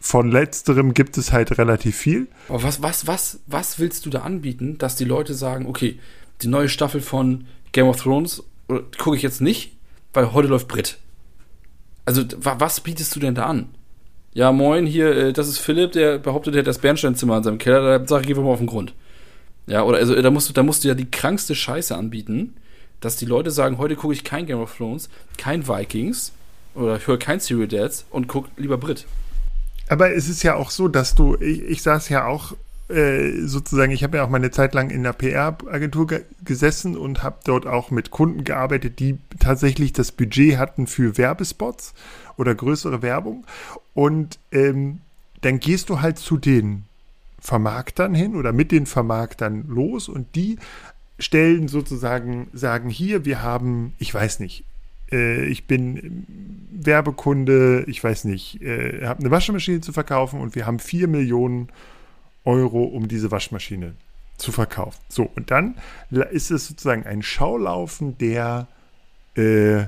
von 0.05 0.29
letzterem 0.29 0.93
gibt 0.93 1.17
es 1.17 1.31
halt 1.31 1.57
relativ 1.57 1.97
viel. 1.97 2.27
Aber 2.47 2.61
was, 2.61 2.83
was, 2.83 3.07
was, 3.07 3.39
was 3.47 3.79
willst 3.79 4.05
du 4.05 4.11
da 4.11 4.19
anbieten, 4.19 4.77
dass 4.77 4.95
die 4.95 5.03
Leute 5.03 5.33
sagen, 5.33 5.65
okay, 5.65 5.97
die 6.43 6.47
neue 6.47 6.69
Staffel 6.69 7.01
von 7.01 7.47
Game 7.71 7.87
of 7.87 8.03
Thrones 8.03 8.43
äh, 8.69 8.81
gucke 8.99 9.17
ich 9.17 9.23
jetzt 9.23 9.41
nicht, 9.41 9.75
weil 10.13 10.31
heute 10.31 10.47
läuft 10.47 10.67
Brit. 10.67 10.99
Also, 12.05 12.21
was 12.37 12.81
bietest 12.81 13.15
du 13.15 13.19
denn 13.19 13.33
da 13.33 13.47
an? 13.47 13.69
Ja, 14.35 14.51
moin, 14.51 14.85
hier, 14.85 15.09
äh, 15.09 15.33
das 15.33 15.47
ist 15.47 15.57
Philipp, 15.57 15.93
der 15.93 16.19
behauptet, 16.19 16.53
er 16.53 16.59
hat 16.59 16.67
das 16.67 16.77
Bernsteinzimmer 16.77 17.37
in 17.37 17.43
seinem 17.43 17.57
Keller, 17.57 17.97
da 17.97 18.07
sage 18.07 18.21
ich, 18.21 18.27
gehen 18.27 18.37
wir 18.37 18.43
mal 18.43 18.51
auf 18.51 18.59
den 18.59 18.67
Grund. 18.67 18.93
Ja, 19.65 19.81
oder 19.81 19.97
also 19.97 20.21
da 20.21 20.29
musst 20.29 20.47
du, 20.47 20.53
da 20.53 20.61
musst 20.61 20.83
du 20.83 20.87
ja 20.87 20.93
die 20.93 21.09
krankste 21.09 21.55
Scheiße 21.55 21.95
anbieten, 21.95 22.53
dass 22.99 23.15
die 23.15 23.25
Leute 23.25 23.49
sagen, 23.49 23.79
heute 23.79 23.95
gucke 23.95 24.13
ich 24.13 24.23
kein 24.23 24.45
Game 24.45 24.59
of 24.59 24.77
Thrones, 24.77 25.09
kein 25.39 25.67
Vikings 25.67 26.31
oder 26.75 26.97
ich 26.97 27.07
höre 27.07 27.17
kein 27.17 27.39
Serial 27.39 27.67
Dads 27.67 28.05
und 28.11 28.27
guck 28.27 28.49
lieber 28.55 28.77
Brit. 28.77 29.07
Aber 29.89 30.13
es 30.13 30.29
ist 30.29 30.43
ja 30.43 30.55
auch 30.55 30.71
so, 30.71 30.87
dass 30.87 31.15
du, 31.15 31.35
ich, 31.35 31.63
ich 31.63 31.81
saß 31.81 32.09
ja 32.09 32.25
auch 32.25 32.55
äh, 32.89 33.41
sozusagen, 33.41 33.91
ich 33.91 34.03
habe 34.03 34.17
ja 34.17 34.23
auch 34.23 34.29
meine 34.29 34.51
Zeit 34.51 34.73
lang 34.73 34.89
in 34.89 35.03
der 35.03 35.13
PR-Agentur 35.13 36.07
ge 36.07 36.23
gesessen 36.43 36.95
und 36.95 37.23
habe 37.23 37.37
dort 37.43 37.65
auch 37.65 37.89
mit 37.89 38.11
Kunden 38.11 38.43
gearbeitet, 38.43 38.99
die 38.99 39.17
tatsächlich 39.39 39.93
das 39.93 40.11
Budget 40.11 40.57
hatten 40.57 40.85
für 40.85 41.17
Werbespots 41.17 41.93
oder 42.37 42.53
größere 42.53 43.01
Werbung. 43.01 43.45
Und 43.95 44.37
ähm, 44.51 44.99
dann 45.41 45.59
gehst 45.59 45.89
du 45.89 46.01
halt 46.01 46.19
zu 46.19 46.37
den 46.37 46.83
Vermarktern 47.39 48.13
hin 48.13 48.35
oder 48.35 48.51
mit 48.51 48.71
den 48.71 48.85
Vermarktern 48.85 49.65
los 49.67 50.09
und 50.09 50.35
die 50.35 50.57
stellen 51.19 51.67
sozusagen, 51.67 52.47
sagen 52.53 52.89
hier, 52.89 53.25
wir 53.25 53.41
haben, 53.41 53.93
ich 53.99 54.13
weiß 54.13 54.39
nicht, 54.39 54.63
äh, 55.15 55.45
ich 55.45 55.65
bin 55.65 56.25
Werbekunde, 56.71 57.85
ich 57.87 58.03
weiß 58.03 58.25
nicht, 58.25 58.61
äh, 58.61 59.05
habe 59.05 59.21
eine 59.21 59.31
Waschmaschine 59.31 59.81
zu 59.81 59.93
verkaufen 59.93 60.41
und 60.41 60.55
wir 60.55 60.65
haben 60.65 60.79
4 60.79 61.07
Millionen 61.07 61.69
Euro, 62.43 62.83
um 62.83 63.07
diese 63.07 63.31
Waschmaschine 63.31 63.93
zu 64.37 64.51
verkaufen. 64.51 64.99
So, 65.09 65.29
und 65.35 65.49
dann 65.49 65.75
ist 66.31 66.51
es 66.51 66.67
sozusagen 66.67 67.05
ein 67.05 67.23
Schaulaufen 67.23 68.17
der, 68.17 68.67
äh, 69.35 69.85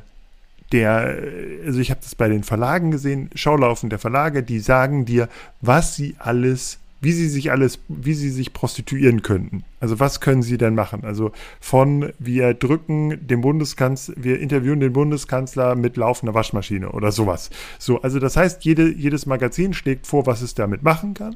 der, 0.71 1.17
also 1.65 1.79
ich 1.79 1.91
habe 1.91 2.01
das 2.01 2.15
bei 2.15 2.29
den 2.29 2.43
Verlagen 2.43 2.91
gesehen, 2.91 3.29
Schaulaufen 3.35 3.89
der 3.89 3.99
Verlage, 3.99 4.43
die 4.43 4.59
sagen 4.59 5.05
dir, 5.05 5.29
was 5.61 5.95
sie 5.95 6.15
alles 6.19 6.79
wie 6.99 7.11
sie 7.11 7.29
sich 7.29 7.51
alles, 7.51 7.79
wie 7.87 8.13
sie 8.13 8.29
sich 8.29 8.53
prostituieren 8.53 9.21
könnten. 9.21 9.63
Also 9.79 9.99
was 9.99 10.19
können 10.19 10.41
sie 10.41 10.57
denn 10.57 10.73
machen? 10.75 11.03
Also 11.03 11.31
von 11.59 12.11
wir 12.17 12.53
drücken 12.53 13.27
den 13.27 13.41
Bundeskanzler, 13.41 14.15
wir 14.17 14.39
interviewen 14.39 14.79
den 14.79 14.93
Bundeskanzler 14.93 15.75
mit 15.75 15.97
laufender 15.97 16.33
Waschmaschine 16.33 16.91
oder 16.91 17.11
sowas. 17.11 17.49
So, 17.77 18.01
also 18.01 18.19
das 18.19 18.35
heißt, 18.35 18.65
jede, 18.65 18.91
jedes 18.91 19.25
Magazin 19.25 19.73
schlägt 19.73 20.07
vor, 20.07 20.25
was 20.25 20.41
es 20.41 20.55
damit 20.55 20.83
machen 20.83 21.13
kann. 21.13 21.35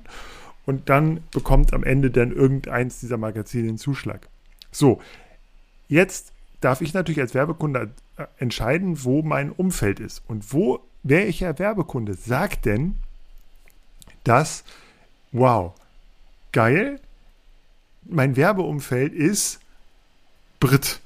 Und 0.66 0.90
dann 0.90 1.22
bekommt 1.32 1.74
am 1.74 1.84
Ende 1.84 2.12
dann 2.12 2.32
irgendeins 2.32 3.00
dieser 3.00 3.18
Magazine 3.18 3.68
den 3.68 3.78
Zuschlag. 3.78 4.28
So, 4.72 5.02
jetzt 5.88 6.32
darf 6.60 6.82
ich 6.82 6.94
natürlich 6.94 7.20
als 7.20 7.34
Werbekunde 7.34 7.92
entscheiden, 8.38 9.04
wo 9.04 9.22
mein 9.22 9.52
Umfeld 9.52 10.00
ist. 10.00 10.24
Und 10.28 10.54
wo, 10.54 10.80
welcher 11.04 11.58
Werbekunde 11.60 12.14
sagt 12.14 12.66
denn, 12.66 12.96
dass 14.24 14.64
wow, 15.32 15.74
geil, 16.52 17.00
mein 18.04 18.36
Werbeumfeld 18.36 19.14
ist 19.14 19.60
Brit. 20.60 21.00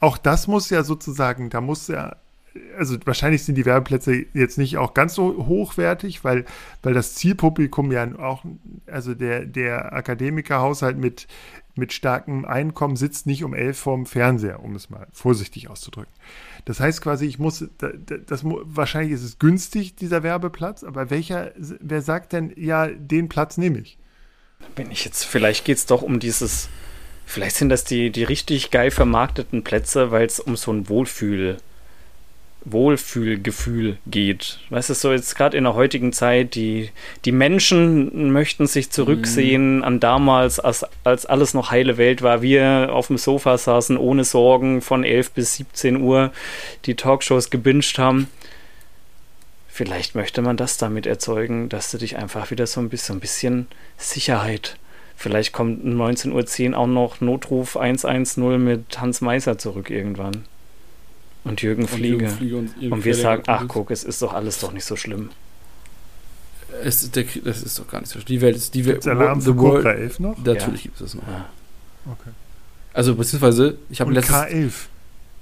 Auch 0.00 0.18
das 0.18 0.46
muss 0.46 0.70
ja 0.70 0.82
sozusagen, 0.82 1.50
da 1.50 1.60
muss 1.60 1.88
ja, 1.88 2.16
also 2.76 2.96
wahrscheinlich 3.04 3.44
sind 3.44 3.56
die 3.56 3.64
Werbeplätze 3.64 4.26
jetzt 4.34 4.58
nicht 4.58 4.76
auch 4.78 4.94
ganz 4.94 5.14
so 5.14 5.46
hochwertig, 5.46 6.24
weil, 6.24 6.44
weil 6.82 6.94
das 6.94 7.14
Zielpublikum 7.14 7.92
ja 7.92 8.06
auch, 8.18 8.44
also 8.86 9.14
der, 9.14 9.46
der 9.46 9.92
Akademikerhaushalt 9.92 10.98
mit, 10.98 11.26
mit 11.74 11.92
starkem 11.92 12.44
Einkommen 12.44 12.96
sitzt 12.96 13.26
nicht 13.26 13.44
um 13.44 13.54
elf 13.54 13.78
vorm 13.78 14.06
Fernseher, 14.06 14.62
um 14.62 14.74
es 14.74 14.90
mal 14.90 15.06
vorsichtig 15.12 15.68
auszudrücken. 15.68 16.12
Das 16.66 16.80
heißt 16.80 17.00
quasi, 17.00 17.26
ich 17.26 17.38
muss, 17.38 17.64
das, 17.78 17.92
das, 18.26 18.40
wahrscheinlich 18.44 19.12
ist 19.12 19.22
es 19.22 19.38
günstig, 19.38 19.94
dieser 19.94 20.24
Werbeplatz, 20.24 20.82
aber 20.82 21.10
welcher, 21.10 21.52
wer 21.56 22.02
sagt 22.02 22.32
denn, 22.32 22.52
ja, 22.56 22.88
den 22.88 23.28
Platz 23.28 23.56
nehme 23.56 23.78
ich? 23.78 23.98
Wenn 24.74 24.90
ich 24.90 25.04
jetzt, 25.04 25.24
vielleicht 25.24 25.64
geht 25.64 25.78
es 25.78 25.86
doch 25.86 26.02
um 26.02 26.18
dieses, 26.18 26.68
vielleicht 27.24 27.54
sind 27.54 27.68
das 27.68 27.84
die, 27.84 28.10
die 28.10 28.24
richtig 28.24 28.72
geil 28.72 28.90
vermarkteten 28.90 29.62
Plätze, 29.62 30.10
weil 30.10 30.26
es 30.26 30.40
um 30.40 30.56
so 30.56 30.72
ein 30.72 30.88
Wohlfühl 30.88 31.58
Wohlfühlgefühl 32.66 33.96
geht. 34.06 34.58
Weißt 34.70 34.90
du, 34.90 34.94
so 34.94 35.12
jetzt 35.12 35.36
gerade 35.36 35.56
in 35.56 35.64
der 35.64 35.74
heutigen 35.74 36.12
Zeit, 36.12 36.54
die, 36.56 36.90
die 37.24 37.32
Menschen 37.32 38.32
möchten 38.32 38.66
sich 38.66 38.90
zurücksehen 38.90 39.78
mhm. 39.78 39.84
an 39.84 40.00
damals, 40.00 40.58
als, 40.58 40.84
als 41.04 41.26
alles 41.26 41.54
noch 41.54 41.70
heile 41.70 41.96
Welt 41.96 42.22
war. 42.22 42.42
Wir 42.42 42.88
auf 42.92 43.06
dem 43.06 43.18
Sofa 43.18 43.56
saßen 43.56 43.96
ohne 43.96 44.24
Sorgen 44.24 44.82
von 44.82 45.04
11 45.04 45.30
bis 45.30 45.54
17 45.54 46.00
Uhr, 46.00 46.32
die 46.84 46.96
Talkshows 46.96 47.50
gebinged 47.50 47.98
haben. 47.98 48.28
Vielleicht 49.68 50.14
möchte 50.14 50.42
man 50.42 50.56
das 50.56 50.76
damit 50.76 51.06
erzeugen, 51.06 51.68
dass 51.68 51.90
du 51.90 51.98
dich 51.98 52.16
einfach 52.16 52.50
wieder 52.50 52.66
so 52.66 52.80
ein 52.80 52.88
bisschen, 52.88 53.18
ein 53.18 53.20
bisschen 53.20 53.66
Sicherheit. 53.96 54.76
Vielleicht 55.14 55.52
kommt 55.52 55.84
um 55.84 56.00
19.10 56.00 56.70
Uhr 56.72 56.78
auch 56.78 56.86
noch 56.86 57.20
Notruf 57.20 57.76
110 57.76 58.62
mit 58.62 59.00
Hans 59.00 59.20
Meiser 59.20 59.56
zurück 59.56 59.90
irgendwann. 59.90 60.44
Und 61.46 61.62
Jürgen 61.62 61.86
Fliege. 61.86 62.26
Und, 62.26 62.40
Jürgen 62.40 62.70
und, 62.80 62.92
und 62.92 63.04
wir 63.04 63.14
sagen, 63.14 63.42
ach 63.46 63.64
guck, 63.68 63.90
es 63.90 64.04
ist 64.04 64.20
doch 64.22 64.32
alles 64.32 64.60
doch 64.60 64.72
nicht 64.72 64.84
so 64.84 64.96
schlimm. 64.96 65.30
Es, 66.82 67.10
der, 67.10 67.24
das 67.44 67.62
ist 67.62 67.78
doch 67.78 67.88
gar 67.88 68.00
nicht 68.00 68.10
so 68.10 68.18
schlimm. 68.18 68.26
Die 68.26 68.40
Welt 68.40 68.56
ist 68.56 68.74
die 68.74 68.84
Welt. 68.84 69.06
Alarm 69.06 69.40
für 69.40 69.54
Cobra 69.54 69.92
11 69.92 70.20
noch? 70.20 70.36
Natürlich 70.38 70.80
ja. 70.80 70.90
gibt 70.90 70.94
es 70.96 71.12
das 71.12 71.14
noch. 71.14 71.26
Ja. 71.26 71.48
Okay. 72.06 72.30
Also 72.92 73.14
beziehungsweise, 73.14 73.78
ich 73.90 74.00
habe 74.00 74.12
letztes... 74.12 74.34
K11. 74.34 74.72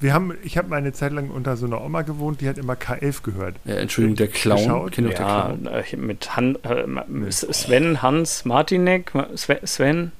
Wir 0.01 0.13
haben, 0.13 0.35
ich 0.43 0.59
habe 0.59 0.69
mal 0.69 0.77
eine 0.77 0.93
Zeit 0.93 1.13
lang 1.13 1.31
unter 1.31 1.57
so 1.57 1.67
einer 1.67 1.81
Oma 1.81 2.03
gewohnt, 2.03 2.41
die 2.41 2.49
hat 2.49 2.59
immer 2.59 2.75
K11 2.75 3.23
gehört. 3.23 3.57
Ja, 3.65 3.77
Entschuldigung, 3.77 4.17
der 4.17 4.29
Clown. 4.29 4.59
Ihr 4.59 5.05
Ja, 5.05 5.09
der 5.09 5.15
Clown? 5.15 5.67
äh, 5.67 5.97
mit 5.97 6.37
Han, 6.37 6.57
äh, 6.63 7.31
Sven, 7.31 8.03
Hans, 8.03 8.45
Martinek, 8.45 9.13
Sven, 9.37 9.59
Sven. 9.65 10.13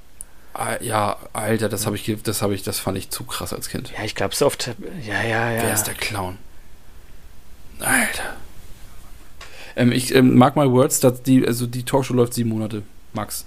Ja, 0.81 1.17
Alter, 1.33 1.69
das 1.69 1.87
habe 1.87 1.97
ich, 1.97 2.17
das 2.23 2.43
habe 2.43 2.55
ich, 2.55 2.63
das 2.63 2.79
fand 2.79 2.97
ich 2.97 3.11
zu 3.11 3.25
krass 3.25 3.53
als 3.53 3.69
Kind. 3.69 3.93
Ja, 3.97 4.05
ich 4.05 4.15
glaube 4.15 4.35
so 4.35 4.47
oft. 4.47 4.71
Ja, 5.07 5.23
ja, 5.23 5.51
ja. 5.51 5.63
Wer 5.63 5.75
ist 5.75 5.85
der 5.85 5.95
Clown? 5.95 6.39
Alter. 7.81 8.37
Ähm, 9.77 9.93
ich 9.93 10.15
ähm, 10.15 10.37
mag 10.37 10.57
mal 10.57 10.71
Words, 10.71 11.01
dass 11.01 11.23
die, 11.23 11.47
also 11.47 11.67
die 11.67 11.83
Talkshow 11.83 12.15
läuft 12.15 12.35
sieben 12.35 12.51
Monate. 12.51 12.83
Max. 13.13 13.47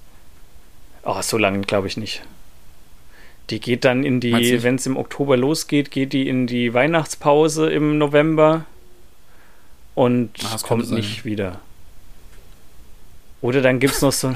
Oh, 1.03 1.22
so 1.22 1.38
lange 1.38 1.62
glaube 1.62 1.88
ich 1.88 1.97
nicht. 1.97 2.24
Die 3.49 3.62
geht 3.62 3.86
dann 3.86 4.03
in 4.03 4.20
die, 4.20 4.62
wenn 4.62 4.76
es 4.76 4.86
im 4.86 4.97
Oktober 4.97 5.38
losgeht, 5.38 5.89
geht 5.89 6.12
die 6.12 6.28
in 6.28 6.47
die 6.47 6.74
Weihnachtspause 6.74 7.70
im 7.70 7.97
November 7.97 8.66
und 9.95 10.32
das 10.43 10.64
kommt 10.64 10.91
nicht 10.91 11.24
wieder. 11.24 11.62
Oder 13.42 13.62
dann 13.62 13.80
gibt 13.80 13.94
es 13.94 14.02
noch 14.02 14.12
so, 14.12 14.34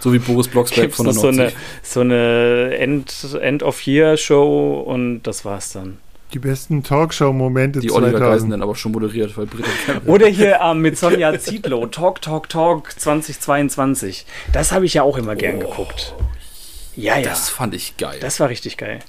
So 0.00 0.12
wie 0.12 0.18
Boris 0.18 0.48
Blocksberg 0.48 0.86
gibt's 0.86 0.96
von 0.96 1.06
noch 1.06 1.12
der 1.12 1.20
so 1.20 1.28
eine, 1.28 1.52
so 1.82 2.00
eine 2.00 2.76
End, 2.78 3.12
End 3.40 3.62
of 3.62 3.86
Year 3.86 4.16
Show 4.16 4.80
und 4.80 5.22
das 5.22 5.44
war's 5.44 5.72
dann. 5.72 5.98
Die 6.32 6.38
besten 6.38 6.84
Talkshow-Momente 6.84 7.80
Die 7.80 7.90
Oliver 7.90 8.12
Geisen 8.12 8.50
2000. 8.50 8.52
dann 8.52 8.62
aber 8.62 8.76
schon 8.76 8.92
moderiert, 8.92 9.36
weil 9.36 9.46
Britta. 9.46 9.68
Oder 10.06 10.28
hier 10.28 10.60
ähm, 10.62 10.80
mit 10.80 10.96
Sonja 10.96 11.36
Zietlow, 11.38 11.86
Talk, 11.86 12.22
Talk, 12.22 12.48
Talk 12.48 12.92
2022. 12.98 14.26
Das 14.52 14.70
habe 14.70 14.86
ich 14.86 14.94
ja 14.94 15.02
auch 15.02 15.18
immer 15.18 15.34
gern 15.34 15.56
Oh, 15.56 15.68
geguckt. 15.68 16.14
Ja, 16.94 17.18
ja. 17.18 17.24
Das 17.24 17.48
fand 17.50 17.74
ich 17.74 17.96
geil. 17.96 18.18
Das 18.20 18.38
war 18.38 18.48
richtig 18.48 18.76
geil. 18.76 19.00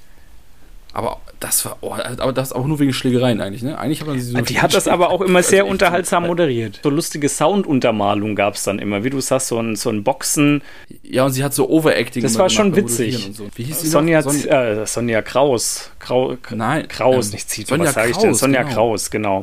Aber 0.94 1.18
das 1.40 1.64
war, 1.64 1.78
oh, 1.80 1.92
aber 1.94 2.32
das 2.32 2.52
auch 2.52 2.66
nur 2.66 2.78
wegen 2.78 2.92
Schlägereien 2.92 3.40
eigentlich, 3.40 3.62
ne? 3.62 3.78
Eigentlich 3.78 4.00
hat 4.00 4.06
man 4.08 4.20
sie 4.20 4.30
so 4.30 4.40
Die 4.40 4.60
hat 4.60 4.74
das 4.74 4.86
aber 4.88 5.10
auch 5.10 5.20
immer 5.22 5.42
sehr 5.42 5.60
Also 5.62 5.64
echt 5.66 5.72
unterhaltsam 5.72 6.24
so- 6.24 6.28
moderiert. 6.28 6.80
So 6.82 6.90
lustige 6.90 7.28
Sounduntermalung 7.28 8.34
gab 8.36 8.54
es 8.54 8.64
dann 8.64 8.78
immer. 8.78 9.02
Wie 9.04 9.10
du 9.10 9.20
sagst, 9.20 9.48
so 9.48 9.58
ein, 9.58 9.74
so 9.76 9.90
ein 9.90 10.04
Boxen. 10.04 10.62
Ja, 11.02 11.24
und 11.24 11.32
sie 11.32 11.42
hat 11.42 11.54
so 11.54 11.68
Overacting. 11.68 12.22
Das 12.22 12.38
war 12.38 12.48
schon 12.50 12.76
witzig. 12.76 13.30
So. 13.34 13.48
Wie 13.54 13.64
hieß 13.64 13.80
sie 13.80 13.88
Sonja? 13.88 14.22
Sonja, 14.22 14.82
äh, 14.82 14.86
Sonja 14.86 15.22
Kraus. 15.22 15.90
Krau, 15.98 16.36
Nein, 16.50 16.86
Kraus, 16.88 17.26
ähm, 17.28 17.32
nicht. 17.32 17.50
Sonja 17.68 17.86
Was 17.86 17.94
sage 17.94 18.10
ich 18.10 18.16
denn? 18.18 18.34
Sonja 18.34 18.62
genau. 18.62 18.74
Kraus, 18.74 19.10
genau. 19.10 19.42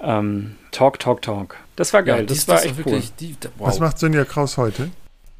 Ähm, 0.00 0.56
talk, 0.70 0.98
Talk, 1.00 1.22
Talk. 1.22 1.56
Das 1.74 1.92
war 1.92 2.02
geil. 2.02 2.20
ja, 2.20 2.22
das 2.26 2.44
die- 2.44 2.48
war 2.48 2.64
echt 2.64 2.74
cool. 2.86 3.02
die, 3.20 3.34
da- 3.40 3.48
wow. 3.58 3.68
Was 3.68 3.80
macht 3.80 3.98
Sonja 3.98 4.24
Kraus 4.24 4.56
heute? 4.56 4.90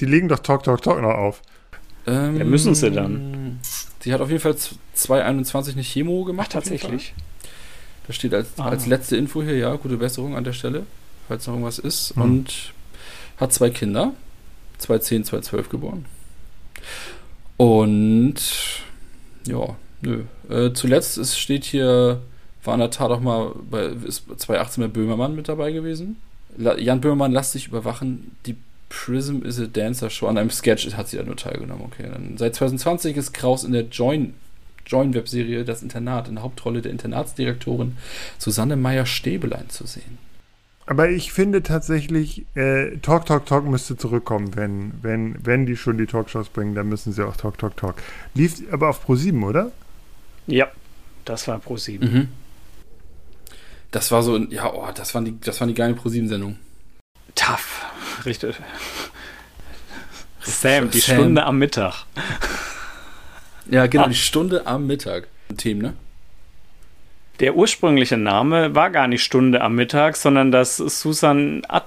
Die 0.01 0.07
legen 0.07 0.29
doch 0.29 0.41
Talk, 0.41 0.63
Talk, 0.65 0.83
Talk 0.83 1.01
noch 1.01 1.15
auf. 1.15 1.43
Ähm, 2.07 2.37
Ja, 2.39 2.45
müssen 2.45 2.75
sie 2.75 2.91
dann. 2.91 3.59
Sie 4.07 4.15
hat 4.15 4.21
auf 4.21 4.29
jeden 4.31 4.41
Fall 4.41 4.55
221 4.95 5.75
eine 5.75 5.83
Chemo 5.83 6.21
Ach, 6.23 6.27
gemacht. 6.29 6.53
Fall. 6.53 6.63
tatsächlich. 6.63 7.13
Das 8.07 8.15
steht 8.15 8.35
als, 8.35 8.51
Ah. 8.57 8.69
als 8.69 8.87
letzte 8.87 9.17
Info 9.17 9.43
hier, 9.43 9.57
ja, 9.59 9.75
gute 9.75 9.97
Besserung 9.97 10.37
an 10.37 10.45
der 10.45 10.53
Stelle, 10.53 10.87
falls 11.27 11.45
noch 11.49 11.55
irgendwas 11.55 11.81
ist. 11.81 12.15
Hm. 12.15 12.23
Und 12.23 12.73
hat 13.39 13.53
zwei 13.53 13.69
Kinder, 13.71 14.13
2010, 14.79 15.25
2012 15.25 15.69
geboren. 15.71 16.05
Und 17.57 18.37
ja, 19.45 19.75
nö. 20.03 20.23
Äh, 20.49 20.73
zuletzt 20.73 21.19
ist, 21.19 21.37
steht 21.37 21.65
hier, 21.65 22.23
war 22.63 22.75
in 22.75 22.81
der 22.81 22.93
Tat 22.93 23.11
auch 23.11 23.19
mal 23.19 23.57
bei 23.69 23.87
ist 23.87 24.27
2018 24.37 24.85
bei 24.85 24.89
Böhmermann 24.89 25.35
mit 25.35 25.49
dabei 25.49 25.73
gewesen. 25.73 26.15
La 26.57 26.79
Jan 26.79 27.01
Böhmermann 27.01 27.33
lässt 27.33 27.51
sich 27.51 27.67
überwachen, 27.67 28.37
die 28.47 28.55
Prism 28.89 29.43
is 29.45 29.59
a 29.61 29.67
Dancer 29.67 30.11
Show. 30.11 30.27
An 30.29 30.39
einem 30.39 30.51
Sketch 30.51 30.95
hat 30.97 31.09
sie 31.09 31.17
da 31.17 31.23
nur 31.25 31.37
teilgenommen. 31.37 31.85
Okay, 31.87 32.09
dann 32.11 32.37
seit 32.39 32.55
2020 32.55 33.17
ist 33.17 33.33
Kraus 33.33 33.65
in 33.65 33.73
der 33.73 33.83
Join 33.85 34.35
Join-Webserie 34.87 35.65
Das 35.65 35.83
Internat 35.83 36.29
in 36.29 36.37
der 36.37 36.45
Hauptrolle 36.45 36.81
der 36.81 36.93
Internatsdirektorin 36.93 37.97
Susanne 38.39 38.77
Meyer-Stäbelein 38.77 39.69
zu 39.69 39.85
sehen. 39.87 40.19
Aber 40.89 41.11
ich 41.11 41.33
finde 41.33 41.65
tatsächlich, 41.65 42.45
äh, 42.55 42.97
Talk, 42.99 43.27
Talk, 43.27 43.47
Talk 43.47 43.65
müsste 43.67 43.97
zurückkommen, 43.97 44.55
wenn, 44.55 44.93
wenn, 45.03 45.35
wenn 45.45 45.67
die 45.67 45.77
schon 45.77 45.99
die 45.99 46.07
Talkshows 46.07 46.49
bringen, 46.51 46.77
dann 46.77 46.89
müssen 46.89 47.13
sie 47.13 47.27
auch 47.27 47.37
Talk, 47.37 47.59
Talk, 47.59 47.77
Talk. 47.77 47.97
Lief 48.35 48.63
aber 48.71 48.91
auf 48.91 49.05
Pro7, 49.05 49.45
oder? 49.45 49.73
Ja, 50.47 50.69
das 51.25 51.49
war 51.49 51.59
Pro 51.59 51.77
7. 51.77 52.09
Mhm. 52.13 52.29
Das 53.91 54.13
war 54.13 54.23
so, 54.23 54.37
ein- 54.37 54.51
ja, 54.53 54.73
oh, 54.73 54.87
das 54.95 55.15
waren 55.17 55.25
die, 55.25 55.41
das 55.41 55.61
waren 55.61 55.69
die 55.69 55.75
geilen 55.75 55.97
Pro-7-Sendungen. 55.97 56.59
Tough. 57.35 57.86
Richtig. 58.27 58.57
Sam, 60.41 60.91
die 60.91 60.99
Sam. 61.01 61.17
Stunde 61.17 61.45
am 61.45 61.59
Mittag. 61.59 62.05
Ja, 63.71 63.87
genau, 63.87 64.05
Ah. 64.05 64.09
die 64.09 64.15
Stunde 64.15 64.67
am 64.67 64.87
Mittag. 64.87 65.29
Themen, 65.57 65.81
ne? 65.83 65.93
Der 67.41 67.55
ursprüngliche 67.55 68.17
Name 68.17 68.75
war 68.75 68.91
gar 68.91 69.09
nicht 69.09 69.23
Stunde 69.23 69.61
am 69.61 69.75
Mittag, 69.75 70.17
sondern 70.17 70.51
das 70.51 70.77
Susan 70.77 71.63
Ad 71.69 71.87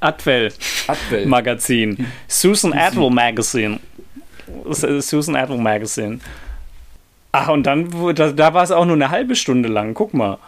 Atwell 0.00 0.52
Adwell. 0.88 1.26
Magazin. 1.26 2.06
Susan 2.28 2.72
Atwell 2.74 3.10
Magazine. 3.10 3.80
Ist 4.68 4.82
Susan 5.08 5.36
Atwell 5.36 5.58
Magazine. 5.58 6.20
Ach, 7.32 7.48
und 7.48 7.64
dann, 7.64 7.90
da, 8.14 8.32
da 8.32 8.54
war 8.54 8.62
es 8.62 8.70
auch 8.70 8.84
nur 8.84 8.94
eine 8.96 9.10
halbe 9.10 9.36
Stunde 9.36 9.68
lang. 9.68 9.94
Guck 9.94 10.12
mal. 10.14 10.38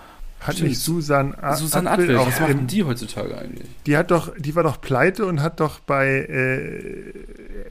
Hat 0.41 0.55
Stimmt. 0.55 0.71
nicht 0.71 0.81
Susan, 0.81 1.35
A 1.35 1.57
Susanne 1.57 1.91
Apfel 1.91 2.05
Adwell, 2.05 2.19
auch 2.19 2.27
was 2.29 2.47
denn 2.47 2.67
die 2.67 2.85
heutzutage 2.85 3.37
eigentlich? 3.37 3.69
Die 3.87 3.97
hat 3.97 4.11
doch, 4.11 4.33
die 4.39 4.55
war 4.55 4.63
doch 4.63 4.81
pleite 4.81 5.27
und 5.27 5.43
hat 5.43 5.59
doch 5.61 5.81
bei 5.81 6.07
äh, 6.09 7.13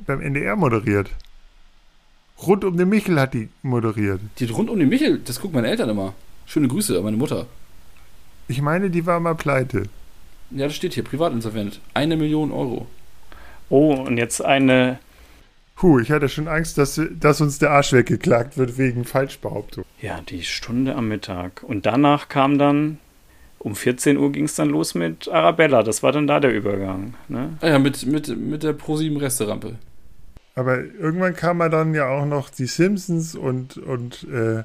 beim 0.06 0.22
NDR 0.22 0.56
moderiert. 0.56 1.10
Rund 2.46 2.66
um 2.66 2.78
den 2.78 2.90
Michel 2.90 3.20
hat 3.20 3.34
die 3.34 3.50
moderiert. 3.64 4.20
Die 4.38 4.48
hat 4.48 4.56
rund 4.56 4.70
um 4.70 4.80
den 4.80 4.90
Michel, 4.90 5.20
das 5.20 5.40
gucken 5.40 5.56
meine 5.56 5.70
Eltern 5.70 5.90
immer. 5.90 6.14
Schöne 6.46 6.68
Grüße 6.68 6.98
an 6.98 7.04
meine 7.04 7.18
Mutter. 7.18 7.48
Ich 8.48 8.62
meine, 8.62 8.90
die 8.90 9.06
war 9.06 9.20
mal 9.20 9.36
pleite. 9.36 9.84
Ja, 10.52 10.66
das 10.66 10.76
steht 10.76 10.94
hier, 10.94 11.04
privatinsolvent. 11.04 11.80
Eine 11.94 12.16
Million 12.16 12.52
Euro. 12.52 12.88
Oh, 13.70 13.94
und 13.94 14.18
jetzt 14.18 14.44
eine. 14.44 15.00
Puh, 15.78 16.00
ich 16.00 16.12
hatte 16.12 16.28
schon 16.28 16.48
Angst, 16.48 16.78
dass, 16.80 17.00
dass 17.20 17.40
uns 17.40 17.60
der 17.60 17.70
Arsch 17.72 17.94
weggeklagt 17.94 18.58
wird 18.58 18.78
wegen 18.80 19.06
Falschbehauptung. 19.06 19.86
Ja, 20.02 20.22
die 20.28 20.44
Stunde 20.44 20.96
am 20.96 21.08
Mittag. 21.08 21.62
Und 21.64 21.86
danach 21.86 22.30
kam 22.30 22.58
dann. 22.58 22.98
Um 23.60 23.76
14 23.76 24.18
Uhr 24.18 24.32
ging 24.32 24.46
es 24.46 24.54
dann 24.56 24.70
los 24.70 24.94
mit 24.94 25.28
Arabella. 25.28 25.82
Das 25.84 26.04
war 26.04 26.12
dann 26.12 26.28
da 26.28 26.40
der 26.40 26.54
Übergang. 26.54 27.16
Ne? 27.28 27.58
Ah 27.62 27.70
ja, 27.70 27.80
mit, 27.80 28.06
mit, 28.06 28.28
mit 28.38 28.62
der 28.64 28.78
Pro7 28.78 29.20
Resterampe. 29.20 29.76
Aber 30.56 30.78
irgendwann 30.80 31.36
kam 31.36 31.60
er 31.62 31.70
dann 31.70 31.94
ja 31.96 32.08
auch 32.08 32.26
noch 32.26 32.50
die 32.52 32.68
Simpsons 32.68 33.36
und, 33.36 33.78
und 33.78 34.24
äh, 34.32 34.64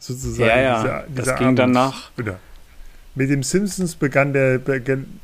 sozusagen 0.00 0.48
Ja, 0.48 0.60
ja, 0.60 0.82
dieser, 0.82 0.98
das 1.14 1.24
dieser 1.24 1.34
ging 1.36 1.56
dann 1.56 1.70
nach- 1.70 2.10
Oder, 2.18 2.38
mit 3.14 3.30
dem 3.30 3.42
Simpsons 3.44 3.94
begann 3.94 4.32
der, 4.32 4.58
begann, 4.58 5.20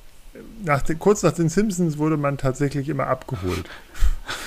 nach 0.65 0.83
den, 0.83 0.99
kurz 0.99 1.23
nach 1.23 1.33
den 1.33 1.49
Simpsons 1.49 1.99
wurde 1.99 2.17
man 2.17 2.39
tatsächlich 2.39 2.89
immer 2.89 3.07
abgeholt. 3.07 3.69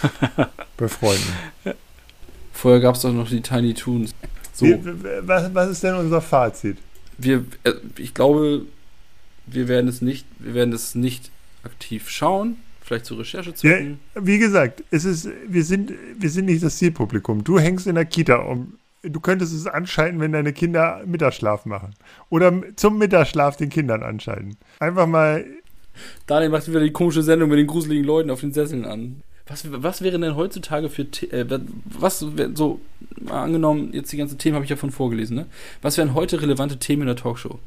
Bei 0.78 0.88
Freunden. 0.88 1.34
Vorher 2.54 2.82
gab 2.82 2.96
es 2.96 3.02
doch 3.02 3.14
noch 3.14 3.30
die 3.30 3.42
Tiny 3.42 3.74
Toons. 3.74 4.14
So, 4.54 4.66
Wie, 4.66 4.80
was, 5.22 5.54
was 5.54 5.70
ist 5.70 5.84
denn 5.84 5.96
unser 5.96 6.22
Fazit? 6.22 6.78
wir, 7.18 7.46
äh, 7.64 7.74
ich 7.98 8.14
glaube, 8.14 8.66
wir 9.46 9.68
werden 9.68 9.88
es 9.88 10.02
nicht, 10.02 10.26
wir 10.40 10.54
werden 10.54 10.74
es 10.74 10.96
nicht 10.96 11.32
aktiv 11.64 12.10
schauen. 12.10 12.58
Vielleicht 12.82 13.06
zu 13.06 13.22
Ja, 13.64 13.80
wie 14.16 14.38
gesagt, 14.38 14.84
es 14.92 15.04
ist, 15.04 15.28
wir, 15.48 15.66
sind, 15.66 15.92
wir 16.18 16.30
sind 16.30 16.46
nicht 16.46 16.64
das 16.64 16.78
Zielpublikum. 16.78 17.44
Du 17.44 17.60
hängst 17.60 17.86
in 17.86 17.96
der 17.96 18.06
Kita 18.06 18.38
um. 18.38 18.78
Du 19.04 19.20
könntest 19.20 19.54
es 19.54 19.68
anschalten, 19.68 20.22
wenn 20.22 20.32
deine 20.32 20.54
Kinder 20.54 21.02
Mittagsschlaf 21.06 21.66
machen. 21.66 21.94
Oder 22.30 22.54
zum 22.78 22.98
Mittagsschlaf 22.98 23.58
den 23.58 23.70
Kindern 23.70 24.04
anschalten. 24.04 24.56
Einfach 24.80 25.06
mal 25.06 25.46
Daniel 26.26 26.50
macht 26.50 26.68
wieder 26.68 26.80
die 26.80 26.92
komische 26.92 27.24
Sendung 27.24 27.50
mit 27.50 27.60
den 27.60 27.68
gruseligen 27.68 28.06
Leuten 28.06 28.30
auf 28.30 28.42
den 28.42 28.54
Sesseln 28.54 28.86
an. 28.86 29.22
Was, 29.48 29.66
was 29.72 30.02
wären 30.02 30.22
denn 30.22 30.36
heutzutage 30.36 30.90
für 30.90 31.04
äh, 31.32 31.46
was 31.86 32.20
so 32.20 32.82
mal 33.22 33.44
angenommen, 33.44 33.92
jetzt 33.94 34.12
die 34.12 34.18
ganzen 34.18 34.38
Themen 34.38 34.56
habe 34.56 34.66
ich 34.66 34.70
ja 34.70 34.76
von 34.76 34.92
vorgelesen, 34.92 35.36
ne? 35.36 35.46
Was 35.82 35.98
wären 35.98 36.14
heute 36.14 36.42
relevante 36.42 36.78
Themen 36.78 37.04
in 37.04 37.08
der 37.08 37.16
Talkshow? 37.16 37.60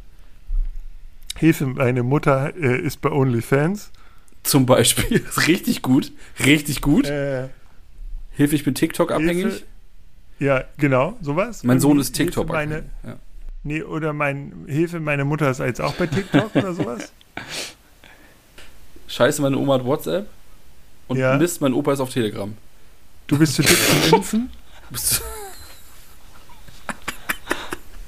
Hilfe, 1.36 1.66
meine 1.66 2.02
Mutter 2.02 2.54
äh, 2.56 2.78
ist 2.78 3.00
bei 3.00 3.10
OnlyFans. 3.10 3.92
Zum 4.42 4.66
Beispiel, 4.66 5.24
richtig 5.46 5.80
gut, 5.80 6.12
richtig 6.44 6.82
gut. 6.82 7.06
Äh, 7.06 7.48
Hilfe, 8.32 8.56
ich 8.56 8.64
bin 8.64 8.74
TikTok 8.74 9.10
abhängig. 9.10 9.44
Hilfe. 9.44 9.62
ja, 10.38 10.64
genau, 10.76 11.16
sowas. 11.22 11.64
Mein 11.64 11.80
Sohn 11.80 11.98
ist 11.98 12.12
TikTok 12.12 12.46
Hilfe, 12.46 12.52
meine, 12.52 12.74
abhängig. 12.76 12.92
Ja. 13.06 13.16
nee, 13.62 13.82
oder 13.82 14.12
mein 14.12 14.64
Hilfe, 14.66 15.00
meine 15.00 15.24
Mutter 15.24 15.50
ist 15.50 15.60
jetzt 15.60 15.80
auch 15.80 15.94
bei 15.94 16.06
TikTok 16.06 16.54
oder 16.54 16.74
sowas. 16.74 17.12
Scheiße, 19.10 19.42
meine 19.42 19.58
Oma 19.58 19.74
hat 19.74 19.84
WhatsApp. 19.84 20.26
Und 21.08 21.18
Ja. 21.18 21.36
Mist, 21.36 21.60
mein 21.60 21.74
Opa 21.74 21.92
ist 21.92 22.00
auf 22.00 22.10
Telegram. 22.10 22.54
Du 23.26 23.36
bist 23.38 23.54
zu 23.54 23.62
dick 23.62 23.76
zum 23.76 24.18
Impfen. 24.18 24.50
Bist 24.90 25.22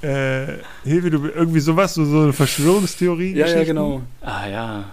Äh, 0.01 0.57
Hilfe, 0.83 1.09
du 1.11 1.27
irgendwie 1.29 1.61
sowas, 1.61 1.93
so, 1.93 2.03
so 2.03 2.21
eine 2.23 2.33
Verschwörungstheorie. 2.33 3.35
ja, 3.37 3.47
ja, 3.47 3.63
genau. 3.63 4.01
Ah 4.19 4.47
ja. 4.49 4.83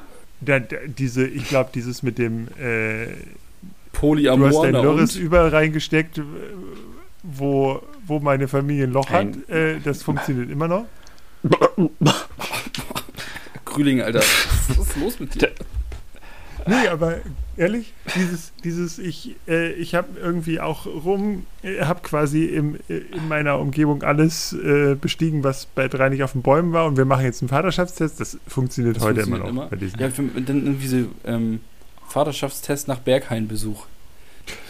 Da, 0.41 0.61
da, 0.61 0.77
diese, 0.87 1.27
ich 1.27 1.49
glaube, 1.49 1.71
dieses 1.75 2.05
mit 2.05 2.17
dem, 2.19 2.47
äh, 2.59 3.07
du 3.07 3.13
hast 3.13 3.93
Polyamor 3.93 4.63
dein 4.63 4.73
Lörres 4.75 5.17
überall 5.17 5.49
reingesteckt. 5.49 6.21
wo, 7.25 7.83
wo 8.07 8.21
meine 8.21 8.47
Familie 8.47 8.85
ein 8.85 8.93
Loch 8.93 9.11
Ein- 9.11 9.43
hat. 9.49 9.51
Äh, 9.51 9.81
das 9.81 10.03
funktioniert 10.05 10.49
immer 10.51 10.69
noch. 10.69 10.85
Grüling, 13.65 14.01
Alter. 14.03 14.21
Was 14.21 14.79
ist 14.87 14.97
los 14.97 15.19
mit 15.21 15.35
dir? 15.35 15.51
Nee, 16.71 16.89
aber 16.89 17.17
ehrlich, 17.57 17.93
dieses, 18.15 18.53
dieses, 18.63 18.99
ich, 18.99 19.35
äh, 19.49 19.73
ich 19.73 19.95
habe 19.97 20.09
irgendwie 20.21 20.61
auch 20.61 20.87
rum, 20.87 21.47
äh, 21.63 21.81
habe 21.85 22.01
quasi 22.03 22.45
im, 22.45 22.77
äh, 22.89 22.99
in 22.99 23.27
meiner 23.29 23.59
Umgebung 23.59 24.03
alles 24.05 24.53
äh, 24.53 24.95
bestiegen, 24.95 25.43
was 25.43 25.67
bei 25.67 25.89
drei 25.89 26.09
nicht 26.11 26.23
auf 26.23 26.33
den 26.33 26.43
Bäumen 26.43 26.73
war 26.73 26.87
und 26.87 26.97
wir 26.97 27.05
machen 27.05 27.25
jetzt 27.25 27.43
einen 27.43 27.49
Vaterschaftstest. 27.49 28.21
Das 28.21 28.39
funktioniert 28.47 28.97
Das 28.97 29.03
heute 29.03 29.23
funktioniert 29.23 29.51
immer 29.51 29.63
noch 29.65 29.71
bei 29.71 29.77
diesen. 29.77 29.99
Ja, 29.99 30.09
dann 30.09 30.65
irgendwie 30.67 30.87
so 30.87 30.97
ähm, 31.25 31.61
Vaterschaftstest 32.09 32.87
nach 32.89 33.01
Berghain-Besuch. 33.01 33.87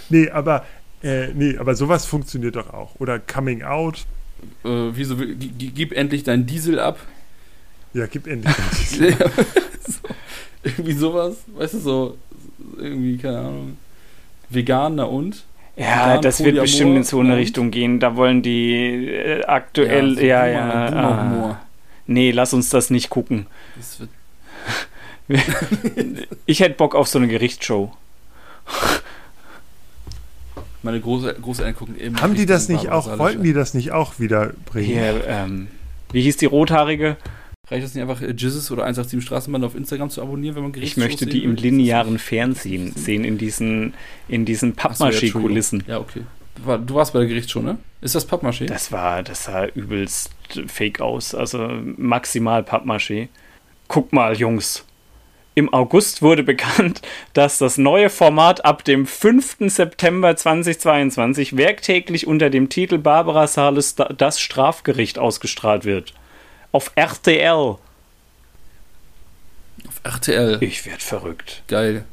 Nee, 0.08 0.30
aber, 0.30 0.64
äh, 1.02 1.28
nee, 1.34 1.56
aber 1.58 1.74
sowas 1.74 2.06
funktioniert 2.06 2.56
doch 2.56 2.72
auch. 2.72 2.94
Oder 2.98 3.18
Coming 3.18 3.62
Out. 3.62 4.06
Äh, 4.64 4.68
wie 4.68 5.04
so, 5.04 5.16
gi- 5.16 5.34
gi- 5.34 5.70
gib 5.74 5.92
endlich 5.92 6.22
dein 6.24 6.46
Diesel 6.46 6.78
ab. 6.80 6.98
Ja, 7.92 8.06
gib 8.06 8.26
endlich. 8.26 8.54
so, 9.86 10.08
irgendwie 10.64 10.92
sowas, 10.92 11.36
weißt 11.56 11.74
du, 11.74 11.78
so 11.80 12.16
irgendwie, 12.78 13.16
keine 13.18 13.38
Ahnung. 13.38 13.76
Vegan, 14.48 14.96
na 14.96 15.04
und? 15.04 15.44
Ja, 15.76 16.08
Vegan, 16.08 16.22
das 16.22 16.44
wird 16.44 16.60
bestimmt 16.60 16.96
in 16.96 17.04
so 17.04 17.20
eine 17.20 17.36
Richtung 17.36 17.70
gehen. 17.70 18.00
Da 18.00 18.16
wollen 18.16 18.42
die 18.42 19.08
äh, 19.08 19.44
aktuell, 19.44 20.16
so 20.16 20.20
ja, 20.20 20.42
Boomer- 20.42 20.52
ja. 20.52 20.90
Boomer-Humor. 20.90 21.48
ah. 21.50 21.66
Nee, 22.06 22.32
lass 22.32 22.52
uns 22.52 22.68
das 22.70 22.90
nicht 22.90 23.08
gucken. 23.08 23.46
Das 23.76 24.00
wird 24.00 24.10
Ich 26.46 26.60
hätte 26.60 26.74
Bock 26.74 26.94
auf 26.96 27.06
so 27.06 27.18
eine 27.18 27.28
Gerichtsshow. 27.28 27.92
meine 30.82 31.00
Groß 31.00 31.26
Großeltern 31.40 31.76
gucken 31.76 32.00
eben. 32.00 32.20
Haben 32.20 32.34
die 32.34 32.46
das 32.46 32.68
nicht 32.68 32.88
auch, 32.90 33.18
wollten 33.18 33.42
die 33.42 33.52
das 33.52 33.74
nicht 33.74 33.92
auch 33.92 34.18
wieder 34.18 34.52
bringen? 34.66 34.86
Hier, 34.86 35.24
ähm, 35.26 35.68
wie 36.12 36.22
hieß 36.22 36.36
die 36.38 36.46
rothaarige? 36.46 37.16
Reicht 37.70 37.84
das 37.84 37.94
nicht 37.94 38.02
einfach, 38.02 38.20
äh, 38.20 38.32
Jizzes 38.32 38.70
oder 38.72 38.82
187 38.82 39.24
Straßenbahn 39.24 39.62
auf 39.62 39.76
Instagram 39.76 40.10
zu 40.10 40.20
abonnieren, 40.22 40.56
wenn 40.56 40.62
man 40.64 40.70
Ich 40.72 40.74
Gerichtsshows 40.74 41.04
möchte 41.04 41.26
die 41.26 41.44
im 41.44 41.54
linearen 41.54 42.18
Fernsehen 42.18 42.92
sehen, 42.96 43.24
in 43.24 43.38
diesen, 43.38 43.94
in 44.28 44.44
diesen. 44.44 44.74
Pappmaché-Kulissen. 44.74 45.84
Ja, 45.86 45.98
okay. 46.00 46.22
Du 46.64 46.94
warst 46.94 47.12
bei 47.12 47.20
der 47.20 47.28
Gerichtsshow, 47.28 47.62
ne? 47.62 47.78
Ist 48.00 48.14
das 48.14 48.28
Pappmaché? 48.28 48.66
Das 48.66 48.92
war, 48.92 49.22
das 49.22 49.44
sah 49.44 49.66
übelst 49.66 50.30
fake 50.66 51.00
aus. 51.00 51.34
Also 51.34 51.68
maximal 51.96 52.62
Pappmaché. 52.62 53.28
Guck 53.88 54.12
mal, 54.12 54.36
Jungs. 54.36 54.84
Im 55.54 55.72
August 55.72 56.22
wurde 56.22 56.42
bekannt, 56.42 57.02
dass 57.34 57.58
das 57.58 57.78
neue 57.78 58.10
Format 58.10 58.64
ab 58.64 58.84
dem 58.84 59.06
5. 59.06 59.56
September 59.66 60.34
2022 60.36 61.56
werktäglich 61.56 62.26
unter 62.26 62.50
dem 62.50 62.68
Titel 62.68 62.98
Barbara 62.98 63.46
Sales 63.46 63.94
Das 63.94 64.40
Strafgericht 64.40 65.18
ausgestrahlt 65.18 65.84
wird. 65.84 66.14
Auf 66.72 66.92
RTL. 66.94 67.76
Auf 69.88 70.00
RTL. 70.02 70.58
Ich 70.62 70.86
werd 70.86 71.02
verrückt. 71.02 71.62
Geil. 71.68 72.04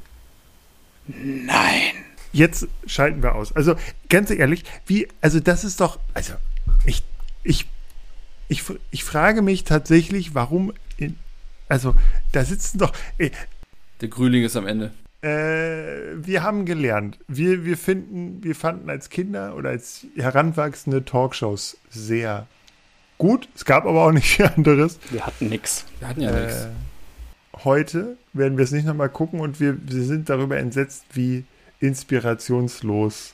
Nein. 1.08 1.94
Jetzt 2.34 2.68
schalten 2.86 3.24
wir 3.24 3.36
aus. 3.36 3.56
Also 3.56 3.76
ganz 4.10 4.30
ehrlich, 4.30 4.64
wie, 4.86 5.08
also 5.22 5.40
das 5.40 5.64
ist 5.64 5.80
doch, 5.80 6.00
also 6.14 6.34
ich, 6.86 7.04
ich, 7.44 7.66
ich, 8.48 8.64
ich 8.92 9.04
frage 9.04 9.42
mich 9.42 9.64
tatsächlich, 9.64 10.36
warum, 10.36 10.74
in, 10.98 11.18
also 11.70 11.96
da 12.34 12.44
sitzen 12.44 12.80
doch, 12.80 12.94
ey, 13.18 13.32
Der 14.02 14.10
Grüling 14.10 14.44
ist 14.44 14.56
am 14.56 14.68
Ende. 14.68 14.92
äh, 15.22 16.14
wir 16.16 16.44
haben 16.44 16.66
gelernt, 16.66 17.18
wir, 17.28 17.64
wir 17.66 17.78
finden, 17.78 18.44
wir 18.44 18.56
fanden 18.56 18.90
als 18.90 19.10
Kinder 19.10 19.56
oder 19.56 19.70
als 19.70 20.06
Heranwachsende 20.18 21.06
Talkshows 21.06 21.78
sehr 21.90 22.46
gut. 23.18 23.48
Es 23.56 23.66
gab 23.66 23.86
aber 23.86 24.06
auch 24.06 24.12
nicht 24.12 24.28
viel 24.36 24.46
anderes. 24.56 25.00
Wir 25.12 25.26
hatten 25.26 25.50
nix. 25.50 25.86
Wir 26.00 26.08
hatten 26.10 26.22
ja 26.22 26.32
Äh, 26.32 26.42
nichts. 26.46 26.68
heute 27.64 28.18
werden 28.34 28.58
wir 28.58 28.64
es 28.64 28.72
nicht 28.72 28.86
nochmal 28.86 29.10
gucken 29.10 29.40
und 29.40 29.60
wir, 29.60 29.78
wir 29.82 30.04
sind 30.04 30.30
darüber 30.30 30.58
entsetzt, 30.58 31.06
wie 31.14 31.44
inspirationslos 31.80 33.34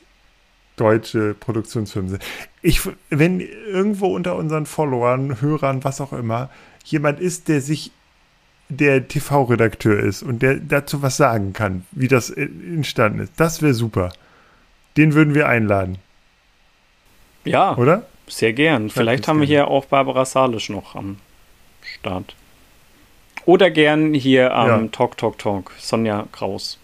deutsche 0.76 1.34
Produktionsfirmen 1.36 2.10
sind. 2.12 2.24
Ich, 2.62 2.82
wenn 3.10 3.40
irgendwo 3.40 4.08
unter 4.08 4.36
unseren 4.36 4.66
Followern, 4.66 5.40
Hörern, 5.42 5.84
was 5.84 6.02
auch 6.02 6.14
immer, 6.14 6.50
jemand 6.84 7.20
ist, 7.20 7.48
der 7.48 7.62
sich 7.62 7.92
der 8.70 9.08
TV-Redakteur 9.08 10.00
ist 10.00 10.24
und 10.24 10.42
der 10.42 10.56
dazu 10.56 11.02
was 11.04 11.16
sagen 11.18 11.54
kann, 11.54 11.86
wie 11.92 12.08
das 12.08 12.30
entstanden 12.32 13.20
ist, 13.20 13.34
das 13.38 13.62
wäre 13.62 13.74
super. 13.76 14.12
Den 14.98 15.14
würden 15.14 15.36
wir 15.36 15.48
einladen, 15.48 15.98
Ja, 17.46 17.76
oder? 17.78 18.08
Sehr 18.38 18.54
gern. 18.54 18.90
Vielleicht 18.90 19.28
haben 19.28 19.40
wir 19.40 19.48
hier 19.48 19.68
auch 19.68 19.86
Barbara 19.86 20.26
Salisch 20.26 20.70
noch 20.70 20.96
am 20.96 21.18
Start. 21.82 22.36
Oder 23.46 23.72
gern 23.72 24.14
hier 24.14 24.54
am 24.54 24.84
Ja. 24.84 24.88
Talk 24.92 25.18
Talk 25.18 25.38
Talk. 25.38 25.72
Sonja 25.80 26.28
Kraus. 26.32 26.78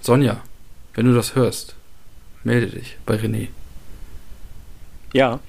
Sonja, 0.00 0.42
wenn 0.94 1.06
du 1.06 1.14
das 1.14 1.34
hörst, 1.34 1.74
melde 2.44 2.68
dich 2.68 2.96
bei 3.04 3.16
René. 3.16 3.48
Ja. 5.12 5.40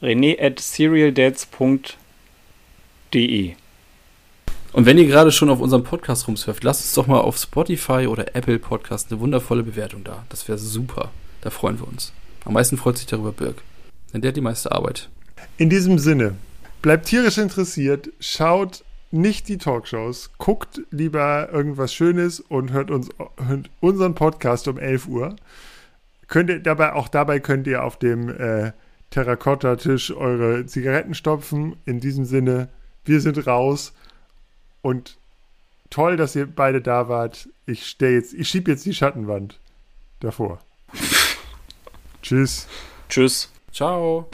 René 0.00 0.40
at 0.40 0.58
serialdads.de. 0.58 3.54
Und 4.72 4.86
wenn 4.86 4.98
ihr 4.98 5.06
gerade 5.06 5.30
schon 5.30 5.50
auf 5.50 5.60
unserem 5.60 5.84
Podcast 5.84 6.26
rumsurft, 6.26 6.64
lasst 6.64 6.82
uns 6.82 6.94
doch 6.94 7.06
mal 7.06 7.20
auf 7.20 7.36
Spotify 7.36 8.06
oder 8.08 8.34
Apple 8.34 8.58
Podcast 8.58 9.12
eine 9.12 9.20
wundervolle 9.20 9.62
Bewertung 9.62 10.02
da. 10.02 10.24
Das 10.30 10.48
wäre 10.48 10.58
super. 10.58 11.10
Da 11.42 11.50
freuen 11.50 11.78
wir 11.78 11.86
uns. 11.86 12.12
Am 12.44 12.54
meisten 12.54 12.78
freut 12.78 12.96
sich 12.96 13.06
darüber 13.06 13.32
Birk. 13.32 13.62
Denn 14.12 14.20
der 14.20 14.28
hat 14.30 14.36
die 14.36 14.42
meiste 14.42 14.72
Arbeit. 14.72 15.08
In 15.56 15.70
diesem 15.70 15.98
Sinne, 15.98 16.36
bleibt 16.82 17.06
tierisch 17.06 17.38
interessiert, 17.38 18.10
schaut 18.20 18.84
nicht 19.10 19.48
die 19.48 19.58
Talkshows, 19.58 20.30
guckt 20.38 20.80
lieber 20.90 21.50
irgendwas 21.52 21.92
Schönes 21.92 22.40
und 22.40 22.72
hört 22.72 22.90
uns 22.90 23.10
hört 23.46 23.70
unseren 23.80 24.14
Podcast 24.14 24.68
um 24.68 24.78
11 24.78 25.06
Uhr. 25.06 25.36
Könnt 26.28 26.48
ihr 26.48 26.60
dabei, 26.60 26.94
auch 26.94 27.08
dabei 27.08 27.38
könnt 27.40 27.66
ihr 27.66 27.84
auf 27.84 27.98
dem 27.98 28.28
äh, 28.30 28.72
Terrakotta-Tisch 29.10 30.12
eure 30.12 30.64
Zigaretten 30.64 31.14
stopfen. 31.14 31.76
In 31.84 32.00
diesem 32.00 32.24
Sinne, 32.24 32.70
wir 33.04 33.20
sind 33.20 33.46
raus 33.46 33.92
und 34.80 35.18
toll, 35.90 36.16
dass 36.16 36.34
ihr 36.34 36.46
beide 36.46 36.80
da 36.80 37.08
wart. 37.08 37.48
Ich 37.66 37.86
stell 37.86 38.14
jetzt, 38.14 38.32
ich 38.32 38.48
schieb 38.48 38.66
jetzt 38.66 38.86
die 38.86 38.94
Schattenwand 38.94 39.60
davor. 40.20 40.58
Tschüss. 42.22 42.66
Tschüss. 43.10 43.52
Ciao. 43.72 44.28